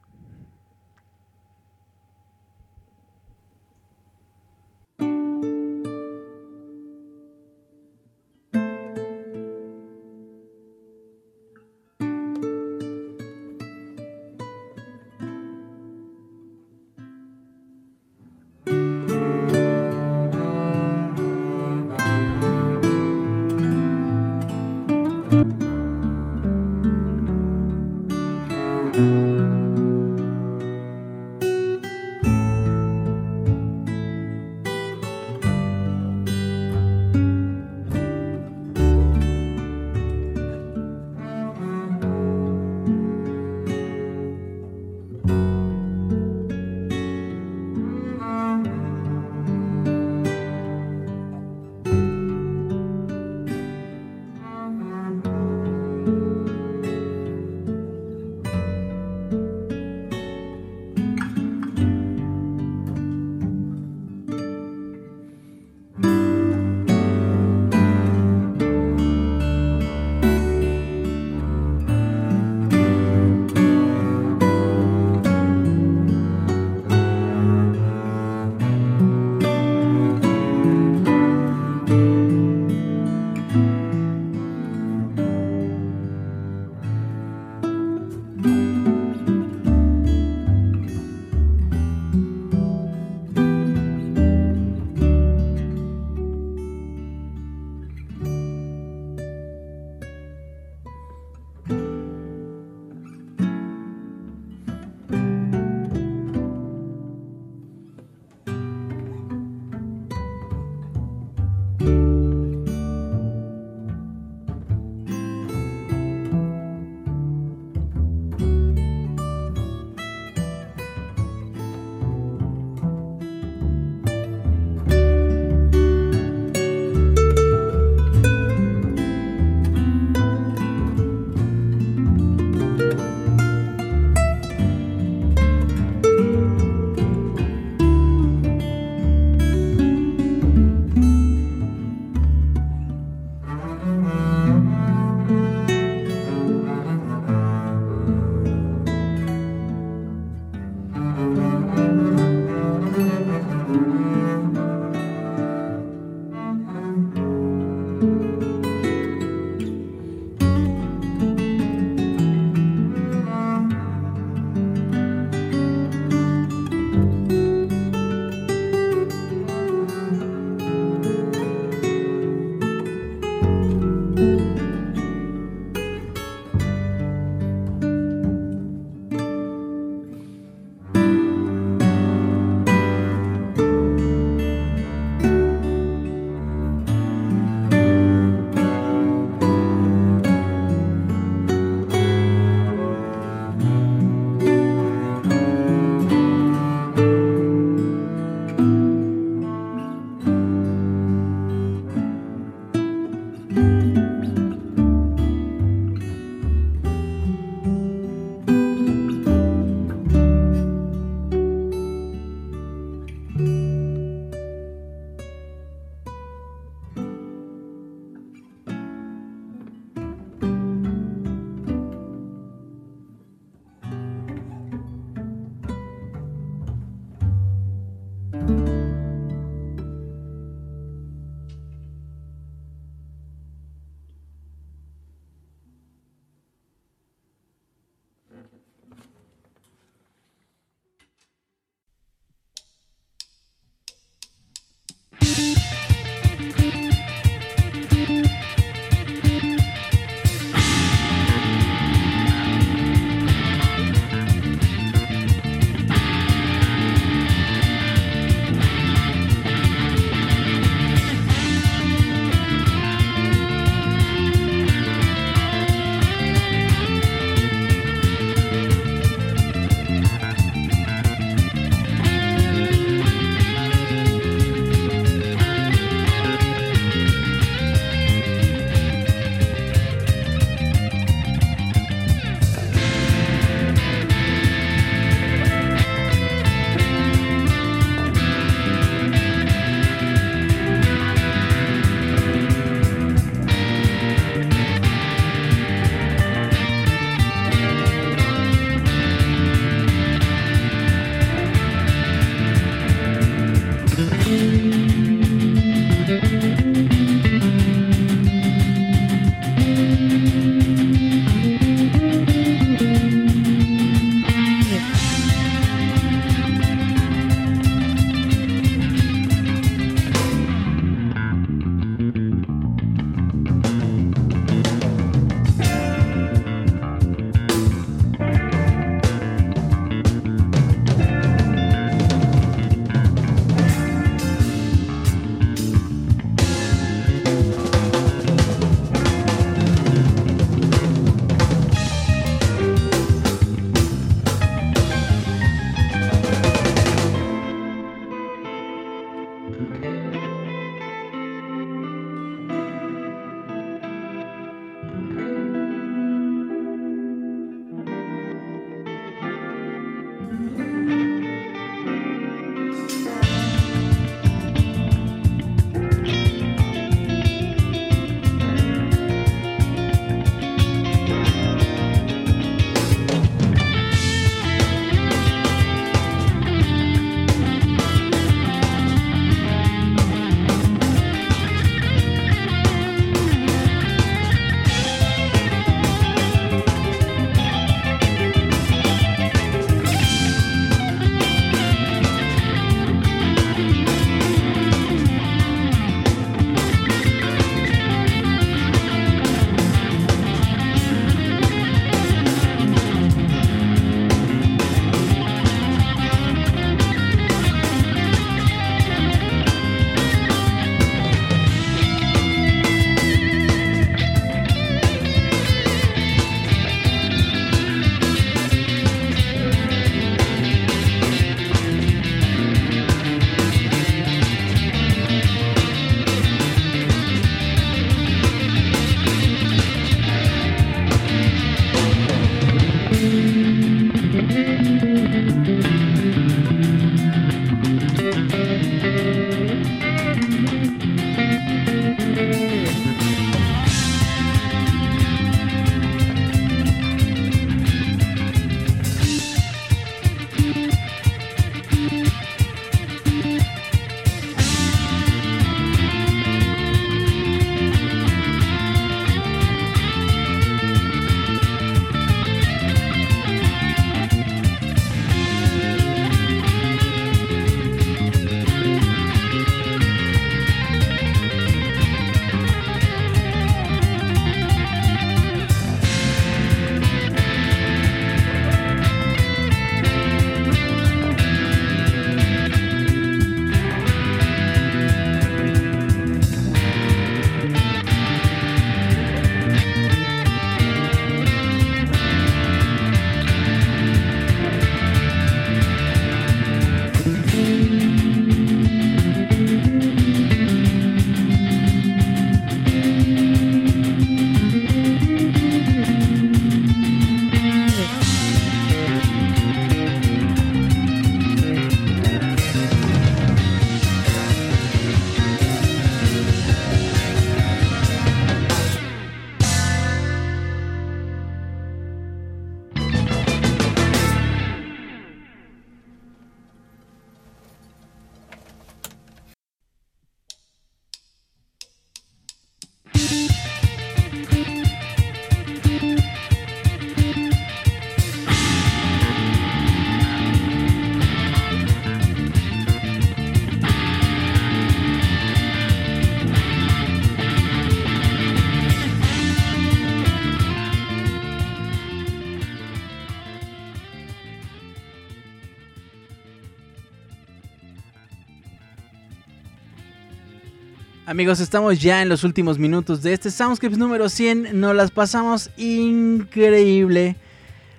[561.10, 564.60] Amigos, estamos ya en los últimos minutos de este Soundscapes número 100.
[564.60, 567.16] Nos las pasamos increíble.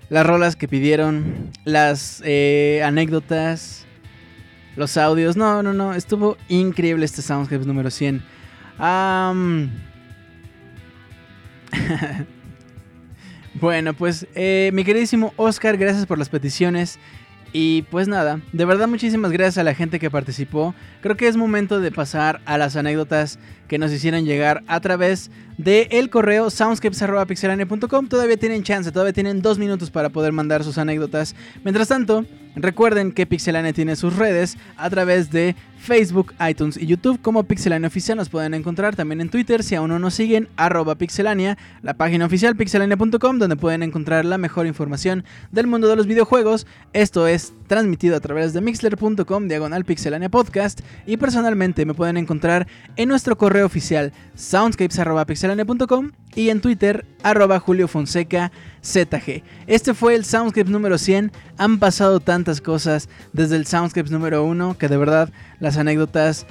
[0.10, 3.86] Las rolas que pidieron, las eh, anécdotas,
[4.76, 5.38] los audios.
[5.38, 5.94] No, no, no.
[5.94, 8.22] Estuvo increíble este Soundscapes número 100.
[8.78, 9.72] Am,
[13.54, 17.00] bueno, pues eh, mi queridísimo Oscar, gracias por las peticiones.
[17.54, 20.74] Y pues nada, de verdad muchísimas gracias a la gente que participó.
[21.02, 25.32] Creo que es momento de pasar a las anécdotas que nos hicieron llegar a través
[25.58, 28.08] del el correo soundscapes.pixelania.com.
[28.08, 31.36] Todavía tienen chance, todavía tienen dos minutos para poder mandar sus anécdotas.
[31.64, 37.20] Mientras tanto, recuerden que Pixelania tiene sus redes a través de Facebook, iTunes y YouTube
[37.22, 38.18] como Pixelania Oficial.
[38.18, 42.26] Nos pueden encontrar también en Twitter si aún no nos siguen, arroba Pixelania, la página
[42.26, 46.68] oficial pixelania.com donde pueden encontrar la mejor información del mundo de los videojuegos.
[46.94, 50.82] Esto es transmitido a través de mixler.com, diagonal Pixelania Podcast.
[51.08, 57.88] Y personalmente me pueden encontrar en nuestro correo oficial soundscapes.pixelania.com y en Twitter arroba Julio
[57.88, 58.52] Fonseca
[58.84, 59.44] ZG.
[59.68, 61.32] Este fue el Soundscapes número 100.
[61.58, 65.30] Han pasado tantas cosas desde el Soundscapes número 1 que de verdad
[65.60, 66.46] las anécdotas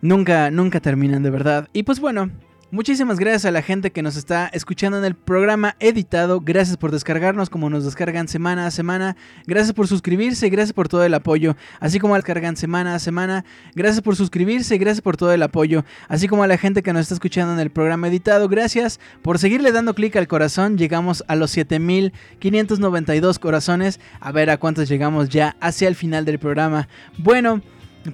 [0.00, 1.68] nunca, nunca terminan de verdad.
[1.72, 2.30] Y pues bueno,
[2.74, 6.40] muchísimas gracias a la gente que nos está escuchando en el programa editado.
[6.40, 9.16] Gracias por descargarnos como nos descargan semana a semana.
[9.46, 11.56] Gracias por suscribirse, gracias por todo el apoyo.
[11.78, 13.44] Así como descargan semana a semana.
[13.74, 15.84] Gracias por suscribirse, gracias por todo el apoyo.
[16.08, 18.48] Así como a la gente que nos está escuchando en el programa editado.
[18.48, 20.76] Gracias por seguirle dando clic al corazón.
[20.76, 24.00] Llegamos a los 7592 corazones.
[24.18, 26.88] A ver a cuántos llegamos ya hacia el final del programa.
[27.18, 27.62] Bueno,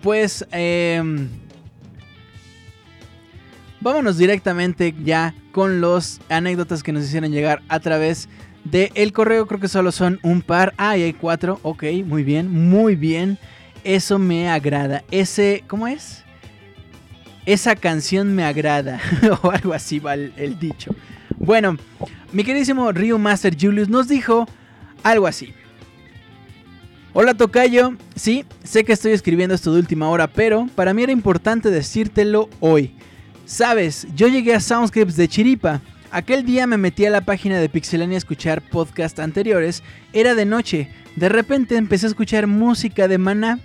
[0.03, 0.47] pues...
[0.53, 1.29] em,
[3.81, 8.29] Vámonos directamente ya con los anécdotas que nos hicieron llegar a través
[8.65, 9.47] de el correo.
[9.47, 10.75] Creo que solo son un par.
[10.77, 11.59] Ah, y hay cuatro.
[11.63, 13.39] Ok, muy bien, muy bien.
[13.83, 15.03] Eso me agrada.
[15.11, 16.25] Ese, ¿cómo es?
[17.47, 19.01] Esa canción me agrada.
[19.43, 20.95] o algo así va el, dicho.
[21.39, 21.79] Bueno,
[22.33, 24.47] mi queridísimo Ryu Master Julius nos dijo
[25.03, 25.55] algo así.
[27.15, 31.11] Hola Tocayo, sí, sé que estoy escribiendo esto de última hora, pero para mí era
[31.11, 32.95] importante decírtelo hoy.
[33.51, 35.81] Sabes, yo llegué a Soundscapes de Chiripa.
[36.13, 39.83] Aquel día me metí a la página de Pixelania a escuchar podcast anteriores.
[40.13, 40.89] Era de noche.
[41.17, 43.59] De repente empecé a escuchar música de Maná.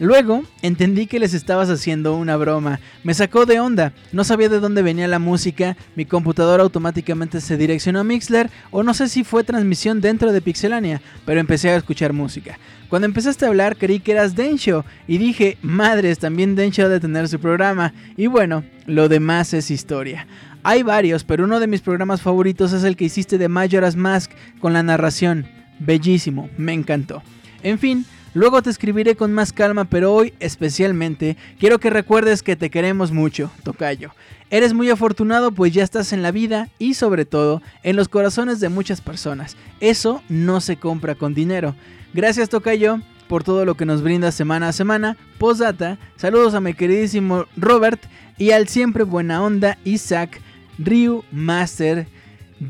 [0.00, 2.80] Luego entendí que les estabas haciendo una broma.
[3.04, 3.92] Me sacó de onda.
[4.12, 5.76] No sabía de dónde venía la música.
[5.94, 8.50] Mi computadora automáticamente se direccionó a Mixler.
[8.70, 11.00] O no sé si fue transmisión dentro de Pixelania.
[11.24, 12.58] Pero empecé a escuchar música.
[12.88, 14.84] Cuando empezaste a hablar creí que eras Densho.
[15.06, 17.94] Y dije, madres, también Densho ha de tener su programa.
[18.16, 20.26] Y bueno, lo demás es historia.
[20.64, 24.32] Hay varios, pero uno de mis programas favoritos es el que hiciste de Majora's Mask
[24.60, 25.46] con la narración.
[25.78, 27.22] Bellísimo, me encantó.
[27.62, 32.56] En fin, luego te escribiré con más calma, pero hoy especialmente quiero que recuerdes que
[32.56, 34.10] te queremos mucho, Tocayo.
[34.50, 38.60] Eres muy afortunado pues ya estás en la vida y sobre todo en los corazones
[38.60, 39.56] de muchas personas.
[39.80, 41.74] Eso no se compra con dinero.
[42.12, 45.16] Gracias Tocayo por todo lo que nos brindas semana a semana.
[45.38, 48.02] Postdata, saludos a mi queridísimo Robert
[48.38, 50.40] y al siempre buena onda Isaac
[50.78, 52.06] Ryu Master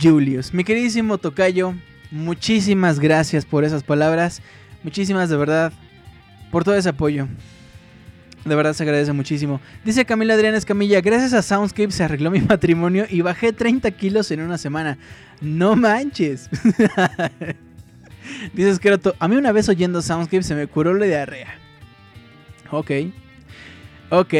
[0.00, 0.54] Julius.
[0.54, 1.74] Mi queridísimo Tocayo,
[2.10, 4.42] muchísimas gracias por esas palabras.
[4.84, 5.72] Muchísimas de verdad
[6.52, 7.26] por todo ese apoyo.
[8.44, 9.60] De verdad se agradece muchísimo.
[9.84, 14.30] Dice Camila Adriana Escamilla, gracias a Soundscape se arregló mi matrimonio y bajé 30 kilos
[14.30, 14.98] en una semana.
[15.40, 16.50] No manches.
[18.52, 21.54] Dices que a mí una vez oyendo Soundscape se me curó la diarrea.
[22.70, 22.90] Ok.
[24.10, 24.34] Ok.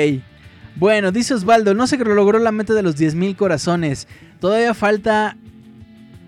[0.77, 4.09] Bueno, dice Osvaldo, no se logró la meta de los 10.000 corazones.
[4.41, 5.37] Todavía falta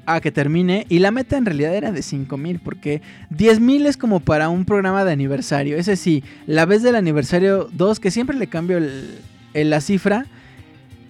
[0.07, 0.86] a que termine.
[0.89, 2.60] Y la meta en realidad era de 5.000.
[2.62, 5.76] Porque 10.000 es como para un programa de aniversario.
[5.76, 9.18] Ese sí, la vez del aniversario 2, que siempre le cambio el-
[9.55, 10.26] la cifra.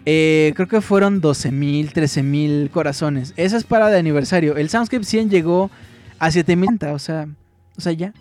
[0.09, 3.35] eh, creo que fueron 12.000, 13.000 corazones.
[3.37, 4.57] Esa es para de aniversario.
[4.57, 5.69] El Soundscape 100 llegó
[6.21, 7.27] a 7000, o sea,
[7.77, 8.13] o sea, ya.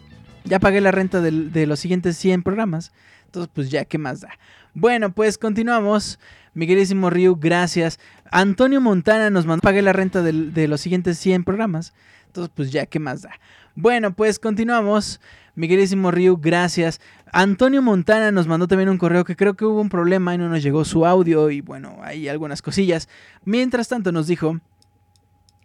[0.46, 2.92] Ya pagué la renta del- de, los siguientes 100 programas.
[3.26, 4.30] Entonces, pues ya, ¿qué más da?
[4.74, 6.18] Bueno, pues continuamos.
[6.56, 8.00] Mi queridísimo Ryu, gracias.
[8.32, 11.94] Antonio Montana nos mandó pagué la renta de los siguientes 100 programas.
[12.28, 13.32] Entonces, pues ya, ¿qué más da?
[13.76, 15.22] Bueno, pues continuamos.
[15.56, 17.00] Mi queridísimo Ryu, gracias.
[17.32, 20.50] Antonio Montana nos mandó también un correo que creo que hubo un problema y no
[20.50, 23.10] nos llegó su audio y bueno, hay algunas cosillas.
[23.44, 24.60] Mientras tanto nos dijo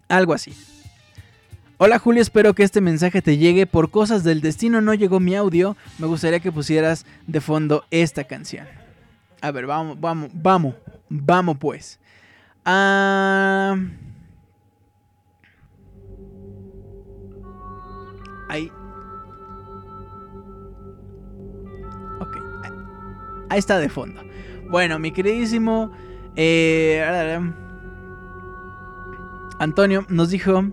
[0.09, 0.53] algo así.
[1.79, 3.67] Hola Julio, espero que este mensaje te llegue.
[3.67, 5.77] Por cosas del destino no llegó mi audio.
[5.99, 8.67] Me gustaría que pusieras de fondo esta canción.
[9.41, 10.75] A ver, vamos, vamos, vamos,
[11.09, 12.00] vamos pues.
[12.65, 13.77] Ah...
[18.49, 18.71] Ahí.
[22.21, 22.37] Ok.
[23.49, 24.23] ahí está de fondo.
[24.71, 25.93] Bueno, mi queridísimo
[26.37, 27.05] eh,
[29.59, 30.65] Antonio nos dijo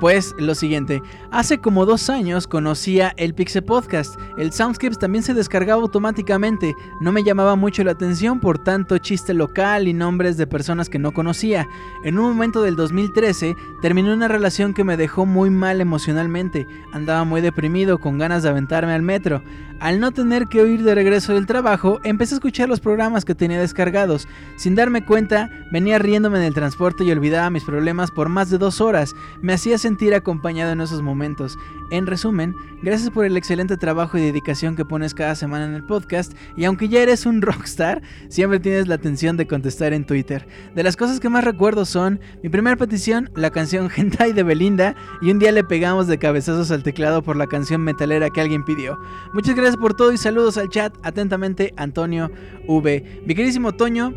[0.00, 4.18] pues lo siguiente, hace como dos años conocía el Pixel Podcast.
[4.38, 6.74] El Soundscapes también se descargaba automáticamente.
[7.00, 10.98] No me llamaba mucho la atención por tanto chiste local y nombres de personas que
[10.98, 11.68] no conocía.
[12.02, 16.66] En un momento del 2013 terminé una relación que me dejó muy mal emocionalmente.
[16.92, 19.42] Andaba muy deprimido, con ganas de aventarme al metro.
[19.80, 23.34] Al no tener que oír de regreso del trabajo, empecé a escuchar los programas que
[23.34, 24.28] tenía descargados.
[24.56, 28.58] Sin darme cuenta, venía riéndome en el transporte y olvidaba mis problemas por más de
[28.58, 29.14] dos horas.
[29.40, 31.58] Me hacía sentir acompañado en esos momentos.
[31.90, 35.84] En resumen, gracias por el excelente trabajo y dedicación que pones cada semana en el
[35.84, 40.46] podcast y aunque ya eres un rockstar, siempre tienes la atención de contestar en Twitter.
[40.74, 44.94] De las cosas que más recuerdo son mi primera petición, la canción Hentai de Belinda
[45.20, 48.64] y un día le pegamos de cabezazos al teclado por la canción metalera que alguien
[48.64, 48.98] pidió.
[49.34, 50.94] Muchas gracias por todo y saludos al chat.
[51.02, 52.30] Atentamente, Antonio
[52.66, 53.22] V.
[53.26, 54.14] Mi queridísimo Toño,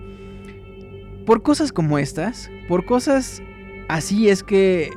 [1.25, 3.41] por cosas como estas, por cosas
[3.89, 4.91] así es que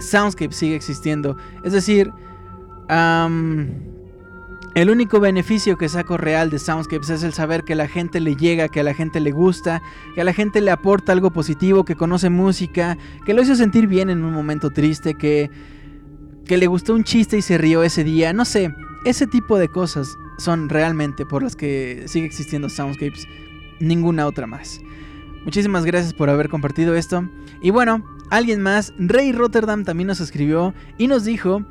[0.00, 1.36] Soundscape sigue existiendo.
[1.62, 2.12] Es decir,
[4.76, 8.20] el único beneficio que saco real de Soundscapes es el saber que a la gente
[8.20, 9.82] le llega, que a la gente le gusta,
[10.14, 13.86] que a la gente le aporta algo positivo, que conoce música, que lo hizo sentir
[13.86, 15.50] bien en un momento triste, que,
[16.44, 18.32] que le gustó un chiste y se rió ese día.
[18.32, 23.26] No sé, ese tipo de cosas son realmente por las que sigue existiendo Soundscapes,
[23.80, 24.80] ninguna otra más.
[25.44, 27.26] Muchísimas gracias por haber compartido esto.
[27.62, 31.64] Y bueno, alguien más, Rey Rotterdam también nos escribió y nos dijo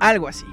[0.00, 0.46] algo así.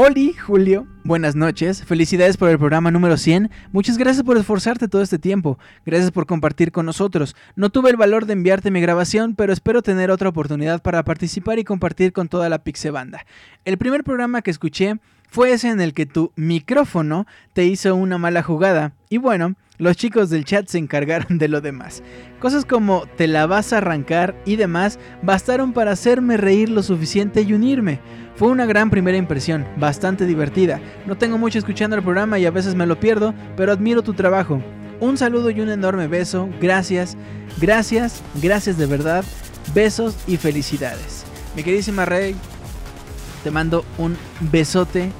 [0.00, 5.02] Oli, Julio, buenas noches, felicidades por el programa número 100, muchas gracias por esforzarte todo
[5.02, 7.34] este tiempo, gracias por compartir con nosotros.
[7.56, 11.58] No tuve el valor de enviarte mi grabación, pero espero tener otra oportunidad para participar
[11.58, 13.26] y compartir con toda la Pixebanda.
[13.64, 18.18] El primer programa que escuché fue ese en el que tu micrófono te hizo una
[18.18, 22.02] mala jugada, y bueno, los chicos del chat se encargaron de lo demás.
[22.40, 27.42] Cosas como te la vas a arrancar y demás bastaron para hacerme reír lo suficiente
[27.42, 28.00] y unirme.
[28.34, 30.80] Fue una gran primera impresión, bastante divertida.
[31.06, 34.14] No tengo mucho escuchando el programa y a veces me lo pierdo, pero admiro tu
[34.14, 34.60] trabajo.
[35.00, 36.48] Un saludo y un enorme beso.
[36.60, 37.16] Gracias,
[37.60, 39.24] gracias, gracias de verdad.
[39.74, 41.24] Besos y felicidades.
[41.54, 42.34] Mi queridísima Rey,
[43.44, 44.16] te mando un
[44.52, 45.10] besote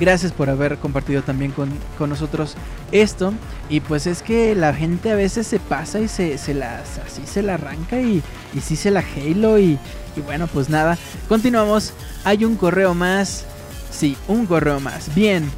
[0.00, 1.68] Gracias por haber compartido también con,
[2.08, 2.56] nosotros
[2.90, 3.34] esto.
[3.68, 7.22] Y pues es que la gente a veces se pasa y se, se las, así
[7.26, 8.22] se la arranca y,
[8.54, 9.58] y sí se la halo.
[9.58, 9.78] Y,
[10.16, 10.96] y bueno, pues nada,
[11.28, 11.92] continuamos.
[12.24, 13.44] Hay un correo más.
[13.90, 15.14] Sí, un correo más.
[15.14, 15.50] Bien.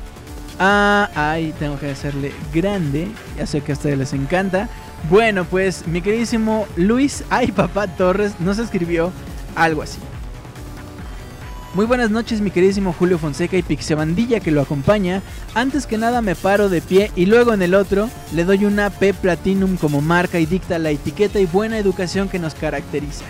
[0.58, 3.08] Ah, ahí tengo que hacerle grande.
[3.38, 4.68] Ya sé que a ustedes les encanta.
[5.08, 9.12] Bueno, pues mi queridísimo Luis Ay Papá Torres nos escribió
[9.54, 9.98] algo así.
[11.74, 15.22] Muy buenas noches mi queridísimo Julio Fonseca y Pixebandilla que lo acompaña.
[15.54, 18.90] Antes que nada me paro de pie y luego en el otro le doy una
[18.90, 23.24] P Platinum como marca y dicta la etiqueta y buena educación que nos caracteriza.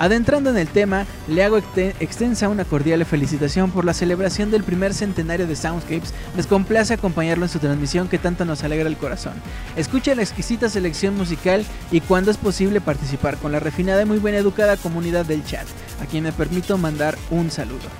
[0.00, 4.94] Adentrando en el tema, le hago extensa una cordial felicitación por la celebración del primer
[4.94, 6.14] centenario de Soundscapes.
[6.34, 9.34] Les complace acompañarlo en su transmisión que tanto nos alegra el corazón.
[9.76, 14.18] Escucha la exquisita selección musical y cuando es posible participar con la refinada y muy
[14.18, 15.66] buena educada comunidad del chat,
[16.02, 17.90] a quien me permito mandar un saludo.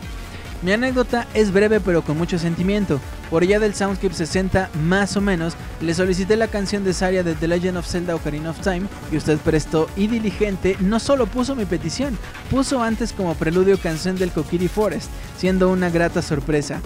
[0.63, 3.01] Mi anécdota es breve pero con mucho sentimiento.
[3.31, 7.35] Por allá del Soundscape 60 más o menos, le solicité la canción de Saria de
[7.35, 11.55] The Legend of Zelda Ocarina of Time y usted prestó y diligente no solo puso
[11.55, 12.19] mi petición,
[12.51, 16.83] puso antes como preludio canción del Kokiri Forest, siendo una grata sorpresa.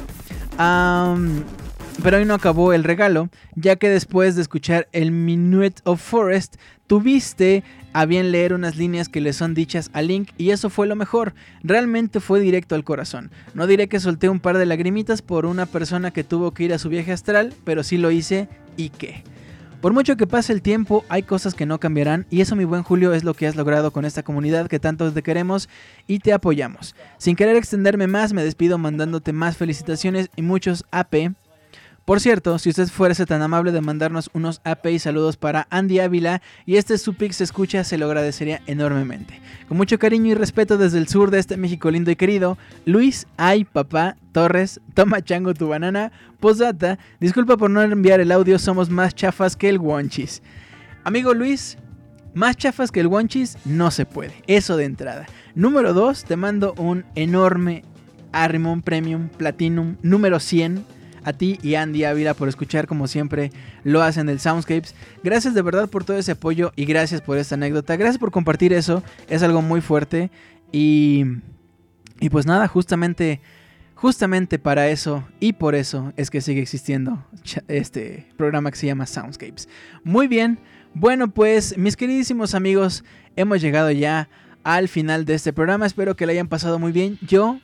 [0.56, 6.56] pero hoy no acabó el regalo, ya que después de escuchar el Minuet of Forest,
[6.86, 7.64] tuviste
[7.94, 10.96] a bien leer unas líneas que le son dichas a Link y eso fue lo
[10.96, 11.32] mejor,
[11.62, 13.30] realmente fue directo al corazón.
[13.54, 16.74] No diré que solté un par de lagrimitas por una persona que tuvo que ir
[16.74, 19.22] a su viaje astral, pero sí lo hice y qué.
[19.80, 22.82] Por mucho que pase el tiempo, hay cosas que no cambiarán y eso mi buen
[22.82, 25.68] Julio es lo que has logrado con esta comunidad que tanto te queremos
[26.06, 26.96] y te apoyamos.
[27.18, 31.34] Sin querer extenderme más, me despido mandándote más felicitaciones y muchos AP
[32.04, 36.00] por cierto, si usted fuese tan amable de mandarnos unos AP y saludos para Andy
[36.00, 39.40] Ávila y este Supix se escucha, se lo agradecería enormemente.
[39.68, 43.26] Con mucho cariño y respeto desde el sur de este México lindo y querido, Luis
[43.38, 48.90] Ay Papá Torres, toma chango tu banana, posdata, disculpa por no enviar el audio, somos
[48.90, 50.42] más chafas que el Wonchis.
[51.04, 51.78] Amigo Luis,
[52.34, 55.24] más chafas que el Wonchis no se puede, eso de entrada.
[55.54, 57.82] Número 2, te mando un enorme
[58.32, 60.84] Arrimon Premium Platinum número 100
[61.24, 63.50] a ti y Andy Ávila por escuchar como siempre
[63.82, 64.94] lo hacen el Soundscapes.
[65.22, 67.96] Gracias de verdad por todo ese apoyo y gracias por esta anécdota.
[67.96, 69.02] Gracias por compartir eso.
[69.28, 70.30] Es algo muy fuerte.
[70.72, 71.24] Y,
[72.20, 73.40] y pues nada, justamente
[73.94, 77.24] justamente para eso y por eso es que sigue existiendo
[77.68, 79.68] este programa que se llama Soundscapes.
[80.02, 80.58] Muy bien,
[80.92, 83.04] bueno pues mis queridísimos amigos,
[83.36, 84.28] hemos llegado ya
[84.62, 87.18] al final de este programa, espero que lo hayan pasado muy bien.
[87.22, 87.60] Yo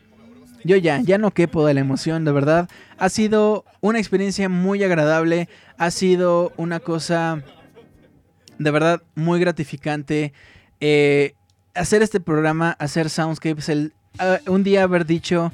[0.64, 2.68] yo ya, ya no quepo de la emoción, de verdad.
[2.98, 5.48] Ha sido una experiencia muy agradable.
[5.78, 7.42] Ha sido una cosa
[8.58, 10.32] de verdad muy gratificante.
[10.80, 11.34] eh,
[11.74, 15.52] hacer este programa, hacer Soundscapes, el, ah, un día haber dicho,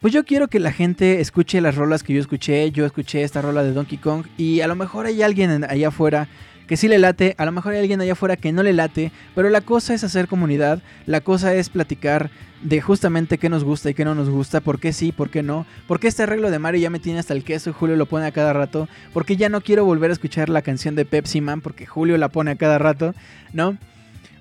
[0.00, 2.70] pues yo quiero que la gente escuche las rolas que yo escuché.
[2.70, 5.88] Yo escuché esta rola de Donkey Kong y a lo mejor hay alguien en- allá
[5.88, 6.28] afuera
[6.66, 9.12] que sí le late, a lo mejor hay alguien allá afuera que no le late,
[9.34, 12.30] pero la cosa es hacer comunidad, la cosa es platicar
[12.62, 15.42] de justamente qué nos gusta y qué no nos gusta, por qué sí, por qué
[15.42, 17.96] no, por qué este arreglo de Mario ya me tiene hasta el queso y Julio
[17.96, 21.04] lo pone a cada rato, porque ya no quiero volver a escuchar la canción de
[21.04, 23.14] Pepsi Man porque Julio la pone a cada rato,
[23.52, 23.76] ¿no?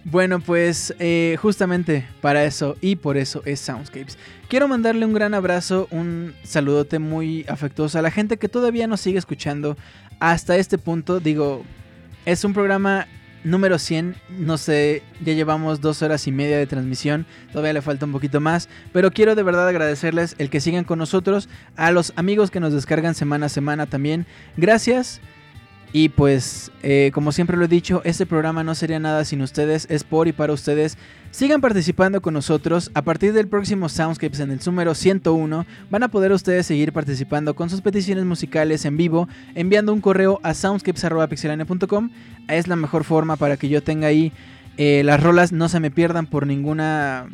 [0.06, 4.18] Bueno, pues eh, justamente para eso y por eso es Soundscapes.
[4.50, 9.00] Quiero mandarle un gran abrazo, un saludote muy afectuoso a la gente que todavía nos
[9.00, 9.78] sigue escuchando
[10.20, 11.22] hasta este punto.
[11.22, 11.64] Digo,
[12.26, 13.08] es un programa
[13.44, 18.06] número 100, no sé, ya llevamos dos horas y media de transmisión, todavía le falta
[18.06, 22.14] un poquito más, pero quiero de verdad agradecerles el que sigan con nosotros, a los
[22.16, 25.20] amigos que nos descargan semana a semana también, gracias.
[25.96, 29.86] Y pues, eh, como siempre lo he dicho, este programa no sería nada sin ustedes,
[29.92, 30.98] es por y para ustedes.
[31.30, 32.90] Sigan participando con nosotros.
[32.96, 37.56] A partir del próximo Soundscapes en el número 101, van a poder ustedes seguir participando
[37.56, 42.10] con sus peticiones musicales en vivo, enviando un correo a soundscapes.pixelania.com.
[42.48, 44.34] Es la mejor forma para que yo tenga ahí
[44.78, 47.28] eh, las rolas, no se me pierdan por ninguna,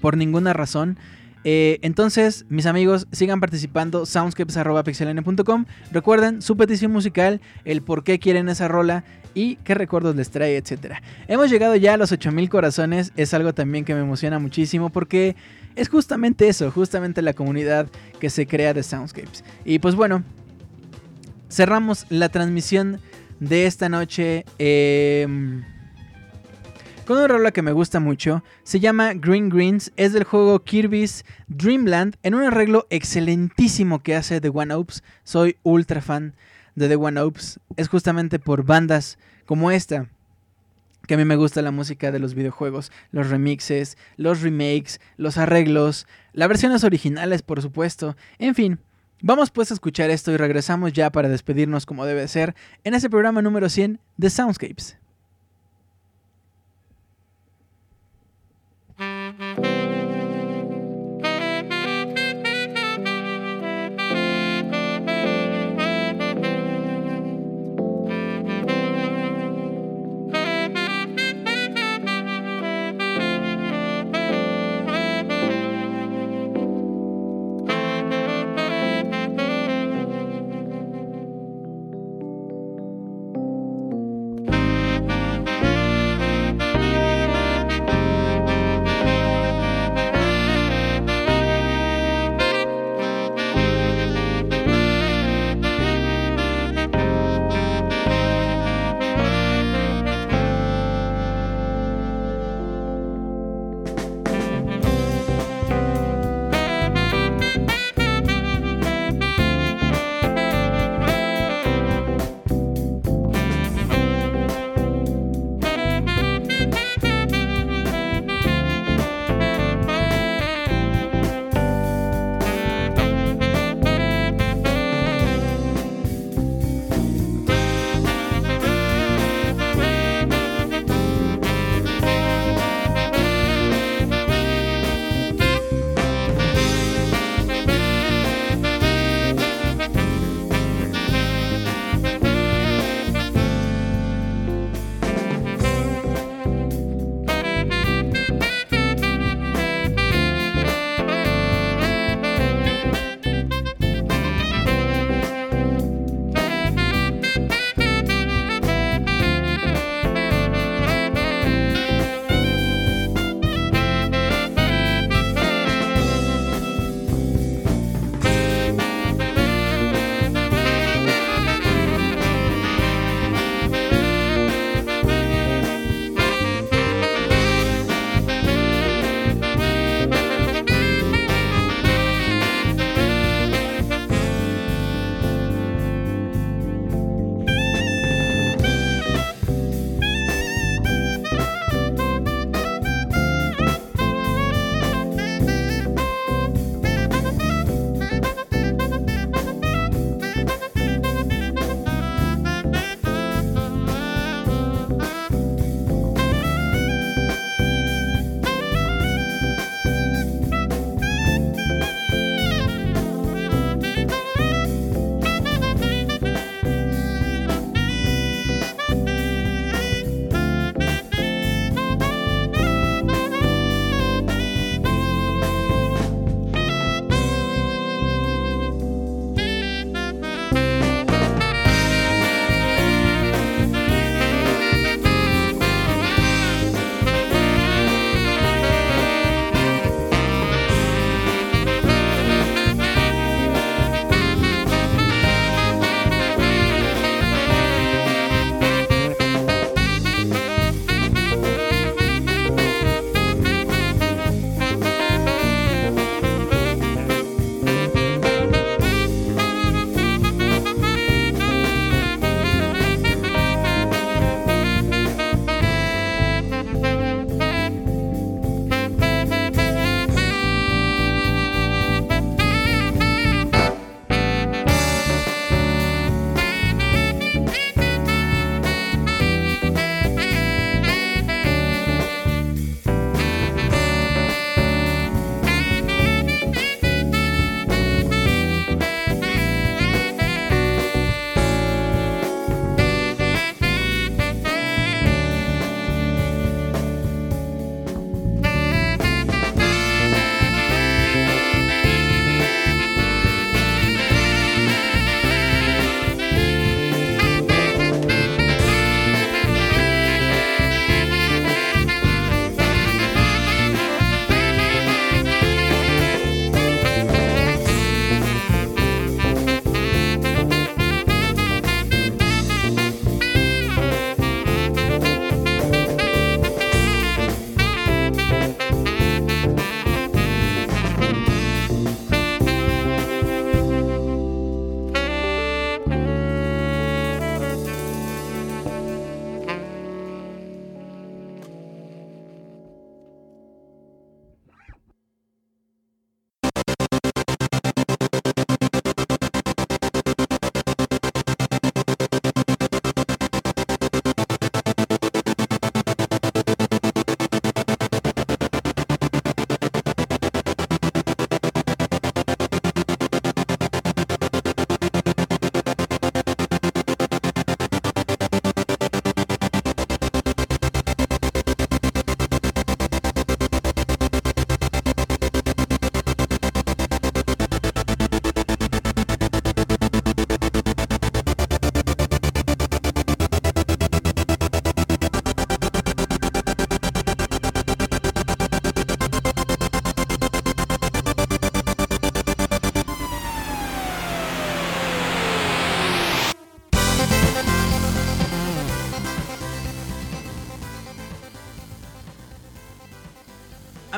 [0.00, 0.98] por ninguna razón.
[1.44, 4.06] Eh, entonces, mis amigos, sigan participando.
[4.06, 5.66] Soundscapes.pixelania.com.
[5.92, 10.56] Recuerden su petición musical, el por qué quieren esa rola y qué recuerdos les trae,
[10.56, 11.02] etcétera.
[11.28, 13.12] Hemos llegado ya a los 8000 corazones.
[13.16, 15.36] Es algo también que me emociona muchísimo porque
[15.76, 17.88] es justamente eso, justamente la comunidad
[18.20, 19.44] que se crea de Soundscapes.
[19.64, 20.24] Y pues bueno,
[21.48, 23.00] cerramos la transmisión
[23.40, 24.44] de esta noche.
[24.58, 25.62] em,
[27.08, 28.44] con una rola que me gusta mucho.
[28.64, 29.90] Se llama Green Greens.
[29.96, 32.16] Es del juego Kirby's Dream Land.
[32.22, 35.02] En un arreglo excelentísimo que hace The One Ups.
[35.24, 36.34] Soy ultra fan
[36.74, 37.60] de The One Ups.
[37.78, 40.10] Es justamente por bandas como esta.
[41.06, 42.92] Que a mí me gusta la música de los videojuegos.
[43.10, 46.06] Los remixes, los remakes, los arreglos.
[46.34, 48.18] Las versiones originales, por supuesto.
[48.38, 48.80] En fin.
[49.22, 52.54] Vamos pues a escuchar esto y regresamos ya para despedirnos como debe ser
[52.84, 54.98] en ese programa número 100 de Soundscapes.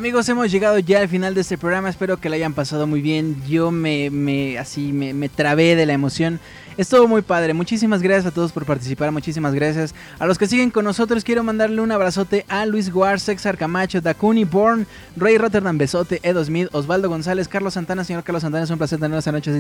[0.01, 1.91] Amigos, hemos llegado ya al final de este programa.
[1.91, 3.37] Espero que lo hayan pasado muy bien.
[3.47, 6.41] Yo me, me así me, me trabé de la emoción.
[6.79, 7.53] Estuvo muy padre.
[7.53, 9.13] Muchísimas gracias a todos por participar.
[9.13, 11.23] Muchísimas gracias a los que siguen con nosotros.
[11.23, 16.43] Quiero mandarle un abrazote a Luis Guar, Sexar Camacho, Dakuni Born, Rey Rotterdam Besote, Edo
[16.43, 18.03] Smith, Osvaldo González, Carlos Santana.
[18.03, 19.51] Señor Carlos Santana, es un placer tenerlo esta noche.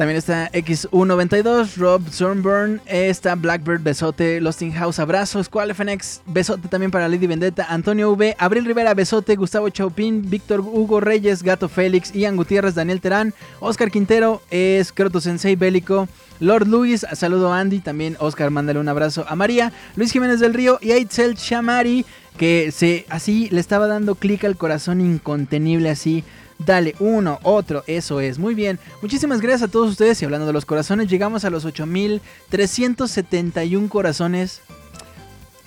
[0.00, 6.90] También está X192, Rob Zornburn, está Blackbird, besote, Losting House, abrazo, Squall FNX, besote también
[6.90, 12.14] para Lady Vendetta, Antonio V, Abril Rivera, besote, Gustavo Chaupin, Víctor Hugo Reyes, Gato Félix,
[12.14, 17.80] Ian Gutiérrez, Daniel Terán, Oscar Quintero, es Croto Sensei Bélico, Lord Luis, saludo a Andy,
[17.80, 22.06] también Oscar, mándale un abrazo a María, Luis Jiménez del Río y Aitzel Chamari,
[22.38, 26.24] que se así le estaba dando clic al corazón incontenible así.
[26.64, 28.38] Dale, uno, otro, eso es.
[28.38, 28.78] Muy bien.
[29.00, 30.20] Muchísimas gracias a todos ustedes.
[30.20, 34.60] Y hablando de los corazones, llegamos a los 8371 corazones.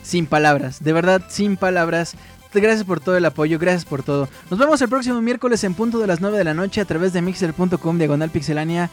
[0.04, 2.14] Sin palabras, de verdad, sin palabras.
[2.54, 4.30] Gracias por todo el apoyo, gracias por todo.
[4.52, 7.12] Nos vemos el próximo miércoles en punto de las 9 de la noche a través
[7.14, 8.92] de mixer.com diagonal pixelania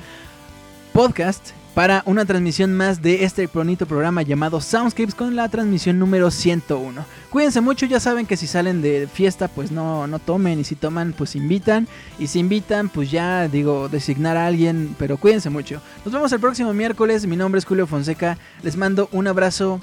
[0.94, 6.30] podcast para una transmisión más de este bonito programa llamado Soundscapes con la transmisión número
[6.30, 7.04] 101.
[7.30, 10.74] Cuídense mucho, ya saben que si salen de fiesta pues no, no tomen y si
[10.74, 11.86] toman pues invitan
[12.18, 15.80] y si invitan pues ya digo designar a alguien, pero cuídense mucho.
[16.04, 19.80] Nos vemos el próximo miércoles, mi nombre es Julio Fonseca, les mando un abrazo,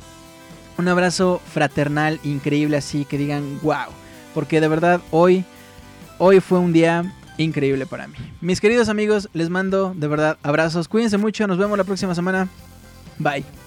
[0.77, 3.87] un abrazo fraternal increíble así que digan wow,
[4.33, 5.45] porque de verdad hoy,
[6.17, 8.15] hoy fue un día increíble para mí.
[8.41, 10.87] Mis queridos amigos, les mando de verdad abrazos.
[10.87, 11.47] Cuídense mucho.
[11.47, 12.47] Nos vemos la próxima semana.
[13.19, 13.66] Bye.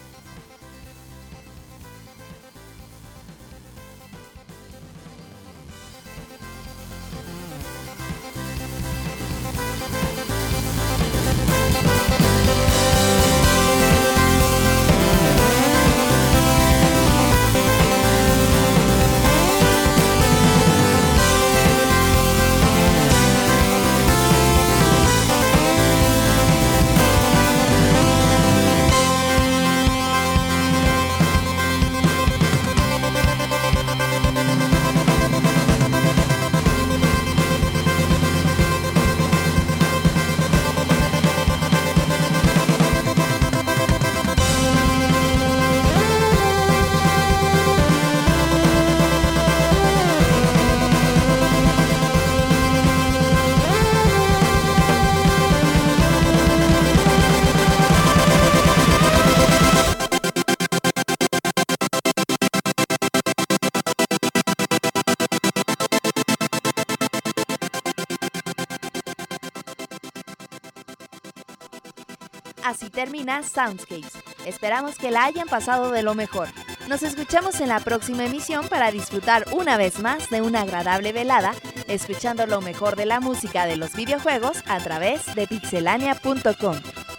[73.00, 74.12] Termina Soundscapes.
[74.44, 76.48] Esperamos que la hayan pasado de lo mejor.
[76.86, 81.52] Nos escuchamos en la próxima emisión para disfrutar una vez más de una agradable velada,
[81.88, 86.76] escuchando lo mejor de la música de los videojuegos a través de pixelania.com.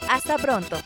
[0.08, 0.78] Hasta pronto.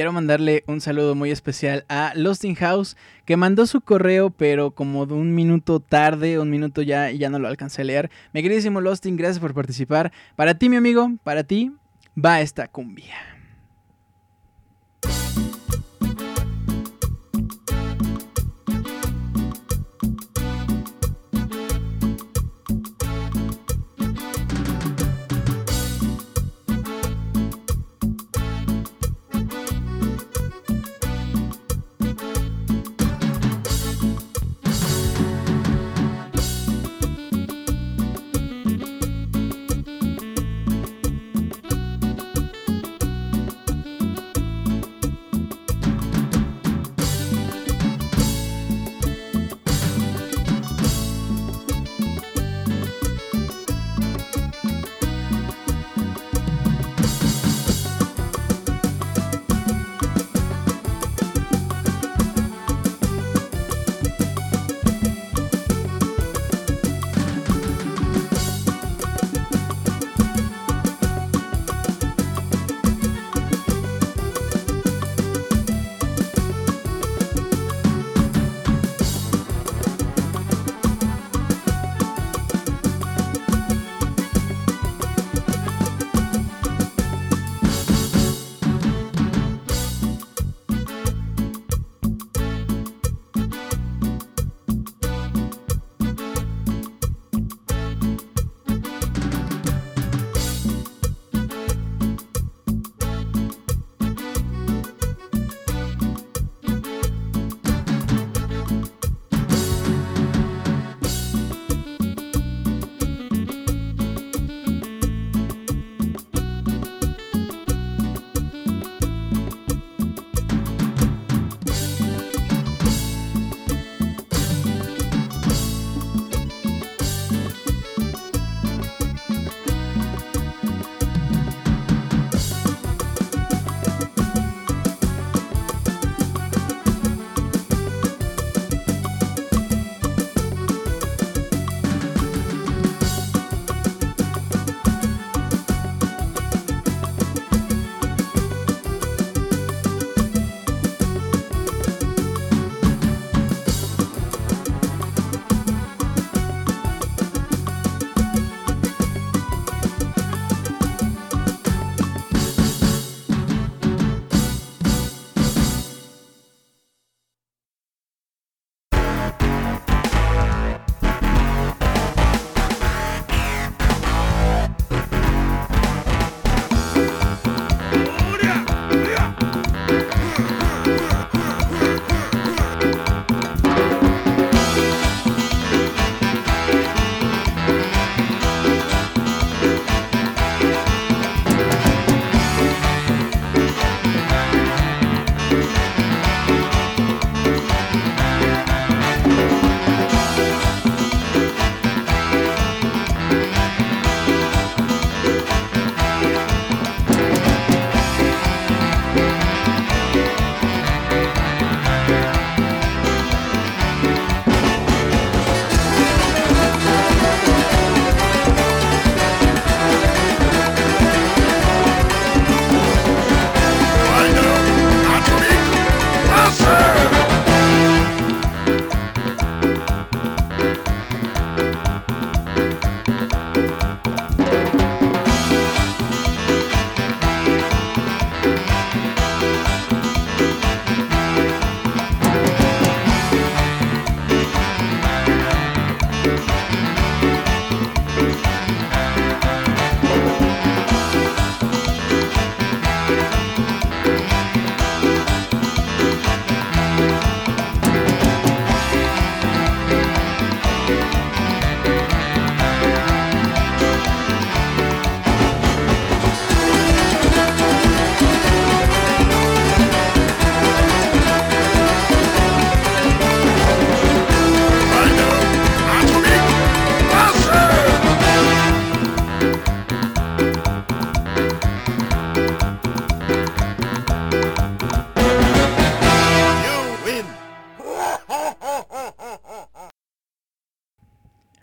[0.00, 2.96] Quiero mandarle un saludo muy especial a Lost in House,
[3.26, 7.38] que mandó su correo, pero como de un minuto tarde, un minuto ya, ya no
[7.38, 8.10] lo alcancé a leer.
[8.32, 10.10] Mi queridísimo Lostin, gracias por participar.
[10.36, 11.72] Para ti, mi amigo, para ti,
[12.16, 13.14] va esta cumbia.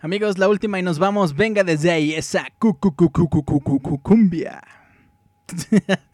[0.08, 1.36] Amigos, la última y nos vamos.
[1.36, 2.46] Venga desde ahí esa
[4.02, 4.62] cumbia.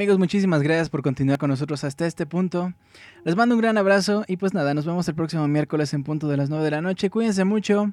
[0.00, 2.72] Amigos, muchísimas gracias por continuar con nosotros hasta este punto.
[3.22, 6.26] Les mando un gran abrazo y pues nada, nos vemos el próximo miércoles en punto
[6.26, 7.10] de las 9 de la noche.
[7.10, 7.92] Cuídense mucho.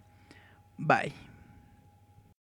[0.78, 1.27] Bye.